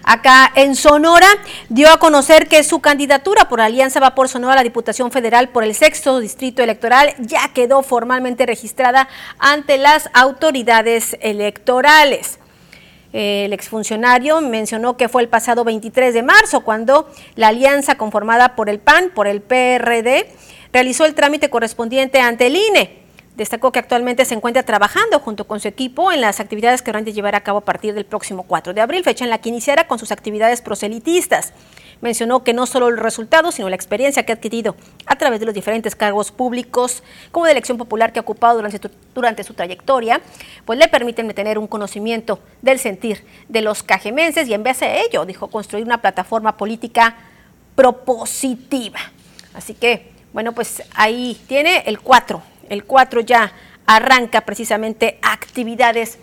acá 0.04 0.52
en 0.56 0.76
Sonora, 0.76 1.28
dio 1.70 1.92
a 1.92 2.00
conocer 2.00 2.48
que 2.48 2.64
su 2.64 2.80
candidatura 2.80 3.48
por 3.50 3.62
Alianza 3.62 4.00
Va 4.00 4.16
por 4.16 4.30
Sonora 4.30 4.54
a 4.54 4.56
la 4.56 4.64
Diputación 4.64 5.12
Federal 5.12 5.50
por 5.50 5.64
el 5.64 5.76
sexto 5.76 6.20
distrito 6.20 6.64
electoral 6.64 7.14
ya 7.20 7.52
quedó 7.54 7.84
formalmente 7.84 8.48
registrada 8.48 9.08
ante 9.38 9.78
las 9.78 10.10
autoridades 10.14 11.16
electorales. 11.22 12.40
El 13.14 13.54
exfuncionario 13.54 14.42
mencionó 14.42 14.98
que 14.98 15.08
fue 15.08 15.22
el 15.22 15.30
pasado 15.30 15.64
23 15.64 16.16
de 16.16 16.24
marzo 16.24 16.62
cuando 16.62 17.08
la 17.36 17.50
alianza 17.50 17.96
conformada 17.96 18.56
por 18.56 18.70
el 18.70 18.80
PAN, 18.80 19.12
por 19.14 19.28
el 19.28 19.42
PRD, 19.42 20.32
realizó 20.74 21.06
el 21.06 21.14
trámite 21.14 21.52
correspondiente 21.52 22.22
ante 22.22 22.48
el 22.48 22.56
INE. 22.56 22.99
Destacó 23.40 23.72
que 23.72 23.80
actualmente 23.80 24.26
se 24.26 24.36
encuentra 24.36 24.64
trabajando 24.64 25.18
junto 25.22 25.48
con 25.48 25.62
su 25.62 25.70
equipo 25.70 26.12
en 26.12 26.20
las 26.20 26.42
actividades 26.42 26.82
que 26.82 26.92
a 26.92 27.00
llevar 27.00 27.36
a 27.36 27.40
cabo 27.40 27.60
a 27.60 27.64
partir 27.64 27.94
del 27.94 28.04
próximo 28.04 28.44
4 28.44 28.74
de 28.74 28.82
abril, 28.82 29.02
fecha 29.02 29.24
en 29.24 29.30
la 29.30 29.38
que 29.38 29.48
iniciará 29.48 29.88
con 29.88 29.98
sus 29.98 30.12
actividades 30.12 30.62
proselitistas. 30.62 31.54
Mencionó 32.02 32.44
que 32.44 32.52
no 32.52 32.66
solo 32.66 32.90
el 32.90 32.98
resultado, 32.98 33.54
sino 33.54 33.70
la 33.70 33.78
experiencia 33.78 34.24
que 34.24 34.34
ha 34.34 34.36
adquirido 34.36 34.76
a 35.06 35.16
través 35.16 35.40
de 35.40 35.46
los 35.46 35.56
diferentes 35.56 35.96
cargos 35.96 36.34
públicos, 36.34 37.02
como 37.32 37.46
de 37.46 37.54
elección 37.54 37.78
popular 37.78 38.12
que 38.12 38.20
ha 38.20 38.24
ocupado 38.24 38.58
durante, 38.58 38.90
durante 39.16 39.46
su 39.46 39.54
trayectoria, 39.54 40.20
pues 40.66 40.78
le 40.78 40.90
permiten 40.90 41.34
tener 41.34 41.58
un 41.58 41.68
conocimiento 41.68 42.40
del 42.62 42.78
sentir 42.78 43.24
de 43.48 43.62
los 43.62 43.84
cajemenses 43.84 44.50
y 44.50 44.54
en 44.54 44.64
vez 44.64 44.82
de 44.82 45.00
ello, 45.04 45.26
dijo, 45.26 45.48
construir 45.48 45.86
una 45.86 46.02
plataforma 46.02 46.58
política 46.58 47.16
propositiva. 47.76 49.00
Así 49.54 49.76
que, 49.76 50.12
bueno, 50.34 50.52
pues 50.52 50.84
ahí 50.94 51.40
tiene 51.48 51.84
el 51.86 52.02
4 52.02 52.59
el 52.70 52.86
4 52.86 53.22
ya 53.22 53.52
arranca 53.86 54.42
precisamente 54.42 55.20
actividades 55.22 56.20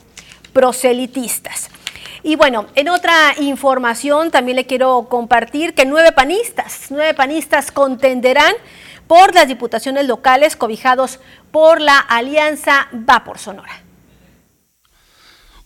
proselitistas. 0.53 1.69
Y 2.23 2.37
bueno, 2.37 2.67
en 2.75 2.89
otra 2.89 3.35
información 3.39 4.31
también 4.31 4.57
le 4.57 4.67
quiero 4.67 5.09
compartir 5.09 5.75
que 5.75 5.85
nueve 5.85 6.13
panistas, 6.13 6.87
nueve 6.91 7.15
panistas 7.15 7.71
contenderán 7.71 8.55
por 9.07 9.35
las 9.35 9.47
diputaciones 9.47 10.07
locales 10.07 10.57
cobijados 10.57 11.21
por 11.53 11.81
la 11.81 11.99
alianza 11.99 12.89
Va 13.09 13.23
por 13.23 13.39
Sonora. 13.39 13.86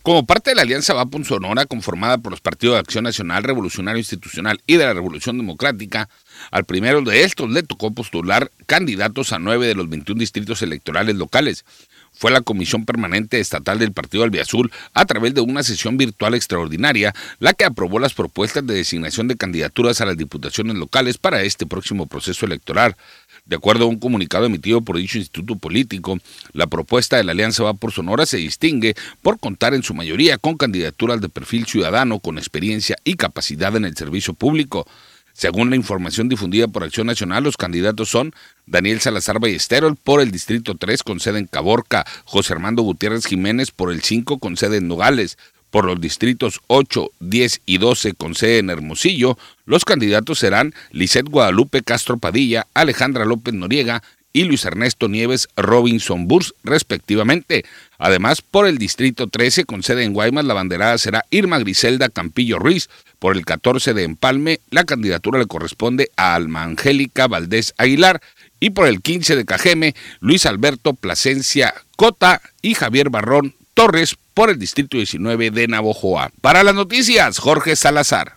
Como 0.03 0.25
parte 0.25 0.49
de 0.49 0.55
la 0.55 0.63
Alianza 0.63 0.95
Va 0.95 1.05
Sonora, 1.23 1.67
conformada 1.67 2.17
por 2.17 2.31
los 2.31 2.41
partidos 2.41 2.73
de 2.73 2.79
Acción 2.79 3.03
Nacional, 3.03 3.43
Revolucionario 3.43 3.99
Institucional 3.99 4.59
y 4.65 4.77
de 4.77 4.85
la 4.85 4.95
Revolución 4.95 5.37
Democrática, 5.37 6.09
al 6.49 6.65
primero 6.65 7.01
de 7.01 7.23
estos 7.23 7.51
le 7.51 7.61
tocó 7.61 7.91
postular 7.91 8.51
candidatos 8.65 9.31
a 9.31 9.37
nueve 9.37 9.67
de 9.67 9.75
los 9.75 9.87
21 9.89 10.19
distritos 10.19 10.63
electorales 10.63 11.15
locales. 11.17 11.65
Fue 12.13 12.31
la 12.31 12.41
Comisión 12.41 12.85
Permanente 12.85 13.39
Estatal 13.39 13.77
del 13.77 13.93
Partido 13.93 14.23
Albiazul, 14.23 14.71
a 14.95 15.05
través 15.05 15.35
de 15.35 15.41
una 15.41 15.61
sesión 15.61 15.97
virtual 15.97 16.33
extraordinaria, 16.33 17.13
la 17.39 17.53
que 17.53 17.65
aprobó 17.65 17.99
las 17.99 18.15
propuestas 18.15 18.65
de 18.65 18.73
designación 18.73 19.27
de 19.27 19.37
candidaturas 19.37 20.01
a 20.01 20.05
las 20.05 20.17
diputaciones 20.17 20.77
locales 20.77 21.19
para 21.19 21.43
este 21.43 21.67
próximo 21.67 22.07
proceso 22.07 22.47
electoral. 22.47 22.97
De 23.45 23.55
acuerdo 23.55 23.85
a 23.85 23.87
un 23.87 23.99
comunicado 23.99 24.45
emitido 24.45 24.81
por 24.81 24.97
dicho 24.97 25.17
instituto 25.17 25.55
político, 25.55 26.19
la 26.53 26.67
propuesta 26.67 27.17
de 27.17 27.23
la 27.23 27.31
Alianza 27.31 27.63
Va 27.63 27.73
por 27.73 27.91
Sonora 27.91 28.25
se 28.25 28.37
distingue 28.37 28.95
por 29.21 29.39
contar 29.39 29.73
en 29.73 29.83
su 29.83 29.93
mayoría 29.93 30.37
con 30.37 30.57
candidaturas 30.57 31.21
de 31.21 31.29
perfil 31.29 31.65
ciudadano 31.65 32.19
con 32.19 32.37
experiencia 32.37 32.97
y 33.03 33.15
capacidad 33.15 33.75
en 33.75 33.85
el 33.85 33.95
servicio 33.95 34.33
público. 34.33 34.87
Según 35.33 35.69
la 35.69 35.75
información 35.75 36.29
difundida 36.29 36.67
por 36.67 36.83
Acción 36.83 37.07
Nacional, 37.07 37.43
los 37.43 37.57
candidatos 37.57 38.09
son 38.09 38.33
Daniel 38.65 38.99
Salazar 38.99 39.39
Ballesteros 39.39 39.97
por 40.03 40.21
el 40.21 40.29
Distrito 40.29 40.75
3 40.75 41.03
con 41.03 41.19
sede 41.19 41.39
en 41.39 41.47
Caborca, 41.47 42.05
José 42.25 42.53
Armando 42.53 42.83
Gutiérrez 42.83 43.25
Jiménez 43.25 43.71
por 43.71 43.91
el 43.91 44.01
5 44.01 44.39
con 44.39 44.57
sede 44.57 44.77
en 44.77 44.87
Nogales, 44.87 45.37
por 45.71 45.85
los 45.85 45.99
distritos 45.99 46.61
8, 46.67 47.11
10 47.19 47.61
y 47.65 47.77
12 47.79 48.13
con 48.13 48.35
sede 48.35 48.59
en 48.59 48.69
Hermosillo, 48.69 49.37
los 49.65 49.85
candidatos 49.85 50.39
serán 50.39 50.75
Lisette 50.91 51.29
Guadalupe 51.29 51.81
Castro 51.81 52.17
Padilla, 52.17 52.67
Alejandra 52.73 53.25
López 53.25 53.53
Noriega 53.53 54.03
y 54.33 54.43
Luis 54.43 54.65
Ernesto 54.65 55.07
Nieves 55.07 55.49
Robinson 55.55 56.27
Burs, 56.27 56.53
respectivamente. 56.63 57.65
Además, 57.97 58.41
por 58.41 58.67
el 58.67 58.77
Distrito 58.77 59.27
13, 59.27 59.65
con 59.65 59.83
sede 59.83 60.03
en 60.03 60.13
Guaymas, 60.13 60.45
la 60.45 60.53
banderada 60.53 60.97
será 60.97 61.25
Irma 61.31 61.59
Griselda 61.59 62.09
Campillo 62.09 62.59
Ruiz. 62.59 62.89
Por 63.19 63.35
el 63.35 63.45
14 63.45 63.93
de 63.93 64.03
Empalme, 64.03 64.59
la 64.69 64.85
candidatura 64.85 65.39
le 65.39 65.47
corresponde 65.47 66.09
a 66.15 66.35
Alma 66.35 66.63
Angélica 66.63 67.27
Valdés 67.27 67.73
Aguilar. 67.77 68.21
Y 68.59 68.71
por 68.71 68.87
el 68.87 69.01
15 69.01 69.35
de 69.35 69.45
Cajeme, 69.45 69.95
Luis 70.19 70.45
Alberto 70.45 70.93
Plasencia 70.93 71.73
Cota 71.95 72.41
y 72.61 72.73
Javier 72.75 73.09
Barrón 73.09 73.55
Torres 73.73 74.15
por 74.33 74.49
el 74.49 74.59
Distrito 74.59 74.97
19 74.97 75.51
de 75.51 75.67
Navojoa. 75.67 76.31
Para 76.41 76.63
las 76.63 76.75
noticias, 76.75 77.39
Jorge 77.39 77.75
Salazar. 77.75 78.33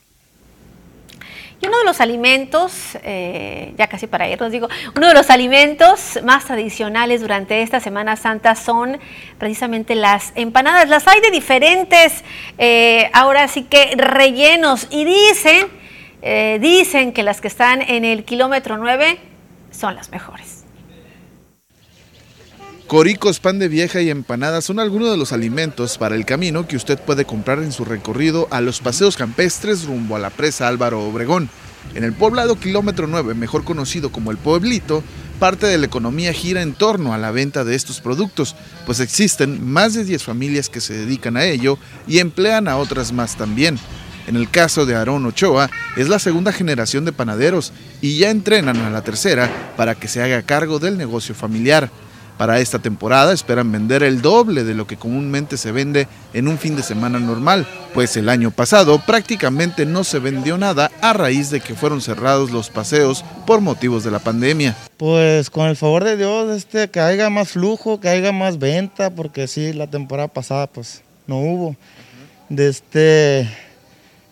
Y 1.61 1.67
uno 1.67 1.79
de 1.79 1.85
los 1.85 2.01
alimentos, 2.01 2.99
eh, 3.03 3.73
ya 3.79 3.87
casi 3.87 4.07
para 4.07 4.29
irnos 4.29 4.53
digo, 4.53 4.69
uno 4.97 5.09
de 5.09 5.15
los 5.15 5.31
alimentos 5.31 6.19
más 6.23 6.45
tradicionales 6.45 7.23
durante 7.23 7.63
esta 7.63 7.81
Semana 7.81 8.17
Santa 8.17 8.55
son 8.55 8.99
precisamente 9.39 9.95
las 9.95 10.33
empanadas. 10.35 10.89
Las 10.89 11.09
hay 11.09 11.21
de 11.21 11.31
diferentes, 11.31 12.23
eh, 12.59 13.09
ahora 13.15 13.49
sí 13.49 13.63
que 13.63 13.95
rellenos. 13.97 14.89
Y 14.91 15.05
dicen, 15.05 15.69
eh, 16.21 16.59
dicen 16.61 17.13
que 17.13 17.23
las 17.23 17.41
que 17.41 17.49
están 17.49 17.81
en 17.81 18.05
el 18.05 18.25
kilómetro 18.25 18.77
9 18.77 19.19
son 19.71 19.95
las 19.95 20.11
mejores. 20.11 20.64
Coricos, 22.95 23.41
pan 23.41 23.59
de 23.59 23.67
vieja 23.67 24.03
y 24.03 24.09
empanadas 24.09 24.67
son 24.67 24.79
algunos 24.79 25.11
de 25.11 25.17
los 25.17 25.33
alimentos 25.33 25.99
para 25.99 26.15
el 26.15 26.25
camino 26.25 26.69
que 26.69 26.77
usted 26.77 26.97
puede 26.97 27.25
comprar 27.25 27.59
en 27.59 27.73
su 27.73 27.85
recorrido 27.85 28.47
a 28.53 28.61
los 28.61 28.79
paseos 28.79 29.17
campestres 29.17 29.85
rumbo 29.85 30.15
a 30.15 30.21
la 30.21 30.31
presa 30.31 30.69
Álvaro 30.69 31.03
Obregón. 31.03 31.51
En 31.97 32.05
el 32.05 32.13
poblado 32.13 32.55
kilómetro 32.55 33.09
9, 33.09 33.35
mejor 33.35 33.65
conocido 33.65 34.13
como 34.13 34.31
el 34.31 34.37
pueblito, 34.37 35.03
parte 35.41 35.67
de 35.67 35.77
la 35.77 35.87
economía 35.87 36.33
gira 36.33 36.63
en 36.63 36.73
torno 36.73 37.13
a 37.13 37.19
la 37.19 37.33
venta 37.33 37.65
de 37.65 37.75
estos 37.75 38.01
productos, 38.01 38.55
pues 38.87 39.01
existen 39.01 39.69
más 39.69 39.95
de 39.95 40.05
10 40.05 40.23
familias 40.23 40.69
que 40.69 40.81
se 40.81 40.95
dedican 40.95 41.37
a 41.37 41.47
ello 41.47 41.79
y 42.07 42.21
emplean 42.21 42.69
a 42.69 42.77
otras 42.77 43.13
más 43.13 43.37
también. 43.37 43.77
En 44.29 44.37
el 44.37 44.49
caso 44.49 44.87
de 44.87 44.95
Aarón 44.95 45.27
Ochoa, 45.27 45.69
es 45.97 46.09
la 46.09 46.21
segunda 46.21 46.53
generación 46.53 47.05
de 47.05 47.11
panaderos 47.11 47.73
y 48.01 48.19
ya 48.19 48.31
entrenan 48.31 48.77
a 48.77 48.91
la 48.91 49.03
tercera 49.03 49.51
para 49.77 49.97
que 49.97 50.07
se 50.07 50.23
haga 50.23 50.43
cargo 50.43 50.79
del 50.79 50.97
negocio 50.97 51.35
familiar. 51.35 51.91
Para 52.37 52.59
esta 52.59 52.81
temporada 52.81 53.33
esperan 53.33 53.71
vender 53.71 54.03
el 54.03 54.21
doble 54.21 54.65
de 54.65 54.75
lo 54.75 54.89
que 54.89 54.97
comúnmente 54.97 55.57
se 55.57 55.71
vende 55.71 56.09
en 56.33 56.49
un 56.49 56.59
fin 56.59 56.75
de 56.75 56.83
semana 56.83 57.21
normal, 57.21 57.65
pues 57.95 58.17
el 58.17 58.29
año 58.29 58.51
pasado 58.51 58.99
prácticamente 58.99 59.87
no 59.87 60.03
se 60.03 60.19
vendió 60.19 60.59
nada 60.59 60.91
a 61.01 61.13
raíz 61.13 61.51
de 61.51 61.61
que 61.61 61.75
fueron 61.77 62.01
cerrados 62.01 62.51
los 62.51 62.71
paseos 62.71 63.25
por 63.47 63.61
motivos 63.61 64.03
de 64.03 64.11
la 64.11 64.19
pandemia. 64.19 64.77
Pues 64.97 65.49
con 65.49 65.69
el 65.69 65.77
favor 65.77 66.03
de 66.03 66.17
Dios, 66.17 66.51
este, 66.57 66.91
que 66.91 66.99
haya 66.99 67.31
más 67.31 67.51
flujo, 67.51 68.01
que 68.01 68.09
haya 68.09 68.33
más 68.33 68.59
venta, 68.59 69.11
porque 69.11 69.47
sí, 69.47 69.73
la 69.73 69.87
temporada 69.87 70.27
pasada 70.27 70.67
pues 70.67 71.03
no 71.29 71.39
hubo. 71.39 71.77
De 72.49 72.69
este, 72.69 73.49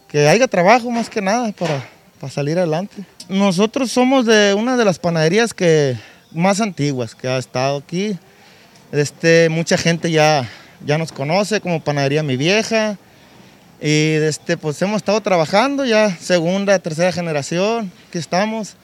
que 0.09 0.27
haya 0.27 0.49
trabajo 0.49 0.91
más 0.91 1.09
que 1.09 1.23
nada 1.23 1.53
para, 1.53 1.89
para 2.21 2.33
salir 2.33 2.59
adelante. 2.59 3.05
Nosotros 3.29 3.93
somos 3.93 4.27
de 4.27 4.55
una 4.55 4.77
de 4.77 4.85
las 4.85 4.99
panaderías 4.99 5.55
que 5.55 5.97
más 6.35 6.61
antiguas 6.61 7.15
que 7.15 7.29
ha 7.29 7.39
estado 7.39 7.79
aquí. 7.79 8.19
Este, 8.93 9.49
mucha 9.49 9.77
gente 9.77 10.11
ya, 10.11 10.49
ya 10.85 10.99
nos 10.99 11.13
conoce 11.13 11.61
como 11.61 11.83
Panadería 11.83 12.23
Mi 12.23 12.37
Vieja. 12.37 12.99
Y 13.81 14.15
este, 14.15 14.57
pues 14.57 14.81
hemos 14.83 14.99
estado 14.99 15.21
trabajando 15.21 15.85
ya 15.85 16.17
segunda, 16.17 16.79
tercera 16.79 17.11
generación, 17.11 17.91
aquí 18.09 18.19
estamos 18.19 18.77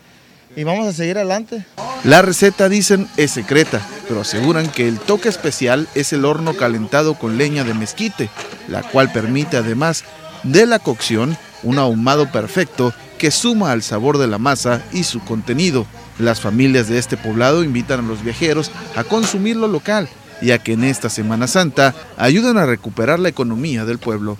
y 0.57 0.64
vamos 0.64 0.88
a 0.88 0.92
seguir 0.92 1.16
adelante. 1.18 1.64
La 2.05 2.22
receta 2.22 2.68
dicen 2.68 3.09
es 3.16 3.30
secreta, 3.30 3.80
pero 4.09 4.22
aseguran 4.22 4.68
que 4.68 4.88
el 4.88 4.99
toque 4.99 5.28
especial 5.28 5.88
es 5.94 6.12
el 6.12 6.24
horno 6.24 6.57
calentado 6.57 7.14
con 7.14 7.38
leña 7.38 7.64
de 7.64 7.74
mezquite, 7.74 8.28
la 8.66 8.82
cual 8.82 9.12
permite 9.12 9.57
además 9.57 10.05
de 10.42 10.66
la 10.66 10.78
cocción 10.78 11.36
un 11.62 11.78
ahumado 11.78 12.30
perfecto 12.30 12.92
que 13.18 13.30
suma 13.30 13.72
al 13.72 13.82
sabor 13.82 14.18
de 14.18 14.28
la 14.28 14.38
masa 14.38 14.82
y 14.92 15.05
su 15.05 15.20
contenido. 15.20 15.86
Las 16.18 16.40
familias 16.40 16.88
de 16.88 16.98
este 16.98 17.16
poblado 17.16 17.62
invitan 17.62 18.00
a 18.00 18.08
los 18.08 18.24
viajeros 18.24 18.72
a 18.96 19.04
consumir 19.04 19.56
lo 19.56 19.68
local, 19.68 20.08
ya 20.42 20.58
que 20.58 20.72
en 20.72 20.84
esta 20.84 21.08
Semana 21.08 21.46
Santa 21.46 21.94
ayudan 22.16 22.58
a 22.58 22.66
recuperar 22.66 23.20
la 23.20 23.28
economía 23.28 23.84
del 23.84 23.98
pueblo. 23.98 24.36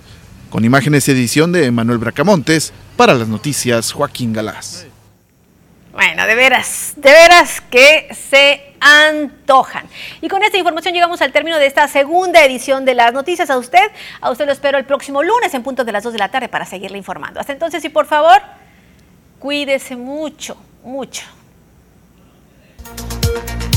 Con 0.49 0.65
imágenes 0.65 1.07
y 1.07 1.11
edición 1.11 1.51
de 1.51 1.71
Manuel 1.71 1.99
Bracamontes, 1.99 2.73
para 2.97 3.13
las 3.13 3.27
noticias 3.27 3.93
Joaquín 3.93 4.33
Galás. 4.33 4.87
Bueno, 5.93 6.25
de 6.25 6.35
veras, 6.35 6.93
de 6.97 7.11
veras 7.11 7.61
que 7.69 8.09
se 8.29 8.73
antojan. 8.79 9.85
Y 10.21 10.27
con 10.27 10.43
esta 10.43 10.57
información 10.57 10.93
llegamos 10.93 11.21
al 11.21 11.31
término 11.31 11.57
de 11.57 11.65
esta 11.65 11.87
segunda 11.87 12.43
edición 12.43 12.85
de 12.85 12.95
las 12.95 13.13
noticias. 13.13 13.49
A 13.49 13.57
usted, 13.57 13.91
a 14.21 14.31
usted 14.31 14.45
lo 14.45 14.51
espero 14.51 14.77
el 14.77 14.85
próximo 14.85 15.23
lunes 15.23 15.53
en 15.53 15.63
punto 15.63 15.83
de 15.83 15.91
las 15.91 16.03
2 16.03 16.13
de 16.13 16.19
la 16.19 16.29
tarde 16.29 16.49
para 16.49 16.65
seguirle 16.65 16.97
informando. 16.97 17.39
Hasta 17.39 17.53
entonces 17.53 17.83
y 17.85 17.89
por 17.89 18.05
favor, 18.05 18.41
cuídese 19.39 19.95
mucho, 19.95 20.57
mucho. 20.83 21.23
Música 22.97 23.68